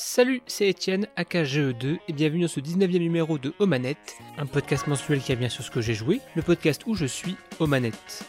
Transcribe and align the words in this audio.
Salut, 0.00 0.42
c'est 0.46 0.68
Étienne, 0.68 1.08
AKGE2, 1.16 1.98
et 2.06 2.12
bienvenue 2.12 2.42
dans 2.42 2.48
ce 2.48 2.60
19e 2.60 3.00
numéro 3.00 3.36
de 3.36 3.52
Omanette, 3.58 4.14
un 4.38 4.46
podcast 4.46 4.86
mensuel 4.86 5.18
qui 5.20 5.34
revient 5.34 5.50
sur 5.50 5.64
ce 5.64 5.72
que 5.72 5.80
j'ai 5.80 5.94
joué, 5.94 6.20
le 6.36 6.42
podcast 6.42 6.82
où 6.86 6.94
je 6.94 7.04
suis 7.04 7.34
Omanette. 7.58 8.22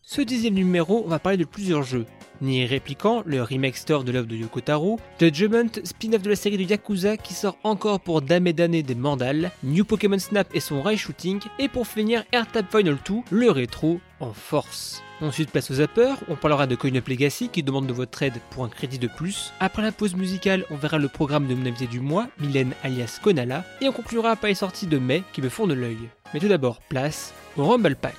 Ce 0.00 0.22
dixième 0.22 0.54
numéro, 0.54 1.02
on 1.04 1.10
va 1.10 1.18
parler 1.18 1.36
de 1.36 1.44
plusieurs 1.44 1.82
jeux. 1.82 2.06
Nier 2.40 2.64
Répliquant, 2.64 3.22
le 3.26 3.42
remake 3.42 3.76
store 3.76 4.04
de 4.04 4.12
l'œuvre 4.12 4.26
de 4.26 4.36
Yoko 4.36 4.62
Taro, 4.62 4.98
The 5.18 5.34
Judgment, 5.34 5.84
spin-off 5.84 6.22
de 6.22 6.30
la 6.30 6.36
série 6.36 6.56
de 6.56 6.62
Yakuza 6.62 7.18
qui 7.18 7.34
sort 7.34 7.58
encore 7.62 8.00
pour 8.00 8.22
d'années 8.22 8.54
des 8.54 8.94
mandales, 8.94 9.50
New 9.62 9.84
Pokémon 9.84 10.18
Snap 10.18 10.48
et 10.54 10.60
son 10.60 10.80
rail 10.80 10.96
shooting, 10.96 11.40
et 11.58 11.68
pour 11.68 11.86
finir 11.86 12.24
AirTab 12.32 12.64
Final 12.70 12.96
2, 13.06 13.16
le 13.30 13.50
rétro 13.50 14.00
en 14.18 14.32
force. 14.32 15.02
Ensuite, 15.22 15.52
place 15.52 15.70
aux 15.70 15.74
zappers, 15.74 16.16
on 16.28 16.34
parlera 16.34 16.66
de 16.66 16.74
Coin 16.74 16.96
Up 16.96 17.06
Legacy 17.06 17.48
qui 17.48 17.62
demande 17.62 17.86
de 17.86 17.92
votre 17.92 18.20
aide 18.24 18.40
pour 18.50 18.64
un 18.64 18.68
crédit 18.68 18.98
de 18.98 19.06
plus. 19.06 19.52
Après 19.60 19.80
la 19.80 19.92
pause 19.92 20.16
musicale, 20.16 20.64
on 20.68 20.74
verra 20.74 20.98
le 20.98 21.06
programme 21.06 21.46
de 21.46 21.54
mon 21.54 21.64
invité 21.64 21.86
du 21.86 22.00
mois, 22.00 22.26
Mylène 22.40 22.74
alias 22.82 23.20
Konala, 23.22 23.64
et 23.80 23.88
on 23.88 23.92
conclura 23.92 24.34
par 24.34 24.48
les 24.48 24.56
sorties 24.56 24.88
de 24.88 24.98
mai 24.98 25.22
qui 25.32 25.40
me 25.40 25.48
font 25.48 25.68
de 25.68 25.74
l'œil. 25.74 25.96
Mais 26.34 26.40
tout 26.40 26.48
d'abord, 26.48 26.80
place 26.88 27.32
au 27.56 27.64
Rumble 27.64 27.94
Pack. 27.94 28.16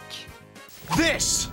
This 0.95 1.50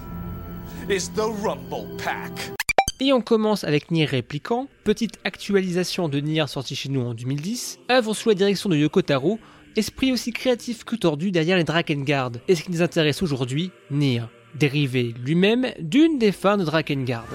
is 0.88 1.10
the 1.16 1.26
Rumble 1.42 1.96
Pack. 1.96 2.52
Et 3.00 3.12
on 3.12 3.20
commence 3.20 3.64
avec 3.64 3.90
Nier 3.90 4.04
Répliquant, 4.04 4.68
petite 4.84 5.18
actualisation 5.24 6.08
de 6.08 6.20
Nier 6.20 6.46
sortie 6.46 6.76
chez 6.76 6.90
nous 6.90 7.00
en 7.00 7.12
2010, 7.12 7.80
œuvre 7.90 8.14
sous 8.14 8.28
la 8.28 8.36
direction 8.36 8.68
de 8.68 8.76
Yoko 8.76 9.02
Taro, 9.02 9.40
esprit 9.74 10.12
aussi 10.12 10.32
créatif 10.32 10.84
que 10.84 10.94
tordu 10.94 11.32
derrière 11.32 11.56
les 11.56 11.64
Drakengard. 11.64 12.32
Et 12.46 12.54
ce 12.54 12.62
qui 12.62 12.70
nous 12.70 12.82
intéresse 12.82 13.20
aujourd'hui, 13.20 13.72
Nier 13.90 14.22
dérivé 14.54 15.14
lui-même 15.24 15.72
d'une 15.78 16.18
des 16.18 16.32
fins 16.32 16.56
de 16.56 16.64
Drakengard. 16.64 17.26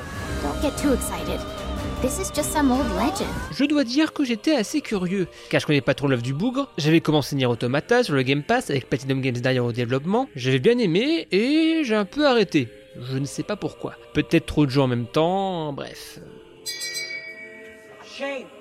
Don't 0.44 0.62
get 0.62 0.76
too 0.82 0.94
excited. 0.94 1.40
This 2.02 2.20
is 2.20 2.32
just 2.36 2.52
some 2.52 2.72
old 2.72 2.86
legend. 2.98 3.30
Je 3.52 3.66
dois 3.66 3.84
dire 3.84 4.14
que 4.14 4.24
j'étais 4.24 4.56
assez 4.56 4.82
curieux, 4.82 5.28
car 5.50 5.60
je 5.60 5.66
connais 5.66 5.82
pas 5.82 5.94
trop 5.94 6.08
l'œuvre 6.08 6.22
du 6.22 6.34
bougre, 6.34 6.70
j'avais 6.78 7.02
commencé 7.02 7.36
Nier 7.36 7.46
Automata 7.48 8.04
sur 8.04 8.14
le 8.14 8.22
Game 8.22 8.44
Pass 8.44 8.70
avec 8.70 8.90
Platinum 8.90 9.22
Games 9.22 9.38
derrière 9.38 9.66
au 9.66 9.72
développement, 9.72 10.30
j'avais 10.36 10.60
bien 10.60 10.78
aimé 10.78 11.28
et 11.32 11.82
j'ai 11.84 11.96
un 11.96 12.06
peu 12.06 12.28
arrêté. 12.28 12.68
Je 13.02 13.18
ne 13.18 13.26
sais 13.26 13.44
pas 13.44 13.56
pourquoi. 13.56 13.96
Peut-être 14.14 14.46
trop 14.46 14.66
de 14.66 14.72
jeux 14.72 14.82
en 14.82 14.88
même 14.88 15.08
temps, 15.08 15.74
bref. 15.74 16.20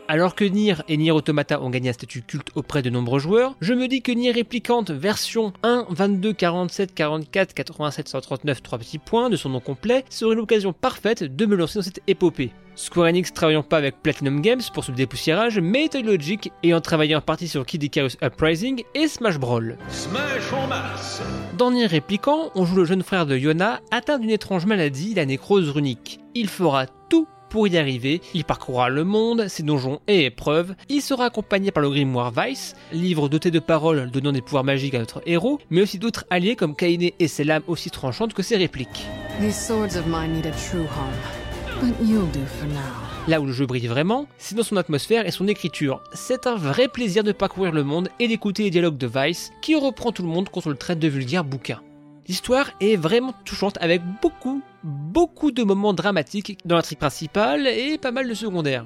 Alors 0.06 0.34
que 0.34 0.44
Nier 0.44 0.74
et 0.88 0.98
Nier 0.98 1.12
Automata 1.12 1.62
ont 1.62 1.70
gagné 1.70 1.88
un 1.88 1.94
statut 1.94 2.20
culte 2.20 2.50
auprès 2.55 2.83
de 2.83 2.91
nombreux 2.91 3.19
joueurs, 3.19 3.56
je 3.62 3.72
me 3.72 3.88
dis 3.88 4.02
que 4.02 4.12
Nier 4.12 4.33
Réplicante 4.33 4.91
version 4.91 5.55
1, 5.62 5.86
22, 5.88 6.34
47, 6.34 6.94
44, 6.94 7.55
87, 7.55 8.08
139, 8.08 8.62
3 8.62 8.78
petits 8.78 8.98
points 8.98 9.30
de 9.30 9.36
son 9.36 9.48
nom 9.48 9.61
complet 9.61 10.05
serait 10.11 10.34
l'occasion 10.34 10.74
parfaite 10.74 11.24
de 11.24 11.46
me 11.46 11.56
lancer 11.56 11.78
dans 11.78 11.84
cette 11.84 12.02
épopée. 12.06 12.52
Square 12.77 13.06
Enix 13.06 13.33
travaillant 13.33 13.62
pas 13.62 13.78
avec 13.78 14.02
Platinum 14.02 14.42
Games 14.42 14.61
pour 14.74 14.84
ce 14.84 14.92
dépoussiérage, 14.92 15.58
mais 15.58 15.88
Toy 15.88 16.02
Logic 16.02 16.52
ayant 16.62 16.83
travaillé 16.83 17.16
en 17.16 17.22
partie 17.22 17.48
sur 17.48 17.64
Kid 17.64 17.83
Icarus 17.83 18.18
Uprising 18.22 18.83
et 18.94 19.08
Smash 19.08 19.39
Brawl. 19.39 19.78
Smash 19.89 20.52
en 20.52 20.66
masse. 20.66 21.22
Dans 21.56 21.70
Nier 21.70 21.86
Réplicant, 21.86 22.50
on 22.55 22.66
joue 22.66 22.77
le 22.77 22.84
jeune 22.84 23.02
frère 23.02 23.24
de 23.24 23.39
Yona 23.39 23.80
atteint 23.91 24.18
d'une 24.18 24.30
étrange 24.30 24.66
maladie, 24.66 25.14
la 25.14 25.24
nécrose 25.24 25.70
runique. 25.70 26.20
Il 26.34 26.48
fera 26.48 26.86
tout 27.08 27.28
pour 27.55 27.69
y 27.69 27.78
arriver, 27.78 28.20
il 28.34 28.42
parcourra 28.42 28.88
le 28.88 29.05
monde, 29.05 29.47
ses 29.47 29.62
donjons 29.62 30.00
et 30.08 30.24
épreuves, 30.24 30.74
il 30.88 31.00
sera 31.00 31.27
accompagné 31.27 31.70
par 31.70 31.84
le 31.84 31.88
grimoire 31.88 32.33
Vice, 32.33 32.74
livre 32.92 33.28
doté 33.28 33.52
de 33.52 33.61
paroles 33.61 34.11
donnant 34.11 34.33
des 34.33 34.41
pouvoirs 34.41 34.64
magiques 34.64 34.94
à 34.94 34.98
notre 34.98 35.22
héros, 35.24 35.61
mais 35.70 35.80
aussi 35.80 36.00
d'autres 36.00 36.24
alliés 36.30 36.56
comme 36.56 36.74
Kaine 36.74 37.11
et 37.16 37.28
ses 37.28 37.44
lames 37.44 37.62
aussi 37.69 37.91
tranchantes 37.91 38.34
que 38.34 38.42
ses 38.42 38.56
répliques. 38.56 39.06
These 39.41 39.55
swords 39.55 39.96
of 39.96 40.05
mine 40.08 40.33
need 40.33 40.46
a 40.46 40.50
true 40.50 40.80
home, 40.80 41.80
but 41.80 41.94
you'll 42.05 42.27
do 42.33 42.44
for 42.58 42.66
now. 42.66 42.80
Là 43.28 43.41
où 43.41 43.46
le 43.46 43.52
jeu 43.52 43.66
brille 43.66 43.86
vraiment, 43.86 44.27
c'est 44.36 44.56
dans 44.56 44.64
son 44.64 44.77
atmosphère 44.77 45.24
et 45.24 45.30
son 45.30 45.46
écriture. 45.46 46.02
C'est 46.12 46.48
un 46.48 46.56
vrai 46.56 46.89
plaisir 46.89 47.22
de 47.22 47.30
parcourir 47.30 47.70
le 47.70 47.84
monde 47.84 48.08
et 48.18 48.27
d'écouter 48.27 48.64
les 48.64 48.70
dialogues 48.70 48.98
de 48.98 49.06
Vice, 49.06 49.52
qui 49.62 49.77
reprend 49.77 50.11
tout 50.11 50.22
le 50.24 50.28
monde 50.28 50.48
contre 50.48 50.70
le 50.70 50.77
trait 50.77 50.96
de 50.96 51.06
vulgaire 51.06 51.44
bouquin. 51.44 51.80
L'histoire 52.27 52.70
est 52.80 52.96
vraiment 52.96 53.34
touchante 53.45 53.78
avec 53.80 54.02
beaucoup, 54.20 54.61
beaucoup 54.84 55.50
de 55.50 55.64
moments 55.64 55.95
dramatiques 55.95 56.58
dans 56.64 56.77
l'intrigue 56.77 56.98
principale 56.98 57.67
et 57.67 57.98
pas 57.98 58.12
mal 58.12 58.28
de 58.28 58.34
secondaires. 58.34 58.84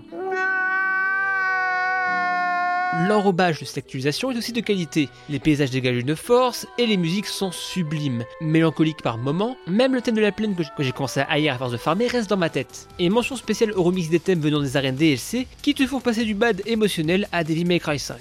L'enrobage 2.97 3.61
de 3.61 3.65
cette 3.67 3.79
actualisation 3.79 4.31
est 4.31 4.37
aussi 4.37 4.53
de 4.53 4.61
qualité. 4.61 5.09
Les 5.29 5.39
paysages 5.39 5.71
dégagent 5.71 5.99
une 5.99 6.17
force 6.17 6.67
et 6.79 6.87
les 6.87 6.97
musiques 6.97 7.27
sont 7.27 7.53
sublimes. 7.53 8.25
Mélancoliques 8.41 9.03
par 9.03 9.19
moments, 9.19 9.57
même 9.67 9.95
le 9.95 10.01
thème 10.01 10.15
de 10.15 10.21
la 10.21 10.33
plaine 10.33 10.55
que 10.57 10.83
j'ai 10.83 10.93
commencé 10.93 11.21
à 11.21 11.31
haïr 11.31 11.55
à 11.55 11.59
force 11.59 11.73
de 11.73 11.77
farmer 11.77 12.07
reste 12.07 12.31
dans 12.31 12.37
ma 12.37 12.49
tête. 12.49 12.89
Et 12.99 13.11
mention 13.11 13.37
spéciale 13.37 13.73
au 13.73 13.83
remix 13.83 14.09
des 14.09 14.21
thèmes 14.21 14.41
venant 14.41 14.61
des 14.61 14.77
arènes 14.77 14.97
DLC 14.97 15.47
qui 15.63 15.75
te 15.75 15.87
font 15.87 16.01
passer 16.01 16.25
du 16.25 16.35
bad 16.35 16.63
émotionnel 16.67 17.29
à 17.31 17.45
Devil 17.45 17.67
May 17.67 17.79
Cry 17.79 17.99
5. 17.99 18.17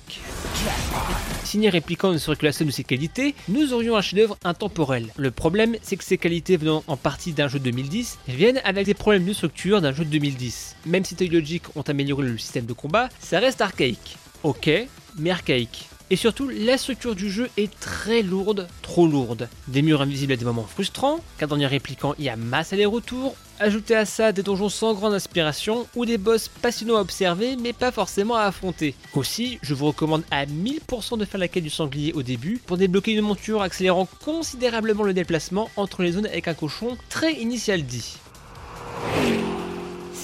Signé 1.45 1.69
répliquant 1.69 2.11
ne 2.11 2.17
serait 2.17 2.35
que 2.35 2.45
la 2.45 2.51
somme 2.51 2.67
de 2.67 2.73
ses 2.73 2.83
qualités, 2.83 3.35
nous 3.47 3.71
aurions 3.71 3.95
un 3.95 4.01
chef-d'œuvre 4.01 4.37
intemporel. 4.43 5.07
Le 5.15 5.31
problème, 5.31 5.77
c'est 5.81 5.95
que 5.95 6.03
ces 6.03 6.17
qualités 6.17 6.57
venant 6.57 6.83
en 6.87 6.97
partie 6.97 7.31
d'un 7.31 7.47
jeu 7.47 7.59
de 7.59 7.63
2010 7.65 8.19
viennent 8.27 8.61
avec 8.65 8.85
des 8.85 8.93
problèmes 8.93 9.23
de 9.23 9.31
structure 9.31 9.79
d'un 9.79 9.93
jeu 9.93 10.03
de 10.03 10.09
2010. 10.09 10.75
Même 10.87 11.05
si 11.05 11.15
Toy 11.15 11.29
Logic 11.29 11.63
ont 11.77 11.83
amélioré 11.83 12.27
le 12.27 12.37
système 12.37 12.65
de 12.65 12.73
combat, 12.73 13.07
ça 13.21 13.39
reste 13.39 13.61
archaïque. 13.61 14.17
Ok, 14.43 14.69
mais 15.17 15.31
archaïque. 15.31 15.89
Et 16.09 16.15
surtout, 16.15 16.47
la 16.47 16.77
structure 16.77 17.15
du 17.15 17.29
jeu 17.29 17.49
est 17.57 17.77
très 17.81 18.21
lourde, 18.21 18.69
trop 18.81 19.07
lourde. 19.07 19.49
Des 19.67 19.81
murs 19.81 20.01
invisibles 20.01 20.31
à 20.31 20.35
des 20.37 20.45
moments 20.45 20.63
frustrants, 20.63 21.19
car 21.37 21.49
dans 21.49 21.57
les 21.57 21.67
répliquants, 21.67 22.15
il 22.17 22.23
y 22.23 22.29
a 22.29 22.37
masse 22.37 22.71
aller-retour. 22.71 23.35
Ajoutez 23.59 23.95
à 23.95 24.05
ça 24.05 24.31
des 24.31 24.41
donjons 24.41 24.69
sans 24.69 24.93
grande 24.93 25.13
inspiration, 25.13 25.85
ou 25.95 26.05
des 26.05 26.17
boss 26.17 26.47
passionnants 26.47 26.95
à 26.95 27.01
observer, 27.01 27.57
mais 27.57 27.73
pas 27.73 27.91
forcément 27.91 28.35
à 28.35 28.43
affronter. 28.43 28.95
Aussi, 29.15 29.59
je 29.61 29.73
vous 29.73 29.87
recommande 29.87 30.23
à 30.31 30.45
1000% 30.45 31.17
de 31.17 31.25
faire 31.25 31.41
la 31.41 31.49
quête 31.49 31.63
du 31.63 31.69
sanglier 31.69 32.13
au 32.13 32.23
début, 32.23 32.61
pour 32.65 32.77
débloquer 32.77 33.11
une 33.11 33.21
monture 33.21 33.61
accélérant 33.61 34.07
considérablement 34.23 35.03
le 35.03 35.13
déplacement 35.13 35.69
entre 35.75 36.03
les 36.03 36.13
zones 36.13 36.27
avec 36.27 36.47
un 36.47 36.53
cochon 36.53 36.97
très 37.09 37.33
initial 37.33 37.83
dit. 37.83 38.15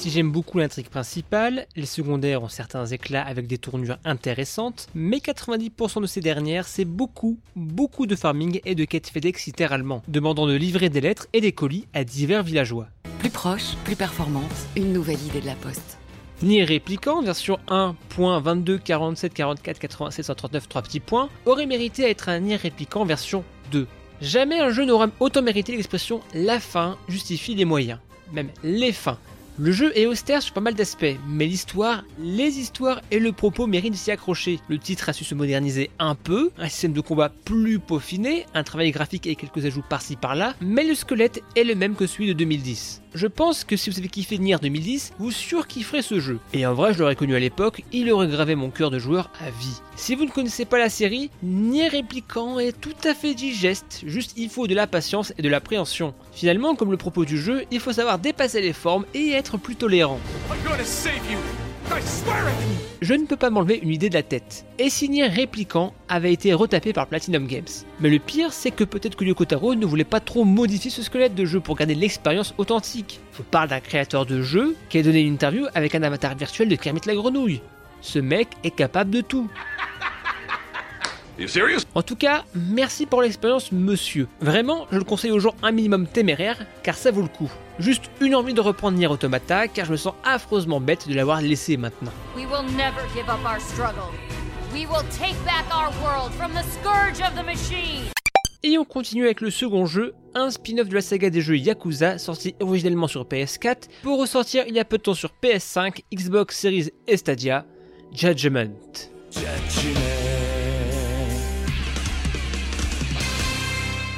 Si 0.03 0.09
j'aime 0.09 0.33
beaucoup 0.33 0.59
l'intrigue 0.59 0.89
principale, 0.89 1.65
les 1.77 1.85
secondaires 1.85 2.43
ont 2.43 2.49
certains 2.49 2.85
éclats 2.87 3.25
avec 3.25 3.47
des 3.47 3.57
tournures 3.57 3.99
intéressantes, 4.03 4.87
mais 4.93 5.19
90% 5.19 6.01
de 6.01 6.07
ces 6.07 6.19
dernières, 6.19 6.67
c'est 6.67 6.83
beaucoup, 6.83 7.39
beaucoup 7.55 8.05
de 8.05 8.17
farming 8.17 8.59
et 8.65 8.75
de 8.75 8.83
quêtes 8.83 9.07
FedEx 9.07 9.45
littéralement, 9.45 10.03
demandant 10.09 10.45
de 10.45 10.55
livrer 10.55 10.89
des 10.89 10.99
lettres 10.99 11.27
et 11.31 11.39
des 11.39 11.53
colis 11.53 11.87
à 11.93 12.03
divers 12.03 12.43
villageois. 12.43 12.89
Plus 13.19 13.29
proche, 13.29 13.77
plus 13.85 13.95
performante, 13.95 14.51
une 14.75 14.91
nouvelle 14.91 15.23
idée 15.25 15.39
de 15.39 15.45
la 15.45 15.55
poste. 15.55 15.97
Nier 16.41 16.65
Répliquant, 16.65 17.21
version 17.21 17.57
1.22, 17.69 18.79
47, 18.79 19.33
44, 19.33 19.79
87, 19.79 20.25
139, 20.25 20.67
3 20.67 20.81
petits 20.81 20.99
points, 20.99 21.29
aurait 21.45 21.65
mérité 21.65 22.03
à 22.03 22.09
être 22.09 22.27
un 22.27 22.41
Nier 22.41 22.57
Répliquant 22.57 23.05
version 23.05 23.45
2. 23.71 23.87
Jamais 24.19 24.59
un 24.59 24.69
jeu 24.69 24.83
n'aura 24.83 25.07
autant 25.21 25.41
mérité 25.41 25.71
l'expression 25.71 26.19
la 26.33 26.59
fin 26.59 26.97
justifie 27.07 27.55
les 27.55 27.63
moyens, 27.63 27.99
même 28.33 28.49
les 28.65 28.91
fins. 28.91 29.17
Le 29.59 29.71
jeu 29.71 29.95
est 29.95 30.07
austère 30.07 30.41
sur 30.41 30.51
pas 30.55 30.61
mal 30.61 30.73
d'aspects, 30.73 31.15
mais 31.27 31.45
l'histoire, 31.45 32.03
les 32.19 32.57
histoires 32.57 33.01
et 33.11 33.19
le 33.19 33.31
propos 33.31 33.67
méritent 33.67 33.93
de 33.93 33.97
s'y 33.97 34.09
accrocher. 34.09 34.59
Le 34.67 34.79
titre 34.79 35.09
a 35.09 35.13
su 35.13 35.23
se 35.23 35.35
moderniser 35.35 35.91
un 35.99 36.15
peu, 36.15 36.49
un 36.57 36.69
système 36.69 36.93
de 36.93 37.01
combat 37.01 37.29
plus 37.29 37.77
peaufiné, 37.77 38.47
un 38.55 38.63
travail 38.63 38.89
graphique 38.89 39.27
et 39.27 39.35
quelques 39.35 39.63
ajouts 39.63 39.83
par-ci 39.87 40.15
par-là, 40.15 40.55
mais 40.59 40.83
le 40.83 40.95
squelette 40.95 41.43
est 41.55 41.65
le 41.65 41.75
même 41.75 41.93
que 41.93 42.07
celui 42.07 42.27
de 42.29 42.33
2010. 42.33 43.03
Je 43.13 43.27
pense 43.27 43.63
que 43.63 43.77
si 43.77 43.91
vous 43.91 43.99
avez 43.99 44.07
kiffé 44.07 44.39
Nier 44.39 44.57
2010, 44.59 45.13
vous 45.19 45.29
surkifferez 45.29 46.01
ce 46.01 46.19
jeu. 46.19 46.39
Et 46.51 46.65
en 46.65 46.73
vrai, 46.73 46.95
je 46.95 46.99
l'aurais 46.99 47.15
connu 47.15 47.35
à 47.35 47.39
l'époque, 47.39 47.83
il 47.91 48.11
aurait 48.11 48.27
gravé 48.27 48.55
mon 48.55 48.71
cœur 48.71 48.89
de 48.89 48.97
joueur 48.97 49.29
à 49.39 49.51
vie. 49.51 49.79
Si 49.95 50.15
vous 50.15 50.25
ne 50.25 50.31
connaissez 50.31 50.65
pas 50.65 50.79
la 50.79 50.89
série, 50.89 51.29
Nier 51.43 51.89
Répliquant 51.89 52.57
est 52.57 52.71
tout 52.71 52.95
à 53.03 53.13
fait 53.13 53.35
digeste, 53.35 54.01
juste 54.07 54.33
il 54.35 54.49
faut 54.49 54.65
de 54.65 54.73
la 54.73 54.87
patience 54.87 55.31
et 55.37 55.43
de 55.43 55.49
l'appréhension. 55.49 56.15
Finalement, 56.31 56.73
comme 56.73 56.89
le 56.89 56.97
propos 56.97 57.23
du 57.23 57.37
jeu, 57.37 57.65
il 57.69 57.79
faut 57.79 57.93
savoir 57.93 58.17
dépasser 58.17 58.61
les 58.61 58.73
formes 58.73 59.05
et 59.13 59.29
être 59.29 59.42
plus 59.57 59.75
tolérant. 59.75 60.19
Je 63.01 63.13
ne 63.13 63.25
peux 63.25 63.35
pas 63.35 63.49
m'enlever 63.49 63.79
une 63.81 63.89
idée 63.89 64.09
de 64.09 64.13
la 64.13 64.23
tête. 64.23 64.65
Et 64.79 64.89
si 64.89 65.09
Nier 65.09 65.27
Répliquant 65.27 65.93
avait 66.07 66.31
été 66.33 66.53
retapé 66.53 66.93
par 66.93 67.07
Platinum 67.07 67.45
Games. 67.45 67.65
Mais 67.99 68.09
le 68.09 68.19
pire, 68.19 68.53
c'est 68.53 68.71
que 68.71 68.83
peut-être 68.83 69.15
que 69.15 69.25
Yoko 69.25 69.45
Taro 69.45 69.75
ne 69.75 69.85
voulait 69.85 70.03
pas 70.03 70.19
trop 70.19 70.45
modifier 70.45 70.89
ce 70.89 71.03
squelette 71.03 71.35
de 71.35 71.45
jeu 71.45 71.59
pour 71.59 71.75
garder 71.75 71.95
l'expérience 71.95 72.53
authentique. 72.57 73.19
On 73.39 73.43
parle 73.43 73.69
d'un 73.69 73.81
créateur 73.81 74.25
de 74.25 74.41
jeu 74.41 74.75
qui 74.89 74.97
a 74.97 75.03
donné 75.03 75.21
une 75.21 75.33
interview 75.33 75.65
avec 75.75 75.93
un 75.95 76.03
avatar 76.03 76.35
virtuel 76.35 76.69
de 76.69 76.75
Kermit 76.75 77.01
la 77.05 77.15
Grenouille. 77.15 77.61
Ce 78.01 78.19
mec 78.19 78.47
est 78.63 78.71
capable 78.71 79.11
de 79.11 79.21
tout. 79.21 79.49
You 81.39 81.47
serious? 81.47 81.79
En 81.95 82.03
tout 82.03 82.15
cas, 82.15 82.43
merci 82.53 83.07
pour 83.07 83.23
l'expérience, 83.23 83.71
monsieur. 83.71 84.27
Vraiment, 84.39 84.85
je 84.91 84.97
le 84.97 85.03
conseille 85.03 85.31
aux 85.31 85.39
gens 85.39 85.55
un 85.63 85.71
minimum 85.71 86.05
téméraire, 86.05 86.63
car 86.83 86.95
ça 86.95 87.09
vaut 87.09 87.23
le 87.23 87.27
coup. 87.27 87.51
Juste 87.79 88.03
une 88.21 88.35
envie 88.35 88.53
de 88.53 88.61
reprendre 88.61 88.97
Nier 88.99 89.07
Automata, 89.07 89.67
car 89.67 89.85
je 89.87 89.91
me 89.91 89.97
sens 89.97 90.13
affreusement 90.23 90.79
bête 90.79 91.07
de 91.07 91.15
l'avoir 91.15 91.41
laissé 91.41 91.75
maintenant. 91.75 92.11
We 92.35 92.45
will 92.45 92.71
never 92.75 93.01
give 93.15 93.27
up 93.29 93.39
our 93.43 93.59
struggle. 93.59 94.13
We 94.71 94.85
will 94.85 95.03
take 95.17 95.35
back 95.43 95.65
our 95.71 95.91
world 96.03 96.31
from 96.33 96.51
the 96.51 96.63
scourge 96.63 97.19
of 97.19 97.33
the 97.35 97.43
machine. 97.43 98.03
Et 98.61 98.77
on 98.77 98.85
continue 98.85 99.25
avec 99.25 99.41
le 99.41 99.49
second 99.49 99.87
jeu, 99.87 100.13
un 100.35 100.51
spin-off 100.51 100.87
de 100.87 100.93
la 100.93 101.01
saga 101.01 101.31
des 101.31 101.41
jeux 101.41 101.57
Yakuza, 101.57 102.19
sorti 102.19 102.55
originellement 102.59 103.07
sur 103.07 103.25
PS4, 103.25 103.89
pour 104.03 104.19
ressortir 104.19 104.65
il 104.67 104.75
y 104.75 104.79
a 104.79 104.85
peu 104.85 104.97
de 104.97 105.03
temps 105.03 105.15
sur 105.15 105.31
PS5, 105.41 106.03
Xbox 106.13 106.57
Series 106.57 106.91
et 107.07 107.17
Stadia, 107.17 107.65
Judgment. 108.13 108.69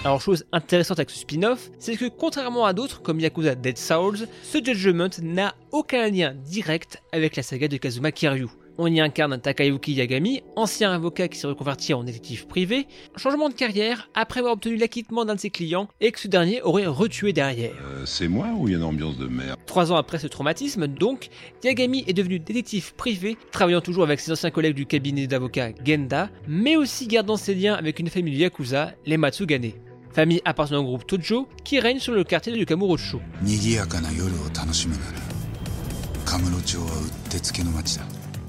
Alors 0.05 0.21
chose 0.21 0.45
intéressante 0.51 0.99
avec 0.99 1.09
ce 1.09 1.17
spin-off, 1.17 1.71
c'est 1.79 1.95
que 1.95 2.05
contrairement 2.05 2.67
à 2.67 2.73
d'autres 2.73 3.01
comme 3.01 3.19
Yakuza 3.19 3.55
Dead 3.55 3.75
Souls, 3.75 4.27
ce 4.43 4.63
Judgment 4.63 5.09
n'a 5.23 5.55
aucun 5.71 6.11
lien 6.11 6.35
direct 6.45 7.01
avec 7.11 7.35
la 7.35 7.41
saga 7.41 7.67
de 7.67 7.77
Kazuma 7.77 8.11
Kiryu. 8.11 8.45
On 8.77 8.85
y 8.85 8.99
incarne 8.99 9.41
Takayuki 9.41 9.93
Yagami, 9.93 10.43
ancien 10.55 10.91
avocat 10.91 11.27
qui 11.27 11.39
s'est 11.39 11.47
reconverti 11.47 11.95
en 11.95 12.03
détective 12.03 12.45
privé, 12.45 12.85
changement 13.15 13.49
de 13.49 13.55
carrière 13.55 14.11
après 14.13 14.41
avoir 14.41 14.53
obtenu 14.53 14.75
l'acquittement 14.75 15.25
d'un 15.25 15.33
de 15.33 15.39
ses 15.39 15.49
clients 15.49 15.87
et 16.01 16.11
que 16.11 16.19
ce 16.19 16.27
dernier 16.27 16.61
aurait 16.61 16.85
retué 16.85 17.33
derrière. 17.33 17.73
Euh, 17.81 18.05
c'est 18.05 18.27
moi 18.27 18.49
ou 18.55 18.67
il 18.67 18.73
y 18.73 18.75
a 18.75 18.77
une 18.77 18.83
ambiance 18.83 19.17
de 19.17 19.25
merde 19.25 19.57
Trois 19.65 19.91
ans 19.91 19.95
après 19.95 20.19
ce 20.19 20.27
traumatisme, 20.27 20.85
donc, 20.85 21.29
Yagami 21.63 22.03
est 22.05 22.13
devenu 22.13 22.37
détective 22.37 22.93
privé, 22.93 23.37
travaillant 23.51 23.81
toujours 23.81 24.03
avec 24.03 24.19
ses 24.19 24.31
anciens 24.31 24.51
collègues 24.51 24.75
du 24.75 24.85
cabinet 24.85 25.25
d'avocats 25.25 25.71
Genda, 25.83 26.29
mais 26.47 26.75
aussi 26.75 27.07
gardant 27.07 27.37
ses 27.37 27.55
liens 27.55 27.73
avec 27.73 27.97
une 27.97 28.09
famille 28.11 28.35
de 28.35 28.41
Yakuza, 28.41 28.91
les 29.07 29.17
Matsugane 29.17 29.71
famille 30.15 30.41
appartenant 30.45 30.79
au 30.79 30.85
groupe 30.85 31.05
Tojo 31.05 31.47
qui 31.65 31.79
règne 31.79 31.99
sur 31.99 32.13
le 32.13 32.23
quartier 32.23 32.53
du 32.53 32.65
Kamurocho. 32.65 33.19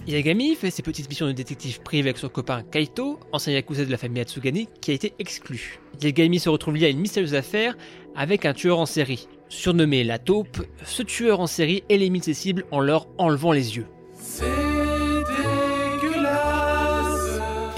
Yagami 0.07 0.55
fait 0.55 0.71
ses 0.71 0.83
petites 0.83 1.09
missions 1.09 1.27
de 1.27 1.33
détective 1.33 1.81
privé 1.81 2.11
avec 2.11 2.19
son 2.19 2.29
copain 2.29 2.63
Kaito, 2.63 3.19
ancien 3.33 3.53
yakuza 3.53 3.85
de 3.85 3.91
la 3.91 3.97
famille 3.97 4.23
Atsugane, 4.23 4.67
qui 4.81 4.93
a 4.93 4.95
été 4.95 5.15
exclu. 5.19 5.81
Yagami 6.01 6.39
se 6.39 6.49
retrouve 6.49 6.77
lié 6.77 6.87
à 6.87 6.89
une 6.91 7.01
mystérieuse 7.01 7.35
affaire 7.35 7.77
avec 8.15 8.47
un 8.47 8.55
tueur 8.55 8.79
en 8.79 8.87
série. 8.87 9.27
Surnommé 9.49 10.05
la 10.05 10.21
taupe, 10.21 10.65
ce 10.85 11.03
tueur 11.03 11.41
en 11.41 11.49
série 11.49 11.83
élimine 11.89 12.23
ses 12.23 12.35
cibles 12.35 12.65
en 12.71 12.79
leur 12.79 13.09
enlevant 13.19 13.51
les 13.51 13.77
yeux. 13.77 13.87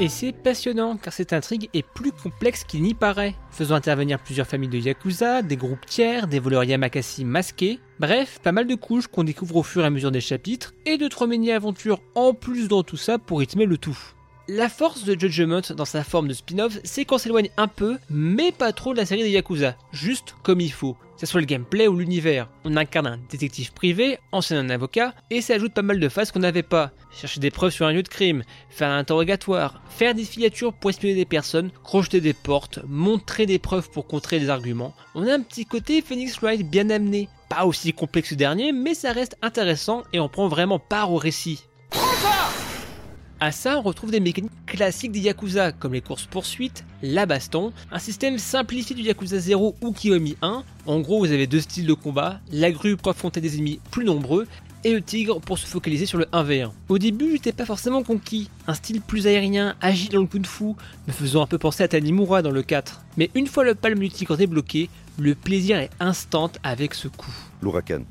Et 0.00 0.08
c'est 0.08 0.30
passionnant 0.30 0.96
car 0.96 1.12
cette 1.12 1.32
intrigue 1.32 1.68
est 1.74 1.84
plus 1.84 2.12
complexe 2.12 2.62
qu'il 2.62 2.82
n'y 2.82 2.94
paraît, 2.94 3.34
faisant 3.50 3.74
intervenir 3.74 4.20
plusieurs 4.20 4.46
familles 4.46 4.68
de 4.68 4.78
yakuza, 4.78 5.42
des 5.42 5.56
groupes 5.56 5.86
tiers, 5.86 6.28
des 6.28 6.38
voleurs 6.38 6.62
Yamakasi 6.62 7.24
masqués, 7.24 7.80
bref, 7.98 8.38
pas 8.40 8.52
mal 8.52 8.68
de 8.68 8.76
couches 8.76 9.08
qu'on 9.08 9.24
découvre 9.24 9.56
au 9.56 9.64
fur 9.64 9.82
et 9.82 9.86
à 9.86 9.90
mesure 9.90 10.12
des 10.12 10.20
chapitres, 10.20 10.72
et 10.86 10.98
de 10.98 11.08
trois 11.08 11.26
mini-aventures 11.26 12.00
en 12.14 12.32
plus 12.32 12.68
dans 12.68 12.84
tout 12.84 12.96
ça 12.96 13.18
pour 13.18 13.40
rythmer 13.40 13.66
le 13.66 13.76
tout. 13.76 13.98
La 14.50 14.70
force 14.70 15.04
de 15.04 15.12
Judgment 15.12 15.60
dans 15.76 15.84
sa 15.84 16.02
forme 16.02 16.26
de 16.26 16.32
spin-off, 16.32 16.78
c'est 16.82 17.04
qu'on 17.04 17.18
s'éloigne 17.18 17.50
un 17.58 17.68
peu, 17.68 17.98
mais 18.08 18.50
pas 18.50 18.72
trop 18.72 18.94
de 18.94 18.96
la 18.96 19.04
série 19.04 19.22
des 19.22 19.28
Yakuza, 19.28 19.76
juste 19.92 20.36
comme 20.42 20.62
il 20.62 20.72
faut. 20.72 20.94
Que 20.94 21.20
ce 21.20 21.26
soit 21.26 21.42
le 21.42 21.46
gameplay 21.46 21.86
ou 21.86 21.98
l'univers. 21.98 22.48
On 22.64 22.74
incarne 22.78 23.08
un 23.08 23.20
détective 23.28 23.74
privé, 23.74 24.18
ancien 24.32 24.70
avocat, 24.70 25.12
et 25.28 25.42
ça 25.42 25.52
ajoute 25.52 25.74
pas 25.74 25.82
mal 25.82 26.00
de 26.00 26.08
phases 26.08 26.32
qu'on 26.32 26.38
n'avait 26.38 26.62
pas. 26.62 26.92
Chercher 27.10 27.40
des 27.40 27.50
preuves 27.50 27.72
sur 27.72 27.84
un 27.84 27.92
lieu 27.92 28.02
de 28.02 28.08
crime, 28.08 28.42
faire 28.70 28.88
un 28.88 28.96
interrogatoire, 28.96 29.82
faire 29.90 30.14
des 30.14 30.24
filatures 30.24 30.72
pour 30.72 30.88
espionner 30.88 31.14
des 31.14 31.26
personnes, 31.26 31.70
crocheter 31.84 32.22
des 32.22 32.32
portes, 32.32 32.78
montrer 32.88 33.44
des 33.44 33.58
preuves 33.58 33.90
pour 33.90 34.06
contrer 34.06 34.40
des 34.40 34.48
arguments. 34.48 34.94
On 35.14 35.26
a 35.26 35.34
un 35.34 35.42
petit 35.42 35.66
côté 35.66 36.00
Phoenix 36.00 36.40
Wright 36.40 36.62
bien 36.62 36.88
amené. 36.88 37.28
Pas 37.50 37.66
aussi 37.66 37.92
complexe 37.92 38.28
que 38.28 38.34
ce 38.34 38.38
dernier, 38.38 38.72
mais 38.72 38.94
ça 38.94 39.12
reste 39.12 39.36
intéressant 39.42 40.04
et 40.14 40.20
on 40.20 40.30
prend 40.30 40.48
vraiment 40.48 40.78
part 40.78 41.12
au 41.12 41.16
récit. 41.16 41.64
À 43.40 43.52
ça, 43.52 43.78
on 43.78 43.82
retrouve 43.82 44.10
des 44.10 44.18
mécaniques 44.18 44.50
classiques 44.66 45.12
des 45.12 45.20
Yakuza, 45.20 45.70
comme 45.70 45.92
les 45.92 46.00
courses-poursuites, 46.00 46.84
la 47.02 47.24
baston, 47.24 47.72
un 47.92 48.00
système 48.00 48.36
simplifié 48.36 48.96
du 48.96 49.02
Yakuza 49.02 49.38
0 49.38 49.76
ou 49.80 49.92
Kiyomi 49.92 50.36
1. 50.42 50.64
En 50.86 51.00
gros, 51.00 51.20
vous 51.20 51.30
avez 51.30 51.46
deux 51.46 51.60
styles 51.60 51.86
de 51.86 51.92
combat, 51.92 52.40
la 52.50 52.72
grue 52.72 52.96
pour 52.96 53.10
affronter 53.10 53.40
des 53.40 53.54
ennemis 53.54 53.78
plus 53.92 54.04
nombreux, 54.04 54.48
et 54.82 54.92
le 54.92 55.00
tigre 55.00 55.40
pour 55.40 55.56
se 55.56 55.66
focaliser 55.66 56.04
sur 56.04 56.18
le 56.18 56.24
1v1. 56.32 56.72
Au 56.88 56.98
début, 56.98 57.30
j'étais 57.30 57.52
pas 57.52 57.64
forcément 57.64 58.02
conquis, 58.02 58.50
un 58.66 58.74
style 58.74 59.00
plus 59.00 59.28
aérien, 59.28 59.76
agile 59.80 60.10
dans 60.10 60.20
le 60.20 60.26
kung-fu, 60.26 60.74
me 61.06 61.12
faisant 61.12 61.42
un 61.42 61.46
peu 61.46 61.58
penser 61.58 61.84
à 61.84 61.88
Tanimura 61.88 62.42
dans 62.42 62.50
le 62.50 62.62
4. 62.64 63.02
Mais 63.16 63.30
une 63.36 63.46
fois 63.46 63.62
le 63.62 63.76
palme 63.76 64.00
du 64.00 64.10
tigre 64.10 64.36
débloqué, 64.36 64.90
le 65.16 65.36
plaisir 65.36 65.78
est 65.78 65.90
instant 66.00 66.50
avec 66.64 66.92
ce 66.92 67.06
coup. 67.06 67.34
l'ouragan. 67.62 68.02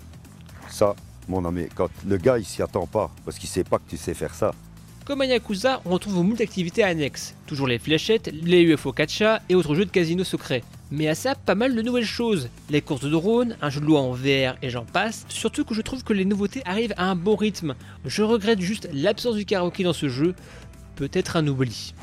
Ça, 0.70 0.96
mon 1.28 1.44
ami, 1.44 1.68
quand 1.76 1.90
le 2.08 2.16
gars 2.16 2.38
il 2.38 2.46
s'y 2.46 2.62
attend 2.62 2.88
pas, 2.88 3.12
parce 3.26 3.38
qu'il 3.38 3.50
sait 3.50 3.66
pas 3.66 3.78
que 3.78 3.90
tu 3.90 3.98
sais 3.98 4.14
faire 4.14 4.34
ça, 4.34 4.54
Comme 5.08 5.22
à 5.22 5.26
Yakuza, 5.26 5.80
on 5.86 5.92
retrouve 5.92 6.22
moult 6.22 6.42
activités 6.42 6.84
annexes. 6.84 7.34
Toujours 7.46 7.66
les 7.66 7.80
fléchettes, 7.80 8.30
les 8.44 8.62
UFO 8.64 8.92
Kacha 8.92 9.42
et 9.48 9.56
autres 9.56 9.74
jeux 9.74 9.86
de 9.86 9.90
casino 9.90 10.26
secrets. 10.26 10.66
Mais 10.92 11.08
à 11.08 11.16
ça, 11.16 11.34
pas 11.34 11.56
mal 11.56 11.74
de 11.74 11.82
nouvelles 11.82 12.04
choses. 12.04 12.50
Les 12.70 12.82
courses 12.82 13.00
de 13.00 13.10
drones, 13.10 13.56
un 13.62 13.70
jeu 13.70 13.80
de 13.80 13.86
loi 13.86 14.02
en 14.02 14.12
VR 14.12 14.58
et 14.62 14.70
j'en 14.70 14.84
passe. 14.84 15.26
Surtout 15.30 15.64
que 15.64 15.74
je 15.74 15.82
trouve 15.82 16.04
que 16.04 16.12
les 16.12 16.26
nouveautés 16.26 16.62
arrivent 16.66 16.94
à 16.98 17.06
un 17.06 17.16
bon 17.16 17.38
rythme. 17.38 17.76
Je 18.04 18.22
regrette 18.22 18.60
juste 18.60 18.90
l'absence 18.92 19.38
du 19.38 19.46
karaoké 19.46 19.86
dans 19.86 19.94
ce 19.94 20.10
jeu. 20.10 20.36
Peut-être 20.98 21.38
un 21.38 21.48
oubli. 21.48 21.94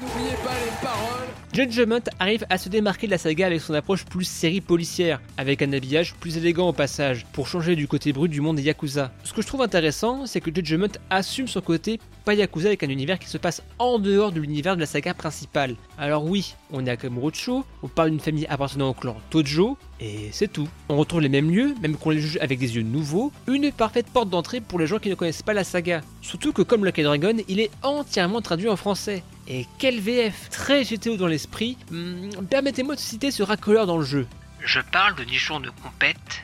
Judgment 1.55 2.01
arrive 2.19 2.45
à 2.51 2.59
se 2.59 2.69
démarquer 2.69 3.06
de 3.06 3.12
la 3.12 3.19
saga 3.19 3.47
avec 3.47 3.61
son 3.61 3.75
approche 3.75 4.05
plus 4.05 4.25
série 4.25 4.61
policière, 4.61 5.21
avec 5.37 5.62
un 5.62 5.73
habillage 5.73 6.15
plus 6.15 6.37
élégant 6.37 6.71
au 6.71 6.73
passage, 6.73 7.25
pour 7.33 7.47
changer 7.47 7.77
du 7.77 7.87
côté 7.87 8.12
brut 8.12 8.29
du 8.29 8.41
monde 8.41 8.56
des 8.56 8.62
Yakuza. 8.62 9.12
Ce 9.23 9.33
que 9.33 9.41
je 9.41 9.47
trouve 9.47 9.62
intéressant, 9.62 10.27
c'est 10.27 10.41
que 10.41 10.53
Judgment 10.53 10.89
assume 11.11 11.47
son 11.47 11.61
côté 11.61 12.01
pas 12.25 12.35
Yakuza 12.35 12.67
avec 12.67 12.83
un 12.83 12.89
univers 12.89 13.21
qui 13.21 13.29
se 13.29 13.39
passe 13.39 13.62
en 13.79 14.01
dehors 14.01 14.33
de 14.33 14.41
l'univers 14.41 14.75
de 14.75 14.81
la 14.81 14.87
saga 14.87 15.15
principale. 15.15 15.77
Alors 15.97 16.25
oui, 16.25 16.56
on 16.73 16.85
est 16.87 16.91
à 16.91 16.97
Kamurocho, 16.97 17.65
on 17.85 17.89
parle 17.89 18.11
d'une 18.11 18.19
famille 18.19 18.47
appartenant 18.47 18.89
au 18.89 18.95
clan 18.95 19.17
Tojo, 19.31 19.79
et 20.01 20.31
c'est 20.33 20.53
tout. 20.53 20.67
On 20.89 20.97
retrouve 20.97 21.21
les 21.21 21.29
mêmes 21.29 21.53
lieux, 21.53 21.77
même 21.81 21.97
qu'on 21.97 22.11
les 22.11 22.19
juge 22.19 22.39
avec 22.41 22.59
des 22.59 22.75
yeux 22.75 22.83
nouveaux, 22.83 23.31
une 23.47 23.71
parfaite 23.71 24.06
porte 24.12 24.29
d'entrée 24.29 24.61
pour 24.61 24.81
les 24.81 24.89
gens 24.89 24.99
qui 24.99 25.09
ne 25.09 25.15
connaissent 25.15 25.43
pas 25.43 25.55
la 25.55 25.62
saga. 25.62 26.01
Surtout 26.21 26.53
que 26.53 26.62
comme 26.62 26.85
Lucky 26.85 27.05
Dragon, 27.05 27.37
il 27.47 27.61
est 27.61 27.71
entièrement 27.85 28.41
traduit 28.41 28.69
en 28.69 28.75
français. 28.75 29.23
Et 29.49 29.67
quel 29.79 30.00
VF 30.00 30.49
Très 30.50 30.85
GTO 30.85 31.17
dans 31.17 31.26
l'esprit. 31.26 31.76
Hum, 31.91 32.31
Permettez-moi 32.49 32.94
de 32.94 33.00
citer 33.00 33.31
ce 33.31 33.43
racoleur 33.43 33.87
dans 33.87 33.99
le 33.99 34.05
jeu. 34.05 34.26
Je 34.64 34.81
parle 34.81 35.14
de 35.17 35.25
nichons 35.25 35.61
de 35.61 35.70
compète, 35.82 36.43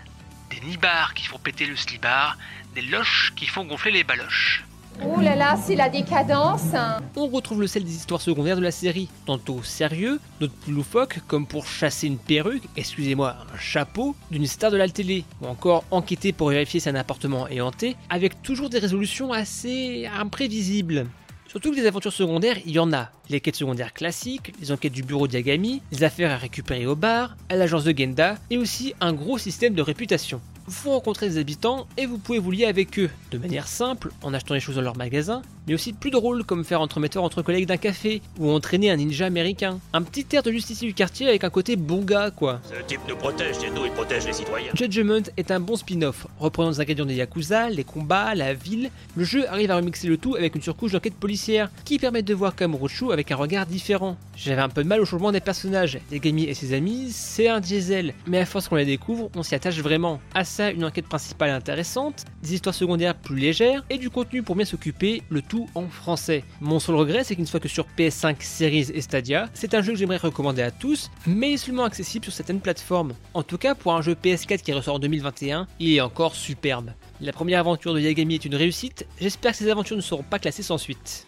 des 0.50 0.60
nibards 0.66 1.14
qui 1.14 1.24
font 1.24 1.38
péter 1.38 1.64
le 1.64 1.76
slibard, 1.76 2.36
des 2.74 2.82
loches 2.82 3.32
qui 3.36 3.46
font 3.46 3.64
gonfler 3.64 3.92
les 3.92 4.04
baloches. 4.04 4.64
Ouh 5.02 5.20
là 5.20 5.34
là, 5.34 5.56
c'est 5.56 5.76
la 5.76 5.88
décadence. 5.88 6.74
hein. 6.74 6.98
On 7.16 7.26
retrouve 7.28 7.62
le 7.62 7.66
sel 7.66 7.84
des 7.84 7.94
histoires 7.94 8.20
secondaires 8.20 8.56
de 8.56 8.60
la 8.60 8.70
série, 8.72 9.08
tantôt 9.24 9.62
sérieux, 9.62 10.20
d'autres 10.40 10.52
plus 10.52 10.74
loufoques, 10.74 11.20
comme 11.26 11.46
pour 11.46 11.66
chasser 11.66 12.06
une 12.06 12.18
perruque, 12.18 12.64
excusez-moi, 12.76 13.34
un 13.54 13.58
chapeau, 13.58 14.14
d'une 14.30 14.46
star 14.46 14.70
de 14.70 14.76
la 14.76 14.88
télé, 14.90 15.24
ou 15.40 15.46
encore 15.46 15.84
enquêter 15.90 16.32
pour 16.32 16.50
vérifier 16.50 16.80
si 16.80 16.88
un 16.90 16.96
appartement 16.96 17.48
est 17.48 17.62
hanté, 17.62 17.96
avec 18.10 18.42
toujours 18.42 18.68
des 18.68 18.78
résolutions 18.78 19.32
assez 19.32 20.06
imprévisibles. 20.06 21.06
Surtout 21.50 21.72
que 21.72 21.74
des 21.74 21.86
aventures 21.88 22.12
secondaires, 22.12 22.58
il 22.64 22.70
y 22.70 22.78
en 22.78 22.92
a. 22.92 23.10
Les 23.28 23.40
quêtes 23.40 23.56
secondaires 23.56 23.92
classiques, 23.92 24.52
les 24.60 24.70
enquêtes 24.70 24.92
du 24.92 25.02
bureau 25.02 25.26
d'Yagami, 25.26 25.82
les 25.90 26.04
affaires 26.04 26.30
à 26.30 26.36
récupérer 26.36 26.86
au 26.86 26.94
bar, 26.94 27.36
à 27.48 27.56
l'agence 27.56 27.82
de 27.82 27.90
Genda, 27.90 28.36
et 28.50 28.56
aussi 28.56 28.94
un 29.00 29.12
gros 29.12 29.36
système 29.36 29.74
de 29.74 29.82
réputation. 29.82 30.40
Vous 30.66 30.90
rencontrez 30.90 31.28
des 31.28 31.38
habitants 31.38 31.86
et 31.96 32.06
vous 32.06 32.18
pouvez 32.18 32.38
vous 32.38 32.50
lier 32.50 32.66
avec 32.66 32.98
eux, 32.98 33.10
de 33.30 33.38
manière 33.38 33.66
simple, 33.66 34.10
en 34.22 34.32
achetant 34.34 34.54
des 34.54 34.60
choses 34.60 34.76
dans 34.76 34.82
leur 34.82 34.96
magasin, 34.96 35.42
mais 35.66 35.74
aussi 35.74 35.92
plus 35.92 36.10
drôle 36.10 36.44
comme 36.44 36.64
faire 36.64 36.80
entremetteur 36.80 37.24
entre 37.24 37.42
collègues 37.42 37.66
d'un 37.66 37.76
café, 37.76 38.22
ou 38.38 38.50
entraîner 38.50 38.90
un 38.90 38.96
ninja 38.96 39.26
américain. 39.26 39.80
Un 39.92 40.02
petit 40.02 40.26
air 40.32 40.42
de 40.42 40.52
justicier 40.52 40.86
du 40.88 40.94
quartier 40.94 41.28
avec 41.28 41.44
un 41.44 41.50
côté 41.50 41.76
bon 41.76 42.02
gars 42.02 42.30
quoi. 42.30 42.60
Ce 42.64 42.80
type 42.86 43.00
nous 43.08 43.16
protège, 43.16 43.56
c'est 43.58 43.70
nous, 43.70 43.84
il 43.84 43.92
protège 43.92 44.26
les 44.26 44.32
citoyens. 44.32 44.70
Judgment 44.74 45.22
est 45.36 45.50
un 45.50 45.60
bon 45.60 45.76
spin-off, 45.76 46.26
reprenant 46.38 46.70
les 46.70 46.80
ingrédients 46.80 47.06
des 47.06 47.16
Yakuza, 47.16 47.70
les 47.70 47.84
combats, 47.84 48.34
la 48.34 48.54
ville. 48.54 48.90
Le 49.16 49.24
jeu 49.24 49.48
arrive 49.48 49.70
à 49.70 49.76
remixer 49.76 50.08
le 50.08 50.18
tout 50.18 50.36
avec 50.36 50.54
une 50.54 50.62
surcouche 50.62 50.92
d'enquête 50.92 51.14
policière 51.14 51.70
qui 51.84 51.98
permet 51.98 52.22
de 52.22 52.34
voir 52.34 52.54
Kamurocho 52.54 53.10
avec 53.10 53.32
un 53.32 53.36
regard 53.36 53.66
différent. 53.66 54.16
J'avais 54.36 54.62
un 54.62 54.68
peu 54.68 54.82
de 54.82 54.88
mal 54.88 55.00
au 55.00 55.04
changement 55.04 55.32
des 55.32 55.40
personnages. 55.40 55.98
Yagami 56.10 56.44
et 56.44 56.54
ses 56.54 56.72
amis, 56.72 57.08
c'est 57.10 57.48
un 57.48 57.60
diesel, 57.60 58.14
mais 58.26 58.38
à 58.38 58.46
force 58.46 58.68
qu'on 58.68 58.76
les 58.76 58.86
découvre, 58.86 59.30
on 59.34 59.42
s'y 59.42 59.54
attache 59.54 59.78
vraiment. 59.80 60.20
À 60.34 60.44
une 60.68 60.84
enquête 60.84 61.06
principale 61.06 61.50
intéressante, 61.50 62.24
des 62.42 62.54
histoires 62.54 62.74
secondaires 62.74 63.14
plus 63.14 63.36
légères 63.36 63.84
et 63.88 63.96
du 63.96 64.10
contenu 64.10 64.42
pour 64.42 64.56
bien 64.56 64.66
s'occuper, 64.66 65.22
le 65.30 65.40
tout 65.40 65.66
en 65.74 65.88
français. 65.88 66.44
Mon 66.60 66.78
seul 66.78 66.96
regret, 66.96 67.24
c'est 67.24 67.34
qu'il 67.34 67.44
ne 67.44 67.48
soit 67.48 67.60
que 67.60 67.68
sur 67.68 67.86
PS5, 67.96 68.36
Series 68.40 68.90
et 68.92 69.00
Stadia. 69.00 69.48
C'est 69.54 69.72
un 69.74 69.80
jeu 69.80 69.92
que 69.92 69.98
j'aimerais 69.98 70.18
recommander 70.18 70.62
à 70.62 70.70
tous, 70.70 71.10
mais 71.26 71.56
seulement 71.56 71.84
accessible 71.84 72.24
sur 72.24 72.34
certaines 72.34 72.60
plateformes. 72.60 73.14
En 73.32 73.42
tout 73.42 73.56
cas, 73.58 73.74
pour 73.74 73.94
un 73.94 74.02
jeu 74.02 74.14
PS4 74.14 74.60
qui 74.60 74.72
ressort 74.72 74.96
en 74.96 74.98
2021, 74.98 75.66
il 75.78 75.94
est 75.94 76.00
encore 76.00 76.34
superbe. 76.34 76.92
La 77.20 77.32
première 77.32 77.60
aventure 77.60 77.94
de 77.94 78.00
Yagami 78.00 78.34
est 78.34 78.44
une 78.44 78.56
réussite, 78.56 79.06
j'espère 79.20 79.52
que 79.52 79.58
ces 79.58 79.70
aventures 79.70 79.96
ne 79.96 80.02
seront 80.02 80.22
pas 80.22 80.38
classées 80.38 80.62
sans 80.62 80.78
suite. 80.78 81.26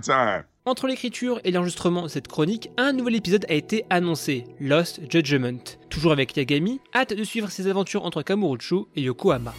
Time. 0.00 0.49
Entre 0.70 0.86
l'écriture 0.86 1.40
et 1.42 1.50
l'enregistrement 1.50 2.04
de 2.04 2.08
cette 2.08 2.28
chronique, 2.28 2.70
un 2.76 2.92
nouvel 2.92 3.16
épisode 3.16 3.44
a 3.48 3.54
été 3.54 3.86
annoncé, 3.90 4.44
Lost 4.60 5.00
Judgment. 5.10 5.58
Toujours 5.88 6.12
avec 6.12 6.36
Yagami, 6.36 6.80
hâte 6.94 7.12
de 7.12 7.24
suivre 7.24 7.50
ses 7.50 7.66
aventures 7.66 8.04
entre 8.04 8.22
Kamurocho 8.22 8.86
et 8.94 9.02
Yokohama. 9.02 9.52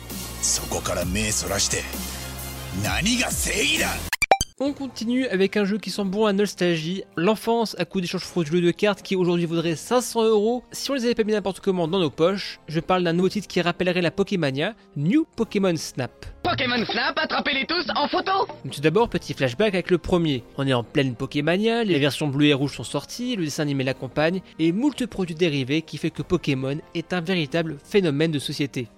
On 4.63 4.73
continue 4.73 5.25
avec 5.25 5.57
un 5.57 5.65
jeu 5.65 5.79
qui 5.79 5.89
sent 5.89 6.03
bon 6.05 6.27
à 6.27 6.33
nostalgie, 6.33 7.03
l'enfance 7.17 7.75
à 7.79 7.85
coup 7.85 7.99
d'échanges 7.99 8.25
frauduleux 8.25 8.61
de 8.61 8.69
cartes 8.69 9.01
qui 9.01 9.15
aujourd'hui 9.15 9.47
vaudrait 9.47 9.75
500 9.75 10.25
euros 10.25 10.63
si 10.71 10.91
on 10.91 10.93
les 10.93 11.05
avait 11.05 11.15
pas 11.15 11.23
mis 11.23 11.31
n'importe 11.31 11.61
comment 11.61 11.87
dans 11.87 11.97
nos 11.97 12.11
poches. 12.11 12.59
Je 12.67 12.79
parle 12.79 13.03
d'un 13.03 13.13
nouveau 13.13 13.29
titre 13.29 13.47
qui 13.47 13.59
rappellerait 13.59 14.03
la 14.03 14.11
Pokémania, 14.11 14.75
New 14.95 15.25
Pokémon 15.35 15.75
Snap. 15.75 16.11
Pokémon 16.43 16.85
Snap, 16.85 17.17
attrapez-les 17.17 17.65
tous 17.65 17.87
en 17.95 18.07
photo 18.07 18.47
Tout 18.71 18.81
d'abord, 18.81 19.09
petit 19.09 19.33
flashback 19.33 19.73
avec 19.73 19.89
le 19.89 19.97
premier. 19.97 20.43
On 20.59 20.67
est 20.67 20.73
en 20.73 20.83
pleine 20.83 21.15
Pokémania, 21.15 21.83
les 21.83 21.97
versions 21.97 22.27
bleues 22.27 22.49
et 22.49 22.53
rouges 22.53 22.75
sont 22.75 22.83
sorties, 22.83 23.35
le 23.35 23.45
dessin 23.45 23.63
animé 23.63 23.83
l'accompagne, 23.83 24.41
et 24.59 24.71
moult 24.71 25.07
produits 25.07 25.33
dérivés 25.33 25.81
qui 25.81 25.97
fait 25.97 26.11
que 26.11 26.21
Pokémon 26.21 26.77
est 26.93 27.13
un 27.13 27.21
véritable 27.21 27.79
phénomène 27.83 28.29
de 28.29 28.37
société. 28.37 28.89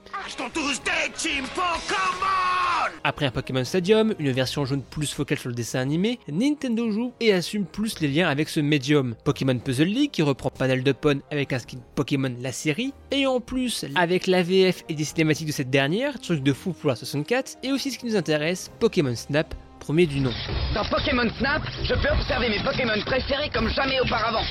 Après 3.06 3.26
un 3.26 3.32
Pokémon 3.32 3.66
Stadium, 3.66 4.16
une 4.18 4.32
version 4.32 4.64
jaune 4.64 4.82
plus 4.82 5.12
focale 5.12 5.38
sur 5.38 5.50
le 5.50 5.56
dessin 5.56 5.80
animé, 5.80 6.20
Nintendo 6.32 6.90
joue 6.90 7.12
et 7.20 7.34
assume 7.34 7.66
plus 7.66 8.00
les 8.00 8.08
liens 8.08 8.30
avec 8.30 8.48
ce 8.48 8.62
médium. 8.62 9.16
Pokémon 9.26 9.58
Puzzle 9.60 9.84
League 9.84 10.12
qui 10.12 10.22
reprend 10.22 10.50
Panel 10.50 10.84
de 10.84 10.92
Pon 10.94 11.20
avec 11.30 11.52
un 11.52 11.60
skin 11.60 11.80
Pokémon 11.96 12.34
la 12.40 12.54
série, 12.54 12.94
et 13.12 13.28
en 13.28 13.42
plus 13.42 13.86
avec 13.96 14.26
l'AVF 14.28 14.86
et 14.88 14.94
des 14.94 15.04
cinématiques 15.04 15.48
de 15.48 15.52
cette 15.52 15.70
dernière, 15.70 16.18
truc 16.22 16.42
de 16.42 16.54
fou 16.54 16.72
pour 16.72 16.90
la 16.90 16.96
64, 16.96 17.58
et 17.64 17.74
aussi 17.74 17.92
ce 17.92 17.98
qui 17.98 18.06
nous 18.06 18.16
intéresse, 18.16 18.72
Pokémon 18.80 19.16
Snap, 19.16 19.54
premier 19.82 20.06
du 20.06 20.22
nom. 20.22 20.32
Dans 20.74 20.86
Pokémon 20.86 21.30
Snap, 21.40 21.62
je 21.84 21.94
peux 21.96 22.10
observer 22.18 22.48
mes 22.48 22.64
Pokémon 22.64 23.04
préférés 23.06 23.50
comme 23.54 23.68
jamais 23.68 24.00
auparavant. 24.00 24.46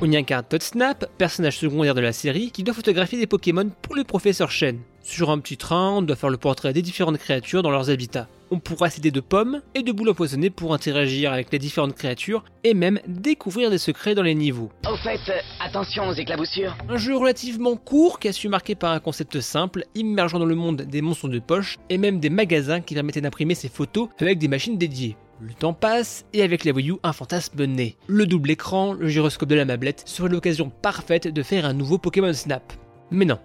On 0.00 0.10
y 0.10 0.16
incarne 0.16 0.44
Todd 0.48 0.62
Snap, 0.62 1.04
personnage 1.18 1.58
secondaire 1.58 1.94
de 1.94 2.00
la 2.00 2.12
série, 2.12 2.50
qui 2.50 2.62
doit 2.62 2.72
photographier 2.72 3.18
des 3.18 3.26
Pokémon 3.26 3.70
pour 3.82 3.94
le 3.94 4.04
professeur 4.04 4.50
Shen. 4.50 4.78
Sur 5.02 5.30
un 5.30 5.38
petit 5.38 5.56
train, 5.56 5.90
on 5.90 6.02
doit 6.02 6.16
faire 6.16 6.30
le 6.30 6.36
portrait 6.36 6.72
des 6.72 6.82
différentes 6.82 7.18
créatures 7.18 7.62
dans 7.62 7.70
leurs 7.70 7.90
habitats. 7.90 8.28
On 8.50 8.58
pourra 8.58 8.90
céder 8.90 9.10
de 9.10 9.20
pommes 9.20 9.62
et 9.74 9.82
de 9.82 9.92
boules 9.92 10.10
empoisonnées 10.10 10.50
pour 10.50 10.74
interagir 10.74 11.32
avec 11.32 11.50
les 11.52 11.58
différentes 11.58 11.94
créatures 11.94 12.44
et 12.64 12.74
même 12.74 13.00
découvrir 13.06 13.70
des 13.70 13.78
secrets 13.78 14.14
dans 14.14 14.22
les 14.22 14.34
niveaux. 14.34 14.70
Au 14.90 14.96
fait, 14.96 15.20
euh, 15.28 15.38
attention 15.60 16.08
aux 16.08 16.12
éclaboussures. 16.12 16.76
Un 16.88 16.96
jeu 16.96 17.16
relativement 17.16 17.76
court 17.76 18.18
qui 18.18 18.28
a 18.28 18.32
su 18.32 18.48
marquer 18.48 18.74
par 18.74 18.92
un 18.92 19.00
concept 19.00 19.40
simple, 19.40 19.84
immergeant 19.94 20.38
dans 20.38 20.44
le 20.44 20.54
monde 20.54 20.82
des 20.82 21.00
monstres 21.00 21.28
de 21.28 21.38
poche 21.38 21.78
et 21.88 21.96
même 21.96 22.20
des 22.20 22.30
magasins 22.30 22.80
qui 22.80 22.94
permettaient 22.94 23.20
d'imprimer 23.20 23.54
ses 23.54 23.68
photos 23.68 24.08
avec 24.18 24.38
des 24.38 24.48
machines 24.48 24.76
dédiées. 24.76 25.16
Le 25.40 25.54
temps 25.54 25.72
passe 25.72 26.26
et 26.34 26.42
avec 26.42 26.64
la 26.64 26.72
Wii 26.72 26.90
U, 26.90 26.96
un 27.02 27.14
fantasme 27.14 27.64
naît. 27.64 27.96
Le 28.06 28.26
double 28.26 28.50
écran, 28.50 28.92
le 28.92 29.08
gyroscope 29.08 29.48
de 29.48 29.54
la 29.54 29.64
mablette 29.64 30.02
serait 30.04 30.28
l'occasion 30.28 30.70
parfaite 30.82 31.28
de 31.28 31.42
faire 31.42 31.64
un 31.64 31.72
nouveau 31.72 31.96
Pokémon 31.96 32.34
Snap. 32.34 32.74
Mais 33.10 33.24
non, 33.24 33.38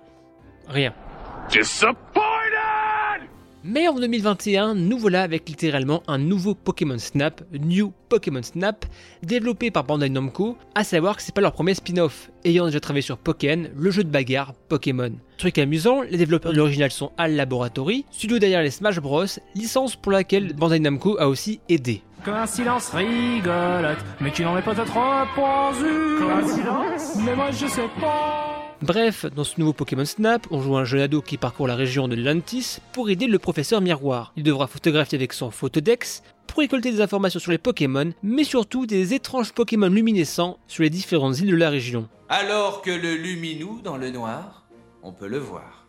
rien. 0.68 0.94
Mais 3.64 3.88
en 3.88 3.96
2021, 3.96 4.76
nous 4.76 4.98
voilà 4.98 5.24
avec 5.24 5.50
littéralement 5.50 6.04
un 6.08 6.18
nouveau 6.18 6.54
Pokémon 6.54 7.00
Snap, 7.00 7.42
New 7.52 7.92
Pokémon 8.10 8.44
Snap, 8.44 8.86
développé 9.24 9.72
par 9.72 9.84
Bandai 9.84 10.10
Namco, 10.10 10.58
à 10.76 10.84
savoir 10.84 11.18
que 11.18 11.24
c'est 11.24 11.34
pas 11.34 11.42
leur 11.42 11.52
premier 11.52 11.74
spin-off, 11.74 12.30
ayant 12.44 12.66
déjà 12.66 12.80
travaillé 12.80 13.02
sur 13.02 13.18
Pokémon, 13.18 13.68
le 13.76 13.92
jeu 13.92 14.04
de 14.04 14.10
bagarre 14.10 14.54
Pokémon. 14.70 15.14
Truc 15.38 15.58
amusant, 15.58 16.02
les 16.04 16.18
développeurs 16.18 16.52
de 16.52 16.58
l'original 16.58 16.92
sont 16.92 17.12
HAL 17.18 17.36
Laboratory, 17.36 18.06
studio 18.12 18.38
derrière 18.38 18.62
les 18.62 18.72
Smash 18.72 19.00
Bros, 19.00 19.26
licence 19.56 19.96
pour 19.96 20.12
laquelle 20.12 20.54
Bandai 20.54 20.80
Namco 20.80 21.18
a 21.20 21.28
aussi 21.28 21.60
aidé. 21.68 22.04
Coïncidence 22.24 22.90
rigolote, 22.90 24.04
mais 24.22 24.32
tu 24.32 24.44
n'en 24.44 24.58
es 24.58 24.62
peut-être 24.62 24.94
pas 24.94 25.28
Coïncidence 25.36 27.16
Mais 27.26 27.36
moi 27.36 27.52
je 27.52 27.68
sais 27.68 27.90
pas 28.00 28.55
Bref, 28.82 29.26
dans 29.34 29.46
ce 29.46 29.58
nouveau 29.58 29.72
Pokémon 29.72 30.04
Snap, 30.04 30.48
on 30.52 30.62
joue 30.62 30.76
un 30.76 30.84
jeune 30.84 31.02
ado 31.02 31.22
qui 31.22 31.38
parcourt 31.38 31.68
la 31.68 31.76
région 31.76 32.10
de 32.10 32.16
Lantis 32.16 32.80
pour 32.92 33.10
aider 33.10 33.26
le 33.26 33.40
professeur 33.40 33.80
Miroir. 33.80 34.34
Il 34.36 34.44
devra 34.44 34.68
photographier 34.68 35.18
avec 35.18 35.32
son 35.32 35.50
photodex 35.50 36.24
pour 36.46 36.60
récolter 36.60 36.92
des 36.92 37.02
informations 37.02 37.40
sur 37.40 37.52
les 37.52 37.58
Pokémon, 37.58 38.12
mais 38.22 38.44
surtout 38.44 38.86
des 38.86 39.14
étranges 39.14 39.54
Pokémon 39.54 39.88
luminescents 39.88 40.60
sur 40.68 40.84
les 40.84 40.90
différentes 40.90 41.40
îles 41.40 41.52
de 41.52 41.56
la 41.56 41.70
région. 41.70 42.10
Alors 42.28 42.82
que 42.82 42.92
le 42.92 43.16
luminou 43.16 43.80
dans 43.82 43.98
le 43.98 44.12
noir, 44.12 44.66
on 45.04 45.14
peut 45.14 45.28
le 45.28 45.40
voir. 45.40 45.85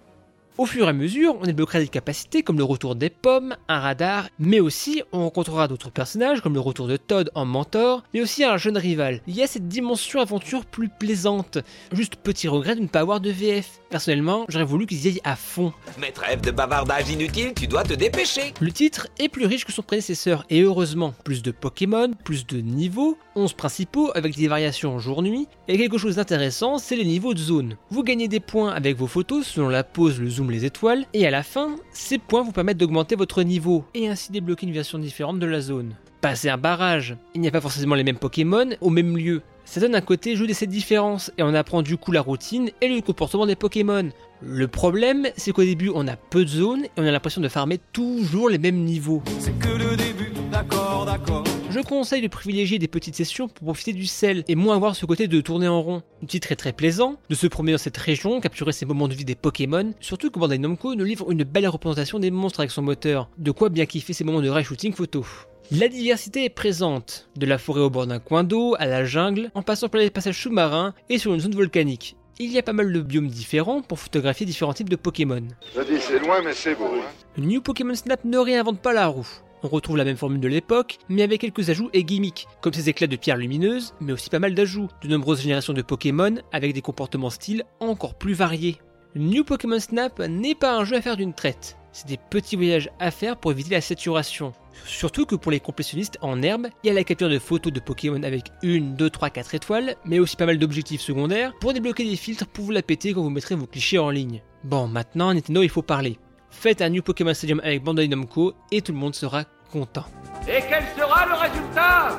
Au 0.59 0.65
fur 0.65 0.87
et 0.87 0.89
à 0.89 0.93
mesure, 0.95 1.37
on 1.39 1.45
débloquera 1.45 1.81
des 1.81 1.89
capacités 1.89 2.43
comme 2.43 2.57
le 2.57 2.65
retour 2.65 2.97
des 2.97 3.11
pommes, 3.11 3.55
un 3.69 3.79
radar, 3.79 4.31
mais 4.39 4.59
aussi 4.59 5.03
on 5.13 5.25
rencontrera 5.25 5.69
d'autres 5.69 5.91
personnages 5.91 6.41
comme 6.41 6.55
le 6.55 6.61
retour 6.61 6.87
de 6.87 6.97
Todd 6.97 7.31
en 7.35 7.45
mentor, 7.45 8.05
mais 8.15 8.23
aussi 8.23 8.43
un 8.43 8.57
jeune 8.57 8.79
rival. 8.79 9.21
Il 9.27 9.35
y 9.35 9.43
a 9.43 9.47
cette 9.47 9.69
dimension 9.69 10.19
aventure 10.19 10.65
plus 10.65 10.89
plaisante. 10.89 11.59
Juste 11.93 12.17
petit 12.17 12.49
regret 12.49 12.75
de 12.75 12.81
ne 12.81 12.87
pas 12.87 13.01
avoir 13.01 13.21
de 13.21 13.31
VF. 13.31 13.81
Personnellement, 13.91 14.47
j'aurais 14.49 14.65
voulu 14.65 14.87
qu'ils 14.87 15.05
y 15.05 15.09
aillent 15.09 15.21
à 15.25 15.37
fond. 15.37 15.75
Mais 16.01 16.11
trêve 16.11 16.41
de 16.41 16.51
bavardage 16.51 17.11
inutile, 17.11 17.53
tu 17.55 17.67
dois 17.67 17.85
te 17.85 17.93
dépêcher. 17.93 18.55
Le 18.59 18.73
titre 18.73 19.09
est 19.19 19.29
plus 19.29 19.45
riche 19.45 19.67
que 19.67 19.73
son 19.73 19.83
prédécesseur 19.83 20.47
et 20.49 20.63
heureusement, 20.63 21.13
plus 21.23 21.43
de 21.43 21.51
Pokémon, 21.51 22.13
plus 22.25 22.47
de 22.47 22.63
niveaux, 22.63 23.19
11 23.37 23.53
principaux 23.53 24.11
avec 24.15 24.35
des 24.35 24.49
variations 24.49 24.99
jour-nuit, 24.99 25.47
et 25.69 25.79
quelque 25.79 25.99
chose 25.99 26.17
d'intéressant, 26.17 26.79
c'est 26.79 26.97
les 26.97 27.05
niveaux 27.05 27.35
de 27.35 27.39
zone. 27.39 27.77
Vous 27.91 28.03
gagnez 28.03 28.27
des 28.27 28.41
points 28.41 28.73
avec 28.73 28.97
vos 28.97 29.07
photos 29.07 29.47
selon 29.47 29.69
la 29.69 29.85
pose, 29.85 30.21
le 30.21 30.29
zoom, 30.29 30.51
les 30.51 30.65
étoiles, 30.65 31.05
et 31.13 31.27
à 31.27 31.31
la 31.31 31.43
fin, 31.43 31.77
ces 31.93 32.19
points 32.19 32.43
vous 32.43 32.53
permettent 32.53 32.79
d'augmenter 32.79 33.15
votre 33.15 33.43
niveau, 33.43 33.85
et 33.95 34.09
ainsi 34.09 34.33
débloquer 34.33 34.67
une 34.67 34.73
version 34.73 34.99
différente 34.99 35.39
de 35.39 35.47
la 35.47 35.61
zone. 35.61 35.95
Passer 36.23 36.49
un 36.49 36.59
barrage, 36.59 37.17
il 37.35 37.43
n'y 37.43 37.49
a 37.49 37.53
pas 37.53 37.61
forcément 37.61 37.95
les 37.95 38.03
mêmes 38.03 38.19
Pokémon 38.19 38.71
au 38.81 38.91
même 38.91 39.17
lieu. 39.17 39.43
Ça 39.67 39.81
donne 39.81 39.95
un 39.97 40.01
côté 40.01 40.37
jeu 40.37 40.47
de 40.47 40.53
cette 40.53 40.71
différence, 40.71 41.31
et 41.37 41.43
on 41.43 41.53
apprend 41.53 41.83
du 41.83 41.97
coup 41.97 42.13
la 42.13 42.23
routine 42.23 42.71
et 42.81 42.89
le 42.89 43.01
comportement 43.03 43.47
des 43.47 43.57
Pokémon. 43.57 44.09
Le 44.41 44.69
problème, 44.69 45.27
c'est 45.37 45.53
qu'au 45.53 45.65
début 45.65 45.91
on 45.95 46.07
a 46.09 46.17
peu 46.17 46.45
de 46.45 46.51
zones 46.51 46.85
et 46.85 46.91
on 46.99 47.07
a 47.07 47.11
l'impression 47.11 47.41
de 47.41 47.49
farmer 47.49 47.79
toujours 47.93 48.49
les 48.49 48.59
mêmes 48.59 48.85
niveaux. 48.85 49.23
C'est 49.41 49.59
que 49.59 49.69
le 49.69 49.97
début, 49.97 50.33
d'accord, 50.53 51.05
d'accord. 51.07 51.45
Je 51.77 51.83
conseille 51.83 52.23
de 52.23 52.29
privilégier 52.29 52.79
des 52.79 52.89
petites 52.89 53.17
sessions 53.17 53.49
pour 53.49 53.67
profiter 53.67 53.93
du 53.93 54.07
sel 54.07 54.45
et 54.49 54.55
moins 54.55 54.77
avoir 54.77 54.97
ce 54.97 55.05
côté 55.05 55.29
de 55.29 55.43
tourner 55.43 55.69
en 55.69 55.83
rond. 55.83 56.03
Le 56.23 56.27
titre 56.27 56.51
est 56.51 56.57
très 56.57 56.73
plaisant, 56.73 57.17
de 57.29 57.35
se 57.35 57.47
promener 57.47 57.73
dans 57.73 57.79
cette 57.79 57.99
région, 57.99 58.41
capturer 58.41 58.73
ces 58.73 58.87
moments 58.87 59.09
de 59.09 59.15
vie 59.15 59.27
des 59.27 59.35
Pokémon, 59.35 59.93
surtout 60.01 60.31
que 60.31 60.39
Bandai 60.39 60.57
Namco 60.57 60.95
nous 60.95 61.05
livre 61.05 61.31
une 61.31 61.45
belle 61.45 61.69
représentation 61.69 62.19
des 62.19 62.31
monstres 62.31 62.61
avec 62.61 62.71
son 62.71 62.81
moteur, 62.81 63.29
de 63.37 63.51
quoi 63.51 63.69
bien 63.69 63.85
kiffer 63.85 64.15
ces 64.15 64.25
moments 64.25 64.41
de 64.41 64.49
rail 64.49 64.65
shooting 64.65 64.95
photo. 64.95 65.27
La 65.71 65.89
diversité 65.89 66.47
est 66.47 66.49
présente, 66.49 67.29
de 67.37 67.45
la 67.45 67.59
forêt 67.59 67.83
au 67.83 67.91
bord 67.91 68.07
d'un 68.07 68.21
coin 68.21 68.43
d'eau 68.43 68.75
à 68.79 68.87
la 68.87 69.05
jungle, 69.05 69.51
en 69.53 69.61
passant 69.61 69.91
par 69.91 70.01
les 70.01 70.09
passages 70.09 70.41
sous-marins 70.41 70.95
et 71.11 71.19
sur 71.19 71.35
une 71.35 71.41
zone 71.41 71.57
volcanique. 71.57 72.17
Il 72.39 72.53
y 72.53 72.59
a 72.59 72.63
pas 72.63 72.73
mal 72.73 72.91
de 72.91 73.01
biomes 73.03 73.29
différents 73.29 73.83
pour 73.83 73.99
photographier 73.99 74.47
différents 74.47 74.73
types 74.73 74.89
de 74.89 74.97
Pokémon. 74.97 75.47
Je 75.77 75.83
dis, 75.83 76.01
c'est 76.01 76.21
loin, 76.21 76.41
mais 76.43 76.55
c'est 76.55 76.75
beau. 76.75 76.87
Hein. 76.87 77.37
New 77.37 77.61
Pokémon 77.61 77.95
Snap 77.95 78.25
ne 78.25 78.39
réinvente 78.39 78.81
pas 78.81 78.95
la 78.95 79.09
roue. 79.09 79.29
On 79.67 79.69
retrouve 79.69 79.97
la 79.97 80.05
même 80.05 80.17
formule 80.17 80.39
de 80.39 80.47
l'époque, 80.47 80.97
mais 81.09 81.25
avec 81.25 81.41
quelques 81.41 81.71
ajouts 81.71 81.91
et 81.93 82.05
gimmicks, 82.05 82.47
comme 82.61 82.73
ces 82.73 82.89
éclats 82.89 83.09
de 83.09 83.17
pierre 83.17 83.37
lumineuse, 83.37 83.95
mais 84.01 84.13
aussi 84.13 84.31
pas 84.31 84.39
mal 84.39 84.55
d'ajouts, 84.55 84.87
de 85.03 85.09
nombreuses 85.09 85.41
générations 85.41 85.73
de 85.73 85.83
Pokémon 85.83 86.37
avec 86.53 86.73
des 86.73 86.83
comportements 86.83 87.31
styles 87.31 87.65
encore 87.81 88.15
plus 88.15 88.35
variés. 88.35 88.77
New 89.17 89.43
Pokémon 89.43 89.81
Snap 89.81 90.21
n'est 90.21 90.55
pas 90.55 90.77
un 90.77 90.85
jeu 90.85 90.95
à 90.95 91.03
faire 91.03 91.17
d'une 91.17 91.35
traite, 91.35 91.77
c'est 91.91 92.07
des 92.07 92.17
petits 92.17 92.55
voyages 92.55 92.91
à 93.01 93.11
faire 93.11 93.37
pour 93.37 93.51
éviter 93.51 93.71
la 93.71 93.81
saturation. 93.81 94.53
Surtout 94.85 95.27
que 95.27 95.35
pour 95.35 95.51
les 95.51 95.59
complétionnistes 95.59 96.19
en 96.21 96.41
herbe, 96.43 96.69
il 96.85 96.87
y 96.87 96.91
a 96.91 96.95
la 96.95 97.03
capture 97.03 97.29
de 97.29 97.41
photos 97.41 97.73
de 97.73 97.81
Pokémon 97.81 98.23
avec 98.23 98.45
1, 98.63 98.95
2, 98.97 99.11
3, 99.11 99.31
4 99.31 99.57
étoiles, 99.57 99.97
mais 100.05 100.21
aussi 100.21 100.37
pas 100.37 100.47
mal 100.47 100.61
d'objectifs 100.61 101.01
secondaires 101.01 101.55
pour 101.61 101.73
débloquer 101.73 102.05
des 102.05 102.15
filtres 102.15 102.47
pour 102.47 102.67
vous 102.67 102.71
la 102.71 102.83
péter 102.83 103.15
quand 103.15 103.23
vous 103.23 103.31
mettrez 103.31 103.57
vos 103.57 103.67
clichés 103.67 103.99
en 103.99 104.11
ligne. 104.11 104.43
Bon, 104.63 104.87
maintenant 104.87 105.35
Nintendo 105.35 105.63
il 105.63 105.71
faut 105.71 105.83
parler. 105.83 106.21
Faites 106.51 106.81
un 106.81 106.89
New 106.89 107.03
Pokémon 107.03 107.35
Stadium 107.35 107.61
avec 107.65 107.83
Bandai 107.83 108.07
Namco 108.07 108.55
et 108.71 108.81
tout 108.81 108.93
le 108.93 108.99
monde 108.99 109.15
sera 109.17 109.45
content. 109.71 110.05
Et 110.49 110.61
quel 110.69 110.85
sera 110.97 111.27
le 111.27 111.35
résultat? 111.35 112.19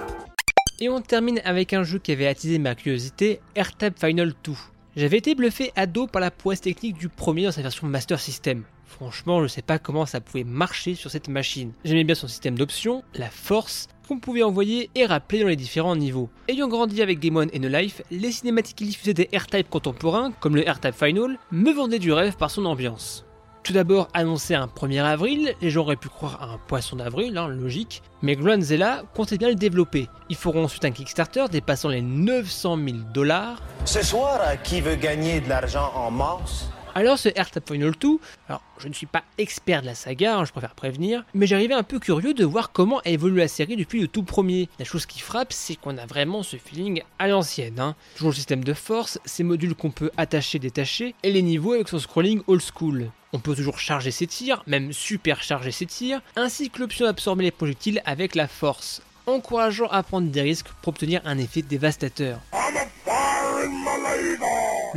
Et 0.79 0.89
on 0.89 1.01
termine 1.01 1.41
avec 1.43 1.73
un 1.73 1.83
jeu 1.83 1.97
qui 1.97 2.11
avait 2.11 2.27
attisé 2.27 2.59
ma 2.59 2.75
curiosité, 2.75 3.39
AirTab 3.55 3.93
Final 3.99 4.33
2. 4.43 4.51
J'avais 4.95 5.17
été 5.17 5.35
bluffé 5.35 5.71
ado 5.75 6.07
par 6.07 6.21
la 6.21 6.31
prouesse 6.31 6.61
technique 6.61 6.97
du 6.97 7.09
premier 7.09 7.45
dans 7.45 7.51
sa 7.51 7.61
version 7.61 7.87
Master 7.87 8.19
System. 8.19 8.63
Franchement, 8.85 9.43
je 9.43 9.47
sais 9.47 9.61
pas 9.61 9.77
comment 9.77 10.05
ça 10.05 10.21
pouvait 10.21 10.43
marcher 10.43 10.95
sur 10.95 11.11
cette 11.11 11.27
machine. 11.27 11.73
J'aimais 11.83 12.03
bien 12.03 12.15
son 12.15 12.27
système 12.27 12.57
d'options, 12.57 13.03
la 13.13 13.29
force, 13.29 13.89
qu'on 14.07 14.19
pouvait 14.19 14.43
envoyer 14.43 14.89
et 14.95 15.05
rappeler 15.05 15.41
dans 15.41 15.49
les 15.49 15.55
différents 15.55 15.95
niveaux. 15.95 16.29
Ayant 16.47 16.67
grandi 16.67 17.01
avec 17.01 17.19
Game 17.19 17.35
One 17.35 17.49
et 17.53 17.59
No 17.59 17.67
Life, 17.67 18.01
les 18.09 18.31
cinématiques 18.31 18.81
diffusées 18.81 19.13
des 19.13 19.29
R-Type 19.35 19.69
contemporains, 19.69 20.31
comme 20.39 20.55
le 20.55 20.61
R-Type 20.61 20.95
Final, 20.95 21.37
me 21.51 21.71
vendaient 21.71 21.99
du 21.99 22.11
rêve 22.11 22.37
par 22.37 22.49
son 22.49 22.65
ambiance. 22.65 23.26
Tout 23.67 23.73
d'abord 23.73 24.07
annoncé 24.13 24.55
un 24.55 24.67
1er 24.67 25.03
avril, 25.03 25.53
les 25.61 25.69
gens 25.69 25.81
auraient 25.81 25.97
pu 25.97 26.07
croire 26.07 26.41
à 26.41 26.53
un 26.53 26.57
poisson 26.67 26.95
d'avril, 26.95 27.37
hein, 27.37 27.49
logique, 27.49 28.01
mais 28.21 28.37
Granzella 28.37 29.03
comptait 29.13 29.37
bien 29.37 29.49
le 29.49 29.55
développer. 29.55 30.07
Ils 30.29 30.37
feront 30.37 30.63
ensuite 30.63 30.85
un 30.85 30.91
Kickstarter 30.91 31.43
dépassant 31.51 31.89
les 31.89 32.01
900 32.01 32.77
000 32.77 32.97
dollars. 33.13 33.61
Ce 33.83 34.01
soir, 34.01 34.39
qui 34.63 34.79
veut 34.79 34.95
gagner 34.95 35.41
de 35.41 35.49
l'argent 35.49 35.91
en 35.93 36.09
masse? 36.09 36.69
Alors 36.97 37.19
ce 37.19 37.29
AirTap 37.29 37.71
Final 37.71 37.91
2, 37.91 38.17
alors 38.49 38.63
je 38.79 38.87
ne 38.87 38.93
suis 38.93 39.05
pas 39.05 39.21
expert 39.37 39.81
de 39.81 39.85
la 39.85 39.93
saga, 39.93 40.39
hein, 40.39 40.45
je 40.45 40.51
préfère 40.51 40.73
prévenir, 40.73 41.23
mais 41.35 41.45
j'arrivais 41.45 41.75
un 41.75 41.83
peu 41.83 41.99
curieux 41.99 42.33
de 42.33 42.43
voir 42.43 42.71
comment 42.71 43.01
a 43.05 43.09
évolué 43.09 43.41
la 43.41 43.47
série 43.47 43.75
depuis 43.75 44.01
le 44.01 44.07
tout 44.07 44.23
premier. 44.23 44.67
La 44.79 44.85
chose 44.85 45.05
qui 45.05 45.19
frappe, 45.19 45.53
c'est 45.53 45.75
qu'on 45.75 45.99
a 45.99 46.07
vraiment 46.07 46.41
ce 46.41 46.57
feeling 46.57 47.03
à 47.19 47.27
l'ancienne. 47.27 47.79
Hein. 47.79 47.95
Toujours 48.15 48.31
le 48.31 48.35
système 48.35 48.63
de 48.63 48.73
force, 48.73 49.19
ces 49.25 49.43
modules 49.43 49.75
qu'on 49.75 49.91
peut 49.91 50.09
attacher, 50.17 50.57
détacher, 50.57 51.13
et 51.21 51.31
les 51.31 51.43
niveaux 51.43 51.73
avec 51.73 51.87
son 51.87 51.99
scrolling 51.99 52.41
old 52.47 52.63
school. 52.63 53.11
On 53.31 53.37
peut 53.37 53.53
toujours 53.53 53.77
charger 53.77 54.09
ses 54.09 54.25
tirs, 54.25 54.63
même 54.65 54.91
super 54.91 55.43
charger 55.43 55.69
ses 55.69 55.85
tirs, 55.85 56.23
ainsi 56.35 56.71
que 56.71 56.79
l'option 56.79 57.05
d'absorber 57.05 57.43
les 57.43 57.51
projectiles 57.51 58.01
avec 58.05 58.33
la 58.33 58.47
force, 58.47 59.03
encourageant 59.27 59.87
à 59.89 60.01
prendre 60.01 60.31
des 60.31 60.41
risques 60.41 60.69
pour 60.81 60.93
obtenir 60.93 61.21
un 61.25 61.37
effet 61.37 61.61
dévastateur. 61.61 62.39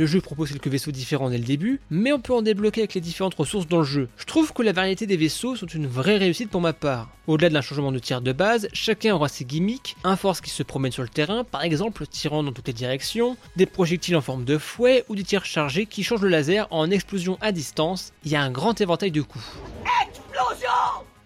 Le 0.01 0.07
jeu 0.07 0.19
propose 0.19 0.49
quelques 0.49 0.67
vaisseaux 0.67 0.89
différents 0.89 1.29
dès 1.29 1.37
le 1.37 1.43
début, 1.43 1.79
mais 1.91 2.11
on 2.11 2.19
peut 2.19 2.33
en 2.33 2.41
débloquer 2.41 2.81
avec 2.81 2.95
les 2.95 3.01
différentes 3.01 3.35
ressources 3.35 3.67
dans 3.67 3.77
le 3.77 3.83
jeu. 3.83 4.09
Je 4.17 4.25
trouve 4.25 4.51
que 4.51 4.63
la 4.63 4.71
variété 4.71 5.05
des 5.05 5.15
vaisseaux 5.15 5.55
sont 5.55 5.67
une 5.67 5.85
vraie 5.85 6.17
réussite 6.17 6.49
pour 6.49 6.59
ma 6.59 6.73
part. 6.73 7.09
Au-delà 7.27 7.51
d'un 7.51 7.61
changement 7.61 7.91
de 7.91 7.99
tir 7.99 8.19
de 8.19 8.31
base, 8.31 8.67
chacun 8.73 9.13
aura 9.13 9.27
ses 9.27 9.45
gimmicks, 9.45 9.95
un 10.03 10.15
force 10.15 10.41
qui 10.41 10.49
se 10.49 10.63
promène 10.63 10.91
sur 10.91 11.03
le 11.03 11.07
terrain, 11.07 11.43
par 11.43 11.61
exemple 11.61 12.07
tirant 12.07 12.41
dans 12.41 12.51
toutes 12.51 12.65
les 12.65 12.73
directions, 12.73 13.37
des 13.57 13.67
projectiles 13.67 14.15
en 14.15 14.21
forme 14.21 14.43
de 14.43 14.57
fouet 14.57 15.05
ou 15.07 15.15
des 15.15 15.23
tirs 15.23 15.45
chargés 15.45 15.85
qui 15.85 16.01
changent 16.01 16.23
le 16.23 16.29
laser 16.29 16.67
en 16.71 16.89
explosion 16.89 17.37
à 17.39 17.51
distance. 17.51 18.11
Il 18.25 18.31
y 18.31 18.35
a 18.35 18.41
un 18.41 18.49
grand 18.49 18.81
éventail 18.81 19.11
de 19.11 19.21
coups. 19.21 19.45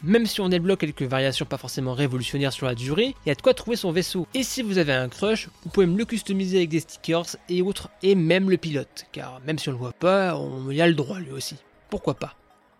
Même 0.05 0.25
si 0.27 0.39
on 0.39 0.50
débloque 0.50 0.79
quelques 0.81 1.01
variations 1.03 1.45
pas 1.45 1.57
forcément 1.57 1.93
révolutionnaires 1.93 2.53
sur 2.53 2.67
la 2.67 2.75
durée, 2.75 3.15
il 3.25 3.29
y 3.29 3.31
a 3.31 3.35
de 3.35 3.41
quoi 3.41 3.53
trouver 3.53 3.75
son 3.75 3.91
vaisseau. 3.91 4.27
Et 4.33 4.43
si 4.43 4.62
vous 4.62 4.77
avez 4.77 4.93
un 4.93 5.09
crush, 5.09 5.50
vous 5.63 5.69
pouvez 5.69 5.88
me 5.88 5.97
le 5.97 6.05
customiser 6.05 6.57
avec 6.57 6.69
des 6.69 6.79
stickers 6.79 7.35
et 7.50 7.62
autres, 7.62 7.89
et 8.03 8.15
même 8.15 8.50
le 8.50 8.57
pilote, 8.57 9.05
car 9.12 9.41
même 9.45 9.57
si 9.57 9.69
on 9.69 9.71
le 9.71 9.77
voit 9.77 9.93
pas, 9.93 10.38
on 10.38 10.69
y 10.69 10.81
a 10.81 10.88
le 10.88 10.93
droit 10.93 11.19
lui 11.19 11.31
aussi. 11.31 11.55
Pourquoi 11.89 12.13
pas? 12.13 12.35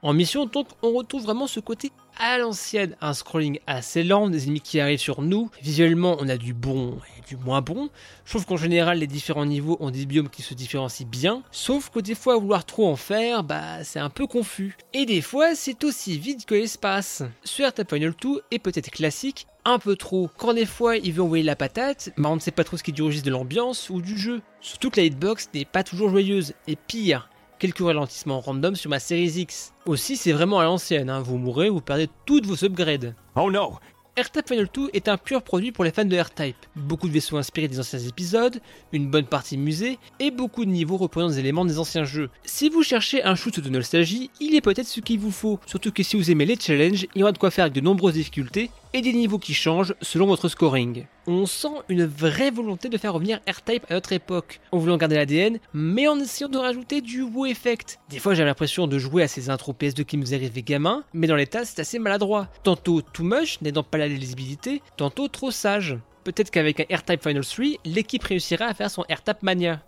En 0.06 0.14
mission, 0.14 0.46
donc, 0.46 0.68
on 0.84 0.94
retrouve 0.94 1.24
vraiment 1.24 1.48
ce 1.48 1.60
côté 1.60 1.92
à 2.20 2.38
l'ancienne, 2.38 2.96
un 3.02 3.14
scrolling 3.14 3.60
assez 3.66 4.04
lent, 4.04 4.30
des 4.30 4.46
ennemis 4.46 4.62
qui 4.62 4.80
arrivent 4.80 5.00
sur 5.00 5.24
nous. 5.24 5.50
Visuellement, 5.64 6.16
on 6.20 6.30
a 6.30 6.38
du 6.38 6.54
bon 6.54 7.00
et 7.18 7.28
du 7.28 7.38
moins 7.38 7.62
bon. 7.62 7.90
Je 8.24 8.30
trouve 8.30 8.46
qu'en 8.46 8.56
général, 8.56 9.00
les 9.00 9.08
différents 9.08 9.48
niveaux 9.48 9.78
ont 9.80 9.90
des 9.90 10.06
biomes 10.06 10.30
qui 10.30 10.44
se 10.44 10.54
différencient 10.54 11.08
bien. 11.08 11.42
Sauf 11.50 11.90
que 11.90 12.00
des 12.00 12.14
fois, 12.14 12.38
vouloir 12.38 12.66
trop 12.66 12.88
en 12.88 12.96
faire, 12.96 13.44
bah, 13.44 13.84
c'est 13.84 14.00
un 14.00 14.12
peu 14.12 14.28
confus. 14.28 14.78
Et 14.94 15.08
des 15.08 15.22
fois, 15.22 15.56
c'est 15.56 15.84
aussi 15.84 16.20
vide 16.20 16.46
que 16.46 16.54
l'espace. 16.54 17.24
Ce 17.44 17.64
Airtap 17.64 17.92
Final 17.92 18.14
2 18.22 18.44
est 18.52 18.60
peut-être 18.60 18.92
classique, 18.92 19.48
un 19.66 19.80
peu 19.80 19.96
trop. 19.96 20.30
Quand 20.38 20.54
des 20.54 20.68
fois 20.68 20.98
il 20.98 21.14
veut 21.14 21.24
envoyer 21.24 21.44
la 21.44 21.56
patate, 21.56 22.12
bah 22.18 22.30
on 22.30 22.36
ne 22.36 22.40
sait 22.40 22.52
pas 22.52 22.64
trop 22.64 22.78
ce 22.78 22.84
qui 22.84 22.94
registre 23.02 23.26
de 23.26 23.32
l'ambiance 23.32 23.90
ou 23.90 24.02
du 24.02 24.18
jeu. 24.18 24.42
Surtout 24.62 24.92
que 24.92 25.00
la 25.00 25.08
hitbox 25.08 25.50
n'est 25.56 25.66
pas 25.66 25.84
toujours 25.84 26.10
joyeuse. 26.10 26.54
Et 26.68 26.76
pire, 26.76 27.30
quelques 27.60 27.80
ralentissements 27.80 28.40
random 28.40 28.76
sur 28.76 28.90
ma 28.90 29.00
Series 29.00 29.42
X. 29.42 29.74
Aussi, 29.86 30.18
c'est 30.18 30.32
vraiment 30.32 30.60
à 30.60 30.66
l'ancienne, 30.66 31.10
hein. 31.10 31.22
vous 31.22 31.38
mourrez, 31.38 31.70
vous 31.70 31.82
perdez 31.82 32.10
toutes 32.26 32.46
vos 32.46 32.64
upgrades. 32.64 33.16
Oh 33.36 33.52
non 33.52 33.74
AirType 34.18 34.48
Final 34.48 34.70
2 34.74 34.92
est 34.94 35.10
un 35.10 35.18
pur 35.18 35.42
produit 35.42 35.74
pour 35.74 35.84
les 35.84 35.92
fans 35.92 36.06
de 36.06 36.16
AirType. 36.16 36.56
Beaucoup 36.78 37.10
de 37.10 37.14
vaisseaux 37.14 37.36
inspirés 37.36 37.68
des 37.68 37.82
anciens 37.82 38.00
épisodes, 38.00 38.62
une 38.94 39.10
bonne 39.10 39.26
partie 39.26 39.58
musée 39.58 40.00
et 40.22 40.32
beaucoup 40.32 40.64
de 40.64 40.70
niveaux 40.70 40.96
reprenant 40.96 41.28
des 41.28 41.40
éléments 41.40 41.66
des 41.66 41.80
anciens 41.80 42.06
jeux. 42.06 42.30
Si 42.46 42.70
vous 42.70 42.82
cherchez 42.82 43.26
un 43.26 43.36
shoot 43.36 43.60
de 43.60 43.70
nostalgie, 43.70 44.30
il 44.40 44.56
est 44.56 44.62
peut-être 44.62 44.88
ce 44.88 45.02
qu'il 45.02 45.20
vous 45.20 45.32
faut. 45.32 45.60
Surtout 45.66 45.92
que 45.92 46.02
si 46.02 46.16
vous 46.16 46.32
aimez 46.32 46.46
les 46.46 46.58
challenges, 46.58 47.08
il 47.14 47.20
y 47.20 47.24
aura 47.24 47.34
de 47.34 47.38
quoi 47.38 47.52
faire 47.52 47.66
avec 47.66 47.76
de 47.76 47.82
nombreuses 47.82 48.14
difficultés 48.14 48.72
et 48.96 49.02
des 49.02 49.12
niveaux 49.12 49.40
qui 49.40 49.54
changent 49.54 49.94
selon 50.02 50.25
votre 50.25 50.48
scoring. 50.48 51.06
On 51.28 51.46
sent 51.46 51.68
une 51.90 52.06
vraie 52.06 52.50
volonté 52.50 52.88
de 52.88 52.98
faire 52.98 53.12
revenir 53.12 53.42
R-Type 53.46 53.86
à 53.90 53.96
notre 53.96 54.14
époque, 54.14 54.62
en 54.72 54.78
voulant 54.78 54.96
garder 54.96 55.18
l'ADN, 55.18 55.60
mais 55.74 56.08
en 56.08 56.18
essayant 56.18 56.48
de 56.48 56.58
rajouter 56.58 57.02
du 57.02 57.22
wow 57.22 57.46
effect. 57.46 58.00
Des 58.10 58.20
fois 58.20 58.36
j'ai 58.36 58.46
l'impression 58.46 58.88
de 58.88 58.98
jouer 58.98 59.24
à 59.24 59.28
ces 59.28 59.50
intros 59.50 59.75
PS2 59.78 60.06
qui 60.06 60.16
nous 60.16 60.34
arrivaient 60.34 60.62
gamin, 60.62 61.04
mais 61.14 61.28
dans 61.28 61.36
l'état 61.36 61.66
c'est 61.66 61.82
assez 61.82 62.00
maladroit. 62.00 62.48
Tantôt 62.64 63.02
too 63.02 63.25
much, 63.25 63.60
n'aidant 63.62 63.84
pas 63.84 63.98
la 63.98 64.08
lisibilité, 64.08 64.82
tantôt 64.96 65.28
trop 65.28 65.52
sage. 65.52 65.98
Peut-être 66.24 66.50
qu'avec 66.50 66.80
un 66.80 66.96
R-Type 66.96 67.22
Final 67.22 67.46
3, 67.46 67.66
l'équipe 67.84 68.24
réussira 68.24 68.64
à 68.64 68.74
faire 68.74 68.90
son 68.90 69.02
R-Type 69.02 69.44
Mania. 69.44 69.82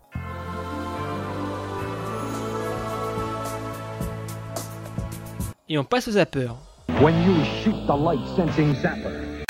Et 5.70 5.78
on 5.78 5.86
passe 5.86 6.10
zapper. 8.74 9.44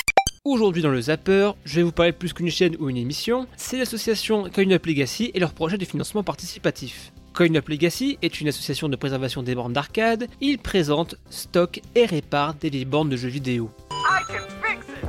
Aujourd'hui 0.43 0.81
dans 0.81 0.89
le 0.89 0.99
Zapper, 0.99 1.51
je 1.63 1.77
vais 1.77 1.83
vous 1.83 1.93
parler 1.93 2.11
plus 2.11 2.33
qu'une 2.33 2.49
chaîne 2.49 2.75
ou 2.77 2.89
une 2.89 2.97
émission, 2.97 3.47
c'est 3.55 3.77
l'association 3.77 4.49
CoinUp 4.53 4.85
Legacy 4.85 5.31
et 5.33 5.39
leur 5.39 5.53
projet 5.53 5.77
de 5.77 5.85
financement 5.85 6.23
participatif. 6.23 7.13
CoinUp 7.33 7.69
Legacy 7.69 8.17
est 8.21 8.41
une 8.41 8.49
association 8.49 8.89
de 8.89 8.97
préservation 8.97 9.43
des 9.43 9.55
bornes 9.55 9.71
d'arcade, 9.71 10.27
ils 10.41 10.59
présentent, 10.59 11.15
stockent 11.29 11.81
et 11.95 12.05
réparent 12.05 12.55
des 12.55 12.83
bornes 12.83 13.09
de 13.09 13.15
jeux 13.15 13.29
vidéo. 13.29 13.71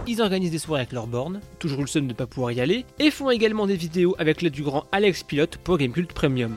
Ils 0.06 0.22
organisent 0.22 0.52
des 0.52 0.58
soirées 0.58 0.82
avec 0.82 0.92
leurs 0.92 1.08
bornes, 1.08 1.40
toujours 1.58 1.80
le 1.80 1.88
seul 1.88 2.02
de 2.02 2.08
ne 2.08 2.12
pas 2.12 2.26
pouvoir 2.26 2.52
y 2.52 2.60
aller, 2.60 2.84
et 3.00 3.10
font 3.10 3.30
également 3.30 3.66
des 3.66 3.76
vidéos 3.76 4.14
avec 4.20 4.42
l'aide 4.42 4.52
du 4.52 4.62
grand 4.62 4.84
Alex 4.92 5.24
Pilote 5.24 5.56
pour 5.56 5.76
Gamecult 5.76 6.12
Premium. 6.12 6.54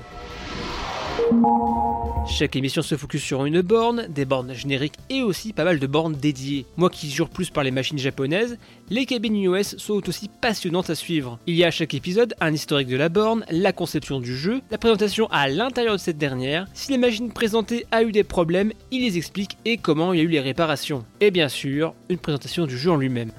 Chaque 2.28 2.56
émission 2.56 2.82
se 2.82 2.96
focus 2.96 3.24
sur 3.24 3.46
une 3.46 3.62
borne, 3.62 4.08
des 4.08 4.26
bornes 4.26 4.54
génériques 4.54 4.96
et 5.10 5.22
aussi 5.22 5.54
pas 5.54 5.64
mal 5.64 5.80
de 5.80 5.88
bornes 5.88 6.16
dédiées. 6.16 6.66
Moi 6.78 6.90
qui 6.90 7.10
jure 7.10 7.30
plus 7.30 7.50
par 7.50 7.64
les 7.64 7.72
machines 7.72 7.98
japonaises, 7.98 8.58
les 8.90 9.06
cabines 9.06 9.44
US 9.44 9.76
sont 9.78 10.08
aussi 10.08 10.30
passionnantes 10.42 10.90
à 10.90 10.96
suivre. 10.96 11.40
Il 11.48 11.56
y 11.56 11.64
a 11.64 11.68
à 11.68 11.72
chaque 11.72 11.94
épisode 11.94 12.36
un 12.40 12.54
historique 12.54 12.88
de 12.88 12.96
la 12.96 13.10
borne, 13.10 13.46
la 13.50 13.74
conception 13.74 14.20
du 14.20 14.36
jeu, 14.36 14.62
la 14.70 14.78
présentation 14.78 15.28
à 15.32 15.48
l'intérieur 15.48 15.96
de 15.96 16.00
cette 16.00 16.18
dernière, 16.18 16.68
si 16.74 16.92
les 16.92 16.98
machines 16.98 17.32
présentées 17.32 17.86
a 17.92 18.04
eu 18.04 18.12
des 18.12 18.24
problèmes, 18.24 18.72
ils 18.92 19.02
les 19.02 19.18
expliquent 19.18 19.58
et 19.66 19.78
comment 19.78 20.14
il 20.14 20.18
y 20.18 20.22
a 20.22 20.24
eu 20.24 20.28
les 20.28 20.40
réparations. 20.40 21.06
Et 21.20 21.32
bien 21.32 21.50
sûr, 21.50 21.94
une 22.10 22.20
présentation 22.20 22.66
du 22.66 22.78
jeu 22.78 22.92
en 22.92 22.98
lui-même. 22.98 23.32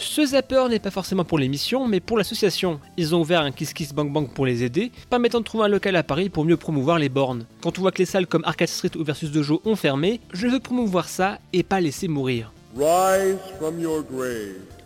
Ce 0.00 0.24
zapper 0.24 0.68
n'est 0.70 0.78
pas 0.78 0.92
forcément 0.92 1.24
pour 1.24 1.40
l'émission, 1.40 1.88
mais 1.88 1.98
pour 1.98 2.18
l'association. 2.18 2.78
Ils 2.96 3.16
ont 3.16 3.20
ouvert 3.20 3.40
un 3.40 3.50
Kiss 3.50 3.72
Kiss 3.72 3.92
Bang 3.92 4.12
Bang 4.12 4.28
pour 4.32 4.46
les 4.46 4.62
aider, 4.62 4.92
permettant 5.10 5.40
de 5.40 5.44
trouver 5.44 5.64
un 5.64 5.68
local 5.68 5.96
à 5.96 6.04
Paris 6.04 6.28
pour 6.28 6.44
mieux 6.44 6.56
promouvoir 6.56 7.00
les 7.00 7.08
bornes. 7.08 7.46
Quand 7.62 7.78
on 7.78 7.80
voit 7.82 7.90
que 7.90 7.98
les 7.98 8.06
salles 8.06 8.28
comme 8.28 8.44
Arcade 8.44 8.68
Street 8.68 8.96
ou 8.96 9.02
Versus 9.02 9.32
Dojo 9.32 9.60
ont 9.64 9.74
fermé, 9.74 10.20
je 10.32 10.46
veux 10.46 10.60
promouvoir 10.60 11.08
ça 11.08 11.40
et 11.52 11.64
pas 11.64 11.80
laisser 11.80 12.06
mourir. 12.06 12.52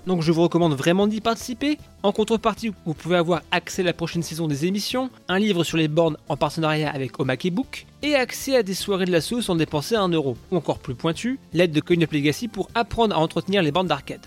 Donc 0.07 0.23
je 0.23 0.33
vous 0.33 0.43
recommande 0.43 0.75
vraiment 0.75 1.07
d'y 1.07 1.21
participer. 1.21 1.79
En 2.03 2.13
contrepartie, 2.13 2.73
vous 2.85 2.95
pouvez 2.95 3.17
avoir 3.17 3.43
accès 3.51 3.83
à 3.83 3.85
la 3.85 3.93
prochaine 3.93 4.23
saison 4.23 4.49
des 4.49 4.67
émissions, 4.67 5.11
un 5.29 5.39
livre 5.39 5.65
sur 5.65 5.77
les 5.77 5.89
bornes 5.89 6.17
en 6.29 6.37
partenariat 6.37 6.91
avec 6.91 7.19
Omake 7.21 7.53
Book, 7.53 7.87
et 8.03 8.15
accès 8.15 8.57
à 8.57 8.63
des 8.63 8.75
soirées 8.75 9.05
de 9.05 9.13
l'assaut 9.13 9.41
sans 9.41 9.55
dépenser 9.55 9.95
un 9.95 10.09
euro. 10.09 10.37
Ou 10.51 10.57
encore 10.57 10.79
plus 10.79 10.95
pointu, 10.95 11.39
l'aide 11.53 11.73
de 11.73 11.81
CoinUp 11.81 12.13
Legacy 12.13 12.49
pour 12.49 12.69
apprendre 12.75 13.15
à 13.15 13.19
entretenir 13.19 13.63
les 13.63 13.71
bornes 13.71 13.87
d'arcade. 13.87 14.27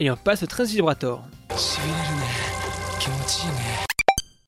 Et 0.00 0.10
on 0.10 0.16
passe 0.16 0.42
au 0.42 0.46
Train 0.46 0.64
Vibrator. 0.64 1.24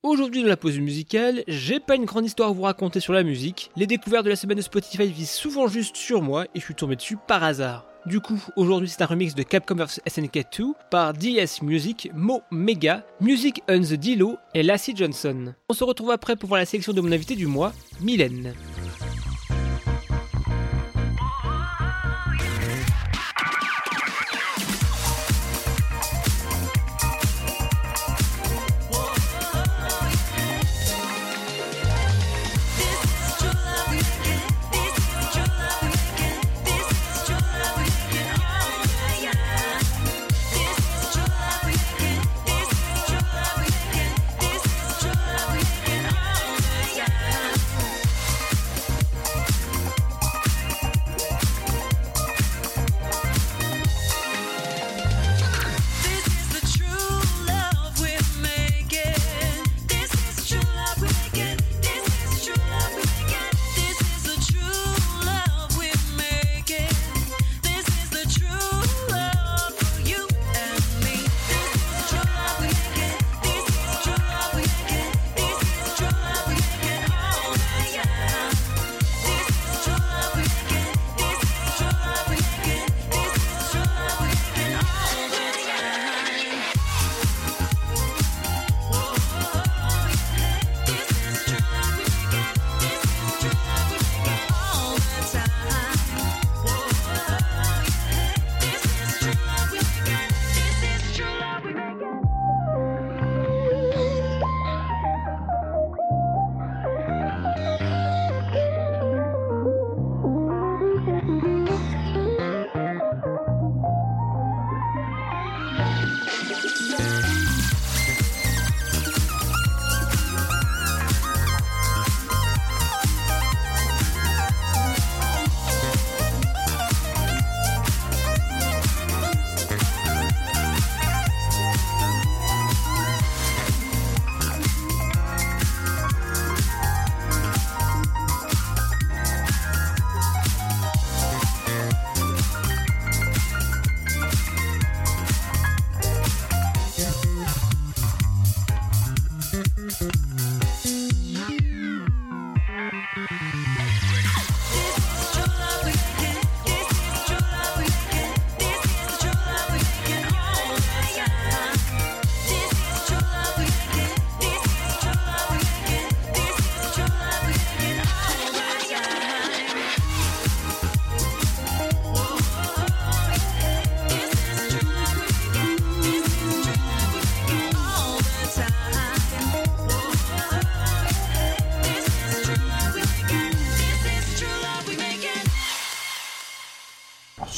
Aujourd'hui 0.03 0.43
dans 0.43 0.49
la 0.49 0.57
pause 0.57 0.79
musicale, 0.79 1.45
j'ai 1.47 1.79
pas 1.79 1.97
une 1.97 2.07
grande 2.07 2.25
histoire 2.25 2.49
à 2.49 2.53
vous 2.53 2.63
raconter 2.63 3.01
sur 3.01 3.13
la 3.13 3.23
musique. 3.23 3.71
Les 3.77 3.87
découvertes 3.87 4.25
de 4.25 4.31
la 4.31 4.37
semaine 4.37 4.57
de 4.57 4.63
Spotify 4.63 5.07
visent 5.09 5.31
souvent 5.31 5.69
juste 5.69 5.97
sur 5.97 6.23
moi 6.23 6.45
et 6.55 6.61
je 6.61 6.65
suis 6.65 6.75
tombé 6.75 6.97
dessus 6.97 7.19
par 7.27 7.45
hasard. 7.45 7.90
Du 8.07 8.21
coup, 8.21 8.43
aujourd'hui 8.57 8.89
c'est 8.89 9.03
un 9.03 9.07
remix 9.07 9.35
de 9.35 9.43
Capcom 9.43 9.75
vs 9.75 10.01
SNK 10.09 10.47
2 10.57 10.65
par 10.91 11.13
DS 11.13 11.63
Music, 11.63 12.11
Mo 12.15 12.41
Mega, 12.51 13.05
Music 13.21 13.63
on 13.69 13.81
the 13.81 13.95
Dilo 13.95 14.37
et 14.55 14.63
Lassie 14.63 14.97
Johnson. 14.97 15.55
On 15.69 15.75
se 15.75 15.85
retrouve 15.85 16.11
après 16.11 16.37
pour 16.37 16.49
voir 16.49 16.61
la 16.61 16.67
sélection 16.67 16.93
de 16.93 17.01
mon 17.01 17.13
invité 17.13 17.37
du 17.37 17.47
mois, 17.47 17.73
Mylène. 18.01 18.55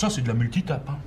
Ça, 0.03 0.11
c'est 0.11 0.23
de 0.23 0.27
la 0.27 0.35
multitape. 0.35 0.89
Hein. 0.89 0.99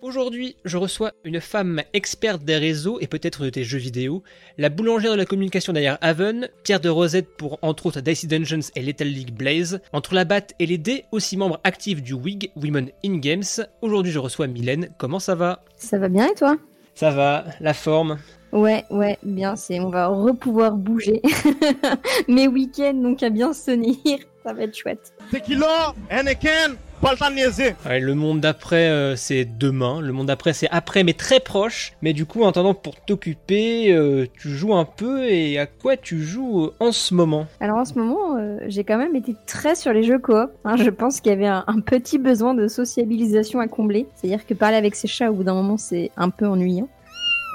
Aujourd'hui, 0.00 0.54
je 0.64 0.76
reçois 0.76 1.10
une 1.24 1.40
femme 1.40 1.82
experte 1.92 2.44
des 2.44 2.56
réseaux 2.56 3.00
et 3.00 3.08
peut-être 3.08 3.42
de 3.42 3.50
tes 3.50 3.64
jeux 3.64 3.80
vidéo, 3.80 4.22
la 4.58 4.68
boulangère 4.68 5.10
de 5.10 5.16
la 5.16 5.24
communication 5.24 5.72
derrière 5.72 5.98
Haven, 6.00 6.48
Pierre 6.62 6.78
de 6.78 6.88
Rosette 6.88 7.36
pour 7.36 7.58
entre 7.62 7.86
autres 7.86 8.00
Dicey 8.00 8.28
Dungeons 8.28 8.70
et 8.76 8.82
Little 8.82 9.08
League 9.08 9.34
Blaze, 9.34 9.80
entre 9.92 10.14
la 10.14 10.24
batte 10.24 10.54
et 10.60 10.66
les 10.66 10.78
dés, 10.78 11.02
aussi 11.10 11.36
membre 11.36 11.58
actif 11.64 12.00
du 12.00 12.12
WIG 12.12 12.52
Women 12.54 12.90
in 13.04 13.16
Games. 13.16 13.66
Aujourd'hui, 13.80 14.12
je 14.12 14.20
reçois 14.20 14.46
Mylène. 14.46 14.90
Comment 14.98 15.18
ça 15.18 15.34
va? 15.34 15.64
Ça 15.76 15.98
va 15.98 16.08
bien 16.08 16.28
et 16.28 16.34
toi? 16.36 16.56
Ça 16.94 17.10
va, 17.10 17.46
la 17.58 17.74
forme? 17.74 18.18
Ouais, 18.52 18.84
ouais, 18.90 19.18
bien, 19.22 19.56
c'est 19.56 19.80
on 19.80 19.88
va 19.88 20.08
repouvoir 20.08 20.72
bouger. 20.76 21.22
Mes 22.28 22.48
week-ends 22.48 22.92
donc 22.92 23.22
à 23.22 23.30
bien 23.30 23.54
se 23.54 23.70
tenir, 23.70 23.96
ça 24.44 24.52
va 24.52 24.64
être 24.64 24.76
chouette. 24.76 25.14
Tequila, 25.30 25.94
Anakin, 26.10 26.74
pas 27.00 27.12
le 27.12 27.18
temps 27.18 27.30
de 27.30 27.36
niaiser. 27.36 27.74
Ouais, 27.86 27.98
le 27.98 28.14
monde 28.14 28.40
d'après, 28.40 28.90
euh, 28.90 29.16
c'est 29.16 29.46
demain. 29.46 30.02
Le 30.02 30.12
monde 30.12 30.26
d'après, 30.26 30.52
c'est 30.52 30.68
après, 30.70 31.02
mais 31.02 31.14
très 31.14 31.40
proche. 31.40 31.94
Mais 32.02 32.12
du 32.12 32.26
coup, 32.26 32.42
en 32.42 32.50
attendant, 32.50 32.74
pour 32.74 32.96
t'occuper, 32.96 33.90
euh, 33.90 34.26
tu 34.38 34.50
joues 34.50 34.74
un 34.74 34.84
peu. 34.84 35.24
Et 35.24 35.58
à 35.58 35.64
quoi 35.64 35.96
tu 35.96 36.22
joues 36.22 36.64
euh, 36.64 36.74
en 36.78 36.92
ce 36.92 37.14
moment? 37.14 37.46
Alors 37.60 37.78
en 37.78 37.86
ce 37.86 37.94
moment, 37.98 38.36
euh, 38.36 38.58
j'ai 38.66 38.84
quand 38.84 38.98
même 38.98 39.16
été 39.16 39.34
très 39.46 39.74
sur 39.74 39.94
les 39.94 40.02
jeux 40.02 40.18
coop. 40.18 40.50
Hein, 40.64 40.76
je 40.76 40.90
pense 40.90 41.22
qu'il 41.22 41.30
y 41.30 41.34
avait 41.34 41.46
un, 41.46 41.64
un 41.66 41.80
petit 41.80 42.18
besoin 42.18 42.52
de 42.52 42.68
sociabilisation 42.68 43.60
à 43.60 43.66
combler. 43.66 44.06
C'est-à-dire 44.14 44.44
que 44.44 44.52
parler 44.52 44.76
avec 44.76 44.94
ses 44.94 45.08
chats, 45.08 45.30
au 45.30 45.34
bout 45.34 45.44
d'un 45.44 45.54
moment, 45.54 45.78
c'est 45.78 46.10
un 46.18 46.28
peu 46.28 46.46
ennuyant. 46.46 46.88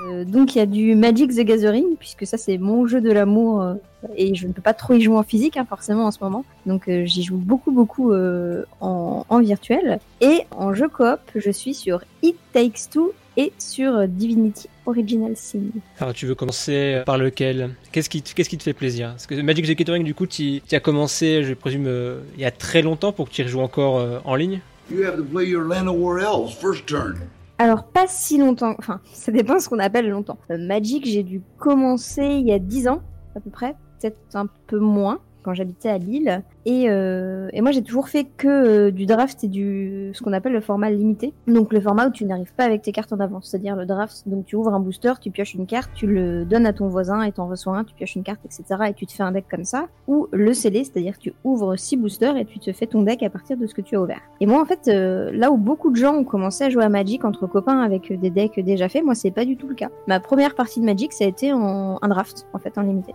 Euh, 0.06 0.26
donc 0.26 0.56
il 0.56 0.60
y 0.60 0.62
a 0.62 0.66
du 0.66 0.96
Magic 0.96 1.32
the 1.32 1.42
Gathering, 1.42 1.96
puisque 1.98 2.26
ça 2.26 2.38
c'est 2.38 2.58
mon 2.58 2.86
jeu 2.86 3.02
de 3.02 3.12
l'amour, 3.12 3.62
euh, 3.62 3.74
et 4.16 4.36
je 4.36 4.48
ne 4.48 4.54
peux 4.54 4.62
pas 4.62 4.74
trop 4.74 4.94
y 4.94 5.02
jouer 5.02 5.18
en 5.18 5.24
physique 5.24 5.58
hein, 5.58 5.66
forcément 5.68 6.06
en 6.06 6.12
ce 6.12 6.20
moment. 6.22 6.46
Donc 6.66 6.88
euh, 6.88 7.06
j'y 7.06 7.24
joue 7.24 7.38
beaucoup 7.38 7.72
beaucoup 7.72 8.12
euh, 8.12 8.64
en, 8.80 9.26
en 9.28 9.40
virtuel. 9.40 10.00
Et 10.22 10.42
en 10.52 10.74
jeu 10.74 10.88
coop, 10.88 11.20
je 11.36 11.50
suis 11.52 11.74
sur 11.74 12.02
It 12.22 12.36
Takes 12.54 12.90
Two 12.92 13.14
et 13.38 13.54
sur 13.60 14.08
Divinity 14.08 14.68
Original 14.88 15.36
Sin. 15.36 15.60
Alors, 16.00 16.14
tu 16.14 16.26
veux 16.26 16.34
commencer 16.34 17.04
par 17.06 17.20
lequel? 17.20 17.76
Qu'est-ce 17.92 18.10
qui, 18.10 18.24
qui 18.24 18.58
te 18.58 18.64
fait 18.64 18.74
plaisir? 18.74 19.10
Parce 19.10 19.28
que 19.28 19.40
Magic 19.42 19.68
the 19.68 19.78
Gathering, 19.78 20.04
du 20.04 20.16
coup, 20.16 20.26
tu 20.26 20.62
as 20.72 20.80
commencé, 20.80 21.44
je 21.44 21.54
présume, 21.54 21.86
euh, 21.88 22.22
il 22.36 22.42
y 22.42 22.46
a 22.46 22.52
très 22.52 22.82
longtemps 22.82 23.12
pour 23.12 23.30
que 23.30 23.34
tu 23.34 23.42
y 23.42 23.44
rejoues 23.44 23.62
encore 23.62 24.00
euh, 24.00 24.18
en 24.26 24.34
ligne? 24.34 24.60
You 24.90 25.04
have 25.04 25.18
to 25.18 25.24
play 25.24 25.48
your 25.48 25.64
Land 25.64 25.88
of 25.88 25.98
War 26.00 26.18
Elves 26.20 26.54
first 26.60 26.88
turn. 26.88 27.18
Alors 27.60 27.86
pas 27.86 28.06
si 28.08 28.38
longtemps, 28.38 28.76
enfin 28.78 29.02
ça 29.14 29.32
dépend 29.32 29.60
ce 29.60 29.68
qu'on 29.68 29.80
appelle 29.80 30.10
longtemps. 30.10 30.38
Euh, 30.52 30.58
Magic, 30.60 31.06
j'ai 31.06 31.24
dû 31.24 31.42
commencer 31.58 32.24
il 32.24 32.48
y 32.48 32.52
a 32.52 32.60
10 32.60 32.88
ans 32.88 33.02
à 33.36 33.40
peu 33.40 33.50
près, 33.50 33.76
peut-être 34.00 34.18
un 34.36 34.48
peu 34.68 34.80
moins 34.80 35.20
quand 35.48 35.54
j'habitais 35.54 35.88
à 35.88 35.98
Lille. 35.98 36.44
Et, 36.66 36.90
euh, 36.90 37.48
et 37.54 37.62
moi 37.62 37.72
j'ai 37.72 37.82
toujours 37.82 38.10
fait 38.10 38.26
que 38.26 38.48
euh, 38.48 38.92
du 38.92 39.06
draft 39.06 39.46
et 39.46 39.48
du 39.48 40.12
ce 40.14 40.22
qu'on 40.22 40.34
appelle 40.34 40.52
le 40.52 40.60
format 40.60 40.90
limité. 40.90 41.34
Donc 41.48 41.72
le 41.72 41.80
format 41.80 42.08
où 42.08 42.12
tu 42.12 42.26
n'arrives 42.26 42.54
pas 42.54 42.66
avec 42.66 42.82
tes 42.82 42.92
cartes 42.92 43.14
en 43.14 43.20
avance, 43.22 43.48
c'est-à-dire 43.50 43.78
le 43.78 43.86
draft. 43.86 44.24
Donc 44.26 44.46
tu 44.46 44.58
ouvres 44.58 44.74
un 44.74 44.82
booster, 44.82 45.14
tu 45.22 45.32
pioches 45.32 45.54
une 45.54 45.66
carte, 45.66 45.90
tu 45.96 46.06
le 46.06 46.44
donnes 46.44 46.66
à 46.66 46.74
ton 46.74 46.90
voisin 46.90 47.24
et 47.24 47.32
t'en 47.32 47.48
reçois 47.48 47.78
un, 47.78 47.86
tu 47.86 47.96
pioches 47.96 48.18
une 48.18 48.24
carte, 48.24 48.42
etc. 48.44 48.90
Et 48.90 48.94
tu 48.94 49.06
te 49.06 49.14
fais 49.14 49.24
un 49.24 49.32
deck 49.32 49.46
comme 49.50 49.64
ça. 49.64 49.88
Ou 50.10 50.28
le 50.34 50.54
scellé, 50.54 50.84
c'est-à-dire 50.84 51.18
tu 51.18 51.34
ouvres 51.46 51.78
6 51.78 51.96
boosters 51.96 52.36
et 52.36 52.44
tu 52.44 52.60
te 52.60 52.74
fais 52.74 52.88
ton 52.88 53.04
deck 53.04 53.24
à 53.24 53.30
partir 53.30 53.56
de 53.56 53.66
ce 53.68 53.74
que 53.74 53.82
tu 53.82 53.96
as 53.96 54.02
ouvert. 54.02 54.20
Et 54.42 54.46
moi 54.46 54.62
en 54.62 54.66
fait, 54.66 54.90
euh, 54.90 55.32
là 55.32 55.50
où 55.50 55.56
beaucoup 55.56 55.92
de 55.92 55.96
gens 55.96 56.14
ont 56.14 56.26
commencé 56.26 56.66
à 56.66 56.70
jouer 56.70 56.84
à 56.84 56.90
Magic 56.90 57.24
entre 57.24 57.48
copains 57.48 57.80
avec 57.80 58.12
des 58.12 58.30
decks 58.30 58.60
déjà 58.60 58.90
faits, 58.90 59.06
moi 59.06 59.16
c'est 59.16 59.32
pas 59.32 59.46
du 59.46 59.56
tout 59.56 59.70
le 59.70 59.76
cas. 59.76 59.88
Ma 60.08 60.20
première 60.20 60.56
partie 60.56 60.82
de 60.82 60.86
Magic, 60.86 61.14
ça 61.14 61.24
a 61.24 61.28
été 61.28 61.54
en 61.54 62.00
un 62.02 62.08
draft, 62.10 62.46
en 62.52 62.60
fait, 62.60 62.78
en 62.78 62.82
limité. 62.82 63.14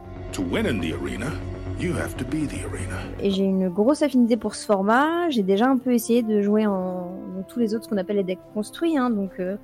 Et 3.20 3.30
j'ai 3.30 3.44
une 3.44 3.68
grosse 3.68 4.02
affinité 4.02 4.36
pour 4.36 4.54
ce 4.54 4.66
format. 4.66 5.28
J'ai 5.30 5.42
déjà 5.42 5.66
un 5.66 5.78
peu 5.78 5.92
essayé 5.92 6.22
de 6.22 6.40
jouer 6.40 6.66
en 6.66 7.22
dans 7.32 7.42
tous 7.42 7.58
les 7.58 7.74
autres, 7.74 7.84
ce 7.84 7.88
qu'on 7.88 7.96
appelle 7.96 8.16
les 8.16 8.24
decks 8.24 8.38
construits, 8.54 8.96
hein, 8.96 9.10
donc 9.10 9.32
euh, 9.40 9.56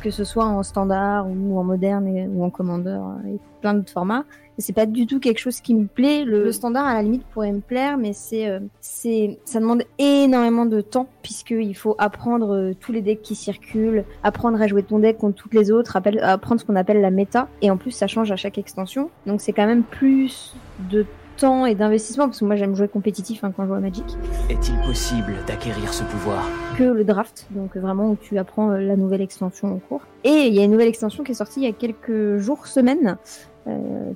que 0.00 0.10
ce 0.10 0.24
soit 0.24 0.44
en 0.44 0.62
standard 0.62 1.26
ou 1.28 1.58
en 1.58 1.64
moderne 1.64 2.06
ou 2.32 2.44
en 2.44 2.50
commander 2.50 2.90
euh, 2.90 3.34
et 3.34 3.38
plein 3.60 3.74
d'autres 3.74 3.92
formats. 3.92 4.24
C'est 4.60 4.72
pas 4.72 4.86
du 4.86 5.06
tout 5.06 5.20
quelque 5.20 5.38
chose 5.38 5.60
qui 5.60 5.72
me 5.74 5.86
plaît. 5.86 6.24
Le, 6.24 6.50
standard 6.50 6.84
à 6.84 6.94
la 6.94 7.02
limite 7.02 7.24
pourrait 7.26 7.52
me 7.52 7.60
plaire, 7.60 7.96
mais 7.96 8.12
c'est 8.12 8.48
euh, 8.48 8.58
ça 8.80 9.60
demande 9.60 9.84
énormément 9.98 10.66
de 10.66 10.80
temps 10.80 11.08
puisqu'il 11.22 11.76
faut 11.76 11.94
apprendre 11.98 12.72
tous 12.80 12.90
les 12.92 13.02
decks 13.02 13.22
qui 13.22 13.36
circulent, 13.36 14.04
apprendre 14.24 14.60
à 14.60 14.66
jouer 14.66 14.82
ton 14.82 14.98
deck 14.98 15.18
contre 15.18 15.36
toutes 15.36 15.54
les 15.54 15.70
autres, 15.70 15.96
apprendre 16.22 16.60
ce 16.60 16.66
qu'on 16.66 16.76
appelle 16.76 17.00
la 17.00 17.10
méta. 17.10 17.48
Et 17.62 17.70
en 17.70 17.76
plus, 17.76 17.92
ça 17.92 18.08
change 18.08 18.32
à 18.32 18.36
chaque 18.36 18.58
extension, 18.58 19.10
donc 19.26 19.40
c'est 19.40 19.52
quand 19.52 19.66
même 19.66 19.84
plus 19.84 20.56
de 20.90 21.06
temps 21.38 21.66
et 21.66 21.74
d'investissement 21.74 22.26
parce 22.26 22.40
que 22.40 22.44
moi 22.44 22.56
j'aime 22.56 22.74
jouer 22.74 22.88
compétitif 22.88 23.44
hein, 23.44 23.52
quand 23.56 23.62
je 23.62 23.68
joue 23.68 23.74
à 23.74 23.80
Magic 23.80 24.04
Est-il 24.50 24.74
possible 24.86 25.34
d'acquérir 25.46 25.94
ce 25.94 26.02
pouvoir? 26.04 26.44
Que 26.76 26.84
le 26.84 27.04
draft, 27.04 27.46
donc 27.50 27.76
vraiment 27.76 28.10
où 28.10 28.16
tu 28.16 28.38
apprends 28.38 28.70
euh, 28.70 28.80
la 28.80 28.96
nouvelle 28.96 29.20
extension 29.20 29.72
en 29.72 29.78
cours. 29.78 30.02
Et 30.24 30.46
il 30.48 30.54
y 30.54 30.60
a 30.60 30.64
une 30.64 30.72
nouvelle 30.72 30.88
extension 30.88 31.22
qui 31.22 31.32
est 31.32 31.36
sortie 31.36 31.60
il 31.60 31.64
y 31.64 31.68
a 31.68 31.72
quelques 31.72 32.38
jours, 32.38 32.66
semaines, 32.66 33.18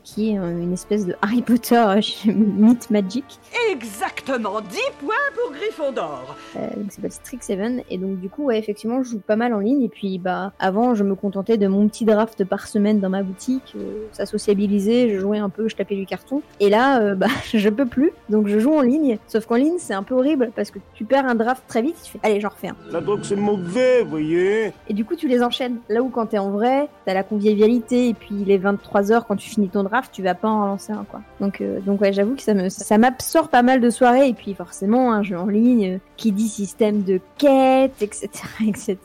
qui 0.05 0.31
est 0.31 0.39
euh, 0.39 0.51
une 0.51 0.73
espèce 0.73 1.07
de 1.07 1.15
Harry 1.23 1.43
Potter 1.43 1.77
euh, 1.77 2.01
chez 2.01 2.33
Myth 2.33 2.91
Magic. 2.91 3.25
Exactement. 3.71 4.61
10 4.61 4.79
points 5.01 5.15
pour 5.35 5.53
Gryffondor. 5.53 6.37
Euh, 6.57 6.67
donc 6.77 6.91
ça 6.91 6.97
s'appelle 6.97 7.13
Strixhaven 7.13 7.83
et 7.91 7.99
donc 7.99 8.21
du 8.21 8.29
coup 8.29 8.45
ouais 8.45 8.59
effectivement 8.59 9.03
je 9.03 9.11
joue 9.11 9.19
pas 9.19 9.37
mal 9.37 9.55
en 9.55 9.59
ligne. 9.59 9.83
Et 9.83 9.89
puis 9.89 10.19
bah 10.19 10.53
avant 10.59 10.95
je 10.95 11.05
me 11.05 11.15
contentais 11.15 11.57
de 11.57 11.67
mon 11.67 11.89
petit 11.89 12.05
draft 12.05 12.45
par 12.45 12.67
semaine 12.67 13.01
dans 13.01 13.11
ma 13.11 13.23
boutique 13.23 13.75
euh, 13.77 14.07
ça 14.13 14.27
sociabilisait 14.27 15.11
je 15.11 15.19
jouais 15.19 15.39
un 15.39 15.49
peu 15.49 15.69
je 15.69 15.77
tapais 15.77 15.95
du 15.95 16.07
carton. 16.07 16.43
Et 16.61 16.71
là 16.71 17.01
euh, 17.01 17.15
bah 17.17 17.29
je 17.53 17.69
peux 17.69 17.87
plus. 17.87 18.13
Donc 18.29 18.49
je 18.49 18.59
joue 18.59 18.75
en 18.75 18.83
ligne. 18.83 19.19
Sauf 19.27 19.47
qu'en 19.47 19.57
ligne 19.57 19.77
c'est 19.79 19.95
un 19.95 20.03
peu 20.03 20.15
horrible 20.15 20.51
parce 20.55 20.71
que 20.71 20.79
tu 20.95 21.05
perds 21.05 21.27
un 21.27 21.35
draft 21.35 21.63
très 21.67 21.83
vite. 21.83 21.97
Tu 22.03 22.13
fais 22.13 22.21
allez 22.23 22.41
j'en 22.41 22.51
refais 22.51 22.69
un. 22.69 22.77
La 22.91 23.01
drogue, 23.01 23.21
c'est 23.23 23.37
mauvais, 23.37 24.03
voyez. 24.03 24.73
et 24.89 24.95
du 24.95 25.05
coup, 25.05 25.17
tu 25.17 25.29
les 25.29 25.43
enchaînes. 25.43 25.79
Là 25.89 26.03
où 26.03 26.09
quand 26.09 26.27
t'es 26.27 26.39
en 26.39 26.51
vrai, 26.51 26.89
t'as 27.05 27.15
la 27.15 27.23
convivialité. 27.23 28.09
Et 28.09 28.15
puis 28.15 28.45
les 28.45 28.59
23 28.59 29.13
heures 29.13 29.27
quand 29.27 29.37
tu 29.37 29.42
finis 29.49 29.69
ton 29.69 29.83
draft, 29.83 30.13
tu 30.13 30.23
vas 30.23 30.35
pas 30.35 30.49
en 30.49 30.63
relancer 30.63 30.93
un, 30.93 31.05
quoi. 31.05 31.21
Donc, 31.41 31.61
euh, 31.61 31.81
donc 31.81 32.01
ouais, 32.01 32.13
j'avoue 32.13 32.35
que 32.35 32.43
ça 32.43 32.55
me, 32.55 32.69
ça 32.69 32.99
m'absorbe 32.99 33.49
pas 33.49 33.63
mal 33.63 33.81
de 33.81 33.91
soirées 33.91 34.29
et 34.29 34.35
puis 34.35 34.55
forcément, 34.55 35.13
un 35.13 35.23
jeu 35.23 35.39
en 35.39 35.47
ligne 35.47 35.95
euh, 35.95 35.99
qui 36.17 36.33
dit 36.33 36.49
système 36.49 37.03
de 37.03 37.21
quêtes, 37.39 37.93
etc., 38.03 38.29
etc. 38.67 38.97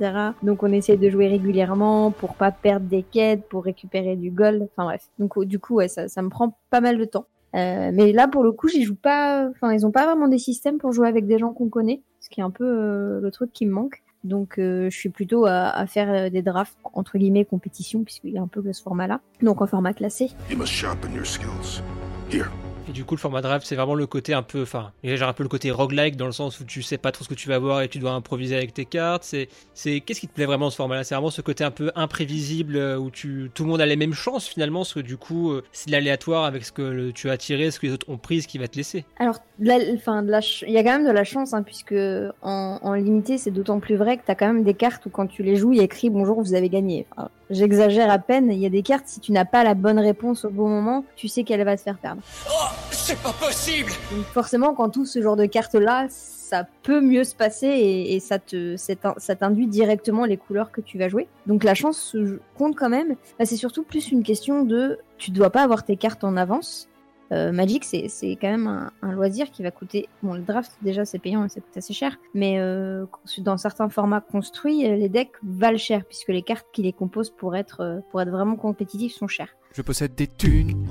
Donc, 0.44 0.64
on 0.64 0.72
essaie 0.72 0.98
de 0.98 1.10
jouer 1.10 1.28
régulièrement 1.28 2.12
pour 2.12 2.36
pas 2.36 2.52
perdre 2.52 2.86
des 2.86 3.04
quêtes, 3.04 3.48
pour 3.50 3.64
récupérer 3.64 4.16
du 4.16 4.32
gold. 4.32 4.68
Enfin 4.72 4.86
bref. 4.86 5.10
Donc, 5.20 5.44
du 5.46 5.60
coup, 5.60 5.76
ouais, 5.76 5.88
ça, 5.88 6.08
ça 6.08 6.22
me 6.22 6.30
prend 6.30 6.58
pas 6.70 6.82
mal 6.82 6.98
de 6.98 7.06
temps. 7.06 7.26
Euh, 7.56 7.92
mais 7.94 8.12
là, 8.12 8.28
pour 8.28 8.44
le 8.44 8.52
coup, 8.52 8.68
j'y 8.68 8.84
joue 8.84 8.96
pas. 8.96 9.48
Enfin, 9.50 9.74
ils 9.74 9.86
ont 9.86 9.92
pas 9.92 10.06
vraiment 10.06 10.28
des 10.28 10.38
systèmes 10.38 10.78
pour 10.78 10.92
jouer 10.92 11.08
avec 11.08 11.26
des 11.28 11.38
gens 11.38 11.54
qu'on 11.54 11.70
connaît, 11.70 12.02
ce 12.20 12.30
qui 12.30 12.40
est 12.40 12.44
un 12.44 12.52
peu 12.52 12.66
euh, 12.66 13.20
le 13.22 13.32
truc 13.32 13.52
qui 13.54 13.66
me 13.66 13.72
manque. 13.72 14.04
Donc, 14.24 14.58
euh, 14.58 14.90
je 14.90 14.98
suis 14.98 15.10
plutôt 15.10 15.46
à, 15.46 15.86
faire 15.88 16.10
euh, 16.10 16.30
des 16.30 16.42
drafts 16.42 16.78
entre 16.94 17.18
guillemets 17.18 17.46
compétition, 17.46 18.04
puisqu'il 18.04 18.32
y 18.32 18.38
a 18.38 18.42
un 18.42 18.48
peu 18.48 18.62
ce 18.72 18.82
format-là. 18.82 19.22
Donc, 19.42 19.62
en 19.62 19.68
format 19.68 19.94
classé. 19.94 20.32
You 20.50 20.58
must 20.58 20.72
sharpen 20.72 21.14
your 21.14 21.26
skills. 21.26 21.82
Here. 22.30 22.50
Et 22.90 22.94
du 22.94 23.04
coup, 23.04 23.16
le 23.16 23.20
format 23.20 23.42
draft, 23.42 23.68
c'est 23.68 23.76
vraiment 23.76 23.96
le 23.96 24.08
côté 24.08 24.34
un 24.34 24.44
peu, 24.44 24.62
enfin, 24.62 24.94
j'ai 25.04 25.22
un 25.22 25.34
peu 25.34 25.44
le 25.44 25.50
côté 25.50 25.72
roguelike 25.72 26.16
dans 26.16 26.26
le 26.26 26.32
sens 26.32 26.62
où 26.62 26.64
tu 26.64 26.82
sais 26.82 26.98
pas 26.98 27.12
trop 27.12 27.26
ce 27.26 27.30
que 27.30 27.34
tu 27.34 27.50
vas 27.50 27.60
voir 27.60 27.82
et 27.82 27.90
tu 27.90 28.00
dois 28.00 28.12
improviser 28.12 28.56
avec 28.56 28.74
tes 28.74 28.86
cartes. 28.86 29.24
C'est, 29.26 29.50
c'est, 29.74 30.00
qu'est-ce 30.00 30.22
qui 30.22 30.28
te 30.30 30.34
plaît 30.34 30.46
vraiment 30.46 30.70
ce 30.70 30.78
format-là? 30.78 31.04
C'est 31.04 31.14
vraiment 31.14 31.30
ce 31.30 31.42
côté 31.42 31.66
un 31.66 31.72
peu 31.72 31.92
imprévisible 31.96 32.78
euh, 32.78 32.98
où 32.98 33.12
tu, 33.12 33.52
tout 33.54 33.66
le 33.66 33.70
monde 33.70 33.82
a 33.82 33.86
les 33.86 33.98
mêmes 33.98 34.14
chances 34.14 34.48
finalement, 34.48 34.80
parce 34.80 34.94
que 34.94 35.02
du 35.02 35.18
coup, 35.18 35.52
euh, 35.52 35.66
c'est 35.74 35.90
l'aléatoire 35.90 36.46
avec 36.46 36.64
ce 36.64 36.72
que 36.72 37.12
tu 37.12 37.30
as 37.30 37.36
tiré, 37.36 37.72
ce 37.72 37.80
que 37.82 37.88
les 37.88 37.94
autres 37.94 38.10
ont 38.10 38.18
pris, 38.18 38.42
ce 38.42 38.48
qui 38.48 38.58
va 38.58 38.70
te 38.70 38.78
laisser. 38.78 39.04
Alors, 39.20 39.40
la- 39.60 39.80
il 39.80 40.72
y 40.72 40.78
a 40.78 40.84
quand 40.84 40.98
même 40.98 41.08
de 41.08 41.12
la 41.12 41.26
chance, 41.26 41.54
hein, 41.54 41.64
puisque 41.64 41.96
en, 42.42 42.94
limité, 42.94 43.38
c'est 43.38 43.52
d'autant 43.52 43.82
plus 43.82 43.98
vrai 43.98 44.16
que 44.16 44.24
t'as 44.26 44.36
quand 44.36 44.48
même 44.48 44.64
des 44.64 44.74
cartes 44.74 45.06
où 45.06 45.10
quand 45.10 45.28
tu 45.28 45.44
les 45.44 45.58
joues, 45.58 45.74
il 45.74 45.80
y 45.80 45.82
a 45.82 45.84
écrit 45.84 46.10
bonjour, 46.10 46.42
vous 46.42 46.54
avez 46.54 46.70
gagné. 46.70 47.06
J'exagère 47.50 48.10
à 48.10 48.20
peine. 48.20 48.52
Il 48.52 48.60
y 48.60 48.66
a 48.66 48.70
des 48.70 48.84
cartes, 48.84 49.08
si 49.08 49.20
tu 49.20 49.32
n'as 49.32 49.46
pas 49.46 49.64
la 49.64 49.74
bonne 49.74 50.00
réponse 50.00 50.46
au 50.46 50.50
bon 50.50 50.68
moment, 50.68 51.06
tu 51.16 51.28
sais 51.28 51.44
qu'elle 51.44 51.64
va 51.64 51.78
te 51.78 51.82
faire 51.82 51.98
perdre. 51.98 52.22
C'est 52.92 53.18
pas 53.20 53.32
possible 53.34 53.92
Donc 54.12 54.26
forcément, 54.26 54.74
quand 54.74 54.90
tout 54.90 55.06
ce 55.06 55.22
genre 55.22 55.38
de 55.38 55.46
cartes-là, 55.46 56.08
ça 56.10 56.66
peut 56.84 57.02
mieux 57.02 57.24
se 57.24 57.36
passer 57.36 57.68
et, 57.68 58.16
et 58.16 58.20
ça 58.20 58.40
te, 58.40 58.76
ça 58.78 59.36
t'induit 59.36 59.68
directement 59.68 60.26
les 60.26 60.38
couleurs 60.38 60.72
que 60.72 60.82
tu 60.82 60.98
vas 60.98 61.10
jouer. 61.10 61.28
Donc 61.46 61.64
la 61.64 61.74
chance 61.74 62.16
compte 62.58 62.76
quand 62.76 62.90
même. 62.90 63.16
Bah, 63.40 63.46
c'est 63.46 63.58
surtout 63.58 63.84
plus 63.84 64.12
une 64.12 64.24
question 64.24 64.64
de, 64.64 65.00
tu 65.18 65.32
dois 65.32 65.50
pas 65.50 65.64
avoir 65.64 65.84
tes 65.84 65.96
cartes 65.96 66.24
en 66.24 66.36
avance. 66.38 66.90
Euh, 67.32 67.52
Magic, 67.52 67.84
c'est 67.84 68.08
c'est 68.08 68.38
quand 68.40 68.50
même 68.50 68.68
un, 68.68 68.92
un 69.02 69.12
loisir 69.12 69.52
qui 69.52 69.64
va 69.64 69.72
coûter. 69.72 70.08
Bon, 70.24 70.34
le 70.34 70.42
draft 70.42 70.72
déjà 70.82 71.06
c'est 71.06 71.20
payant 71.20 71.46
et 71.46 71.50
ça 71.50 71.60
coûte 71.60 71.76
assez 71.76 71.94
cher, 71.94 72.18
mais 72.34 72.60
euh, 72.60 73.06
dans 73.40 73.58
certains 73.58 73.90
formats 73.90 74.22
construits, 74.22 74.88
euh, 74.88 74.96
les 74.96 75.10
decks 75.10 75.34
valent 75.44 75.78
cher 75.78 76.06
puisque 76.06 76.30
les 76.30 76.42
cartes 76.42 76.68
qui 76.74 76.84
les 76.84 76.94
composent 76.94 77.32
pour 77.32 77.56
être 77.56 78.02
pour 78.12 78.22
être 78.22 78.32
vraiment 78.32 78.56
compétitifs 78.56 79.14
sont 79.14 79.28
chères. 79.28 79.56
Je 79.74 79.82
possède 79.82 80.16
des 80.16 80.28
thunes. 80.28 80.88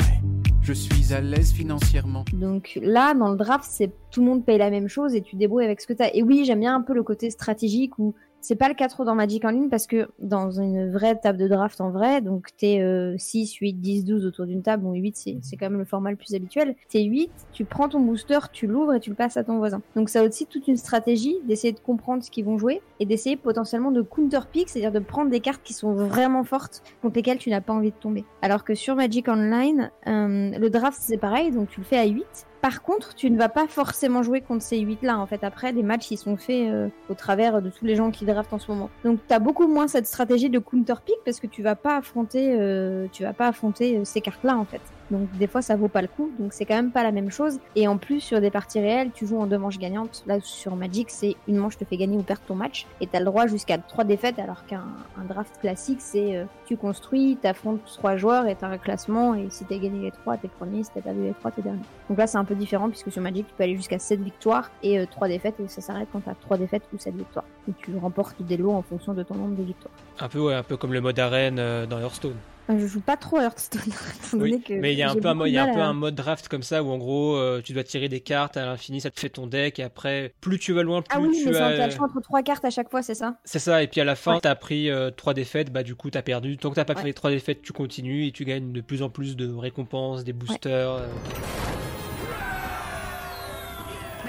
Je 0.62 0.72
suis 0.72 1.14
à 1.14 1.20
l'aise 1.20 1.52
financièrement. 1.52 2.24
Donc 2.32 2.78
là, 2.82 3.14
dans 3.14 3.30
le 3.30 3.36
draft, 3.36 3.64
c'est 3.68 3.92
tout 4.10 4.20
le 4.20 4.26
monde 4.26 4.44
paye 4.44 4.58
la 4.58 4.68
même 4.68 4.88
chose 4.88 5.14
et 5.14 5.22
tu 5.22 5.32
te 5.32 5.36
débrouilles 5.36 5.64
avec 5.64 5.80
ce 5.80 5.86
que 5.86 5.92
tu 5.92 6.02
as. 6.02 6.14
Et 6.14 6.24
oui, 6.24 6.44
j'aime 6.44 6.58
bien 6.58 6.74
un 6.74 6.82
peu 6.82 6.92
le 6.92 7.04
côté 7.04 7.30
stratégique 7.30 7.98
où 8.00 8.14
C'est 8.40 8.56
pas 8.56 8.68
le 8.68 8.74
cas 8.74 8.88
trop 8.88 9.04
dans 9.04 9.14
Magic 9.14 9.44
en 9.44 9.50
ligne 9.50 9.68
parce 9.68 9.86
que 9.86 10.08
dans 10.18 10.50
une 10.50 10.92
vraie 10.92 11.16
table 11.16 11.38
de 11.38 11.48
draft 11.48 11.80
en 11.80 11.90
vrai, 11.90 12.20
donc 12.20 12.48
t'es 12.56 12.80
euh, 12.80 13.16
6, 13.18 13.54
8, 13.54 13.74
10, 13.74 14.04
12 14.04 14.26
autour 14.26 14.46
d'une 14.46 14.62
table, 14.62 14.84
bon 14.84 14.92
8 14.92 15.40
c'est 15.42 15.56
quand 15.56 15.68
même 15.70 15.78
le 15.78 15.84
format 15.84 16.10
le 16.10 16.16
plus 16.16 16.34
habituel, 16.34 16.76
t'es 16.88 17.02
8, 17.02 17.30
tu 17.52 17.64
prends 17.64 17.88
ton 17.88 18.00
booster, 18.00 18.38
tu 18.52 18.66
l'ouvres 18.66 18.94
et 18.94 19.00
tu 19.00 19.10
le 19.10 19.16
passes 19.16 19.36
à 19.36 19.44
ton 19.44 19.58
voisin. 19.58 19.82
Donc 19.96 20.08
ça 20.08 20.22
aussi 20.22 20.46
toute 20.46 20.68
une 20.68 20.76
stratégie 20.76 21.36
d'essayer 21.44 21.72
de 21.72 21.80
comprendre 21.80 22.22
ce 22.22 22.30
qu'ils 22.30 22.44
vont 22.44 22.58
jouer 22.58 22.82
et 23.00 23.06
d'essayer 23.06 23.36
potentiellement 23.36 23.90
de 23.90 24.02
counter 24.02 24.40
pick, 24.52 24.68
c'est-à-dire 24.68 24.92
de 24.92 25.04
prendre 25.04 25.30
des 25.30 25.40
cartes 25.40 25.62
qui 25.64 25.72
sont 25.72 25.94
vraiment 25.94 26.44
fortes 26.44 26.82
contre 27.02 27.16
lesquelles 27.16 27.38
tu 27.38 27.50
n'as 27.50 27.60
pas 27.60 27.72
envie 27.72 27.90
de 27.90 27.96
tomber. 27.96 28.24
Alors 28.42 28.64
que 28.64 28.74
sur 28.74 28.94
Magic 28.94 29.28
Online, 29.28 29.90
euh, 30.06 30.50
le 30.56 30.70
draft 30.70 30.98
c'est 31.00 31.18
pareil, 31.18 31.50
donc 31.50 31.68
tu 31.68 31.80
le 31.80 31.86
fais 31.86 31.98
à 31.98 32.06
8, 32.06 32.24
par 32.60 32.82
contre, 32.82 33.14
tu 33.14 33.30
ne 33.30 33.38
vas 33.38 33.48
pas 33.48 33.66
forcément 33.66 34.22
jouer 34.22 34.40
contre 34.40 34.62
ces 34.62 34.78
8-là. 34.78 35.18
En 35.18 35.26
fait, 35.26 35.44
après, 35.44 35.72
les 35.72 35.82
matchs, 35.82 36.10
ils 36.10 36.16
sont 36.16 36.36
faits 36.36 36.68
euh, 36.70 36.88
au 37.08 37.14
travers 37.14 37.62
de 37.62 37.70
tous 37.70 37.84
les 37.84 37.96
gens 37.96 38.10
qui 38.10 38.24
draftent 38.24 38.52
en 38.52 38.58
ce 38.58 38.70
moment. 38.70 38.90
Donc, 39.04 39.18
tu 39.26 39.34
as 39.34 39.38
beaucoup 39.38 39.66
moins 39.66 39.88
cette 39.88 40.06
stratégie 40.06 40.50
de 40.50 40.58
counter 40.58 40.94
pick 41.04 41.16
parce 41.24 41.40
que 41.40 41.46
tu 41.46 41.62
vas 41.62 41.76
pas 41.76 41.96
affronter, 41.96 42.56
euh, 42.58 43.06
tu 43.12 43.22
vas 43.22 43.32
pas 43.32 43.48
affronter 43.48 43.98
euh, 43.98 44.04
ces 44.04 44.20
cartes-là, 44.20 44.56
en 44.56 44.64
fait. 44.64 44.80
Donc, 45.10 45.30
des 45.38 45.46
fois, 45.46 45.62
ça 45.62 45.76
vaut 45.76 45.88
pas 45.88 46.02
le 46.02 46.08
coup. 46.08 46.30
Donc, 46.38 46.52
c'est 46.52 46.64
quand 46.64 46.74
même 46.74 46.90
pas 46.90 47.02
la 47.02 47.12
même 47.12 47.30
chose. 47.30 47.58
Et 47.74 47.86
en 47.86 47.96
plus, 47.96 48.20
sur 48.20 48.40
des 48.40 48.50
parties 48.50 48.80
réelles, 48.80 49.10
tu 49.12 49.26
joues 49.26 49.38
en 49.38 49.46
deux 49.46 49.58
manches 49.58 49.78
gagnantes. 49.78 50.24
Là, 50.26 50.38
sur 50.42 50.76
Magic, 50.76 51.10
c'est 51.10 51.36
une 51.48 51.56
manche 51.56 51.76
te 51.76 51.84
fait 51.84 51.96
gagner 51.96 52.16
ou 52.16 52.22
perdre 52.22 52.42
ton 52.46 52.54
match. 52.54 52.86
Et 53.00 53.06
tu 53.06 53.16
as 53.16 53.20
le 53.20 53.26
droit 53.26 53.46
jusqu'à 53.46 53.78
trois 53.78 54.04
défaites, 54.04 54.38
alors 54.38 54.66
qu'un 54.66 54.84
un 55.18 55.24
draft 55.24 55.58
classique, 55.60 56.00
c'est 56.00 56.36
euh, 56.36 56.44
tu 56.66 56.76
construis, 56.76 57.38
tu 57.40 57.46
affrontes 57.46 57.80
trois 57.84 58.16
joueurs 58.16 58.46
et 58.46 58.56
tu 58.56 58.64
as 58.64 58.68
un 58.68 58.78
classement. 58.78 59.34
Et 59.34 59.48
si 59.50 59.64
tu 59.64 59.74
as 59.74 59.78
gagné 59.78 60.00
les 60.00 60.10
trois, 60.10 60.36
t'es 60.36 60.48
premier. 60.48 60.82
Si 60.84 60.90
t'as 60.92 61.00
perdu 61.00 61.22
les 61.22 61.34
trois, 61.34 61.50
t'es 61.50 61.62
dernier. 61.62 61.80
Donc 62.08 62.18
là, 62.18 62.26
c'est 62.26 62.38
un 62.38 62.44
peu 62.44 62.54
différent 62.54 62.88
puisque 62.88 63.12
sur 63.12 63.22
Magic, 63.22 63.46
tu 63.46 63.54
peux 63.54 63.64
aller 63.64 63.76
jusqu'à 63.76 63.98
7 63.98 64.20
victoires 64.20 64.70
et 64.82 64.98
euh, 64.98 65.06
3 65.10 65.28
défaites. 65.28 65.58
Et 65.60 65.68
ça 65.68 65.80
s'arrête 65.80 66.08
quand 66.12 66.20
tu 66.20 66.30
as 66.30 66.34
3 66.34 66.58
défaites 66.58 66.82
ou 66.92 66.98
7 66.98 67.14
victoires. 67.14 67.46
Et 67.68 67.72
tu 67.78 67.96
remportes 67.96 68.42
des 68.42 68.56
lots 68.56 68.72
en 68.72 68.82
fonction 68.82 69.14
de 69.14 69.22
ton 69.22 69.34
nombre 69.34 69.56
de 69.56 69.62
victoires. 69.62 69.94
Un 70.18 70.28
peu, 70.28 70.40
ouais, 70.40 70.54
un 70.54 70.62
peu 70.62 70.76
comme 70.76 70.92
le 70.92 71.00
mode 71.00 71.18
arène 71.18 71.58
euh, 71.58 71.86
dans 71.86 71.98
Hearthstone. 71.98 72.36
Je 72.68 72.86
joue 72.86 73.00
pas 73.00 73.16
trop 73.16 73.36
à 73.38 73.42
Hearthstone. 73.44 73.80
Oui, 74.32 74.60
mais 74.68 74.92
il 74.92 74.98
y 74.98 75.02
a 75.02 75.10
un 75.10 75.14
peu 75.14 75.28
un, 75.28 75.46
y 75.46 75.56
a 75.56 75.64
un 75.64 75.72
peu 75.72 75.80
à- 75.80 75.86
un 75.86 75.92
mode 75.92 76.16
draft 76.16 76.48
comme 76.48 76.64
ça 76.64 76.82
où 76.82 76.90
en 76.90 76.98
gros 76.98 77.36
euh, 77.36 77.62
tu 77.64 77.72
dois 77.72 77.84
tirer 77.84 78.08
des 78.08 78.20
cartes 78.20 78.56
à 78.56 78.66
l'infini, 78.66 79.00
ça 79.00 79.10
te 79.10 79.20
fait 79.20 79.28
ton 79.28 79.46
deck 79.46 79.78
et 79.78 79.84
après 79.84 80.34
plus 80.40 80.58
tu 80.58 80.72
vas 80.72 80.82
loin, 80.82 81.00
plus 81.00 81.16
Ah 81.16 81.20
oui, 81.20 81.30
tu 81.42 81.48
mais 81.48 81.56
as. 81.56 82.02
entre 82.02 82.20
trois 82.20 82.42
cartes 82.42 82.64
à 82.64 82.70
chaque 82.70 82.90
fois, 82.90 83.02
c'est 83.02 83.14
ça? 83.14 83.36
C'est 83.44 83.60
ça, 83.60 83.82
et 83.82 83.86
puis 83.86 84.00
à 84.00 84.04
la 84.04 84.16
fin, 84.16 84.34
Ouais. 84.34 84.40
t'as 84.42 84.54
pris 84.56 84.90
euh, 84.90 85.10
trois 85.10 85.32
défaites, 85.32 85.72
bah 85.72 85.84
du 85.84 85.94
coup 85.94 86.10
t'as 86.10 86.22
perdu. 86.22 86.56
Tant 86.56 86.70
que 86.70 86.74
t'as 86.74 86.84
pas 86.84 86.94
Ouais. 86.94 87.02
fait 87.02 87.06
les 87.06 87.14
trois 87.14 87.30
défaites, 87.30 87.62
tu 87.62 87.72
continues 87.72 88.26
et 88.26 88.32
tu 88.32 88.44
gagnes 88.44 88.72
de 88.72 88.80
plus 88.80 89.02
en 89.02 89.10
plus 89.10 89.36
de 89.36 89.48
récompenses, 89.52 90.24
des 90.24 90.32
boosters. 90.32 90.90
euh. 90.90 91.06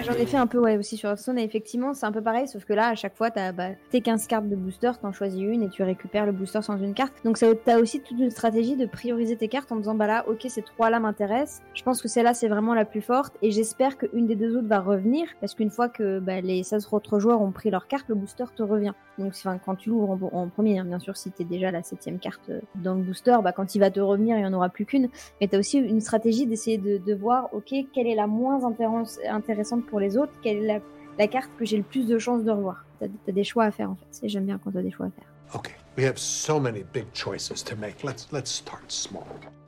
J'en 0.05 0.13
ai 0.13 0.25
fait 0.25 0.37
un 0.37 0.47
peu 0.47 0.59
aussi 0.77 0.95
sur 0.95 1.09
Hearthstone 1.09 1.39
et 1.39 1.43
effectivement 1.43 1.93
c'est 1.93 2.05
un 2.05 2.11
peu 2.11 2.21
pareil 2.21 2.47
sauf 2.47 2.65
que 2.65 2.73
là 2.73 2.89
à 2.89 2.95
chaque 2.95 3.15
fois 3.15 3.31
t'as 3.31 3.51
bah, 3.51 3.69
tes 3.89 4.01
15 4.01 4.27
cartes 4.27 4.47
de 4.47 4.55
booster, 4.55 4.91
t'en 5.01 5.11
choisis 5.11 5.41
une 5.41 5.63
et 5.63 5.69
tu 5.69 5.83
récupères 5.83 6.25
le 6.25 6.31
booster 6.31 6.61
sans 6.61 6.77
une 6.77 6.93
carte. 6.93 7.13
Donc 7.25 7.39
t'as 7.65 7.79
aussi 7.79 8.01
toute 8.01 8.19
une 8.19 8.29
stratégie 8.29 8.75
de 8.75 8.85
prioriser 8.85 9.35
tes 9.35 9.47
cartes 9.47 9.71
en 9.71 9.77
disant 9.77 9.95
bah 9.95 10.07
là 10.07 10.25
ok 10.27 10.45
ces 10.47 10.61
trois 10.61 10.89
là 10.89 10.99
m'intéressent, 10.99 11.61
je 11.73 11.83
pense 11.83 12.01
que 12.01 12.07
celle-là 12.07 12.33
c'est 12.33 12.47
vraiment 12.47 12.73
la 12.73 12.85
plus 12.85 13.01
forte 13.01 13.35
et 13.41 13.51
j'espère 13.51 13.97
qu'une 13.97 14.27
des 14.27 14.35
deux 14.35 14.55
autres 14.55 14.67
va 14.67 14.79
revenir 14.79 15.27
parce 15.39 15.55
qu'une 15.55 15.71
fois 15.71 15.89
que 15.89 16.19
bah, 16.19 16.41
les 16.41 16.63
16 16.63 16.89
autres 16.91 17.19
joueurs 17.19 17.41
ont 17.41 17.51
pris 17.51 17.69
leur 17.69 17.87
carte, 17.87 18.05
le 18.07 18.15
booster 18.15 18.45
te 18.55 18.63
revient. 18.63 18.93
Donc 19.17 19.33
quand 19.65 19.75
tu 19.75 19.89
l'ouvres 19.89 20.29
en, 20.33 20.47
premier, 20.47 20.79
hein, 20.79 20.85
bien 20.85 20.99
sûr 20.99 21.17
si 21.17 21.31
t'es 21.31 21.43
déjà 21.43 21.71
la 21.71 21.83
septième 21.83 22.19
carte 22.19 22.49
euh, 22.49 22.61
dans 22.75 22.93
le 22.93 23.01
booster, 23.01 23.37
bah, 23.43 23.51
quand 23.51 23.75
il 23.75 23.79
va 23.79 23.89
te 23.89 23.99
revenir 23.99 24.37
il 24.37 24.41
y 24.41 24.45
en 24.45 24.53
aura 24.53 24.69
plus 24.69 24.85
qu'une. 24.85 25.09
Mais 25.41 25.47
t'as 25.47 25.59
aussi 25.59 25.79
une 25.79 26.01
stratégie 26.01 26.45
d'essayer 26.45 26.77
de, 26.77 27.13
voir 27.15 27.49
ok 27.53 27.73
quelle 27.93 28.07
est 28.07 28.15
la 28.15 28.27
moins 28.27 28.59
intéress- 28.69 29.19
intéressante 29.27 29.85
pour 29.85 29.99
les 29.99 30.17
autres, 30.17 30.33
quelle 30.43 30.57
est 30.57 30.81
la, 31.17 31.27
carte 31.27 31.49
que 31.57 31.65
j'ai 31.65 31.77
le 31.77 31.83
plus 31.83 32.07
de 32.07 32.19
chances 32.19 32.43
de 32.43 32.51
revoir. 32.51 32.85
T'as 32.99 33.07
as 33.27 33.31
des 33.31 33.43
choix 33.43 33.63
à 33.63 33.71
faire 33.71 33.89
en 33.91 33.95
fait. 33.95 34.25
Et 34.25 34.29
J'aime 34.29 34.45
bien 34.45 34.59
quand 34.63 34.71
t'as 34.71 34.81
des 34.81 34.91
choix 34.91 35.07
à 35.07 35.11
faire. 35.11 35.27
Okay, 35.55 35.73
we 35.97 36.05
have 36.05 36.17
so 36.17 36.59
many 36.59 36.83
big 36.93 37.07
choices 37.13 37.63
to 37.63 37.75
make. 37.75 38.03
Let's 38.03 38.27
let's. 38.31 38.63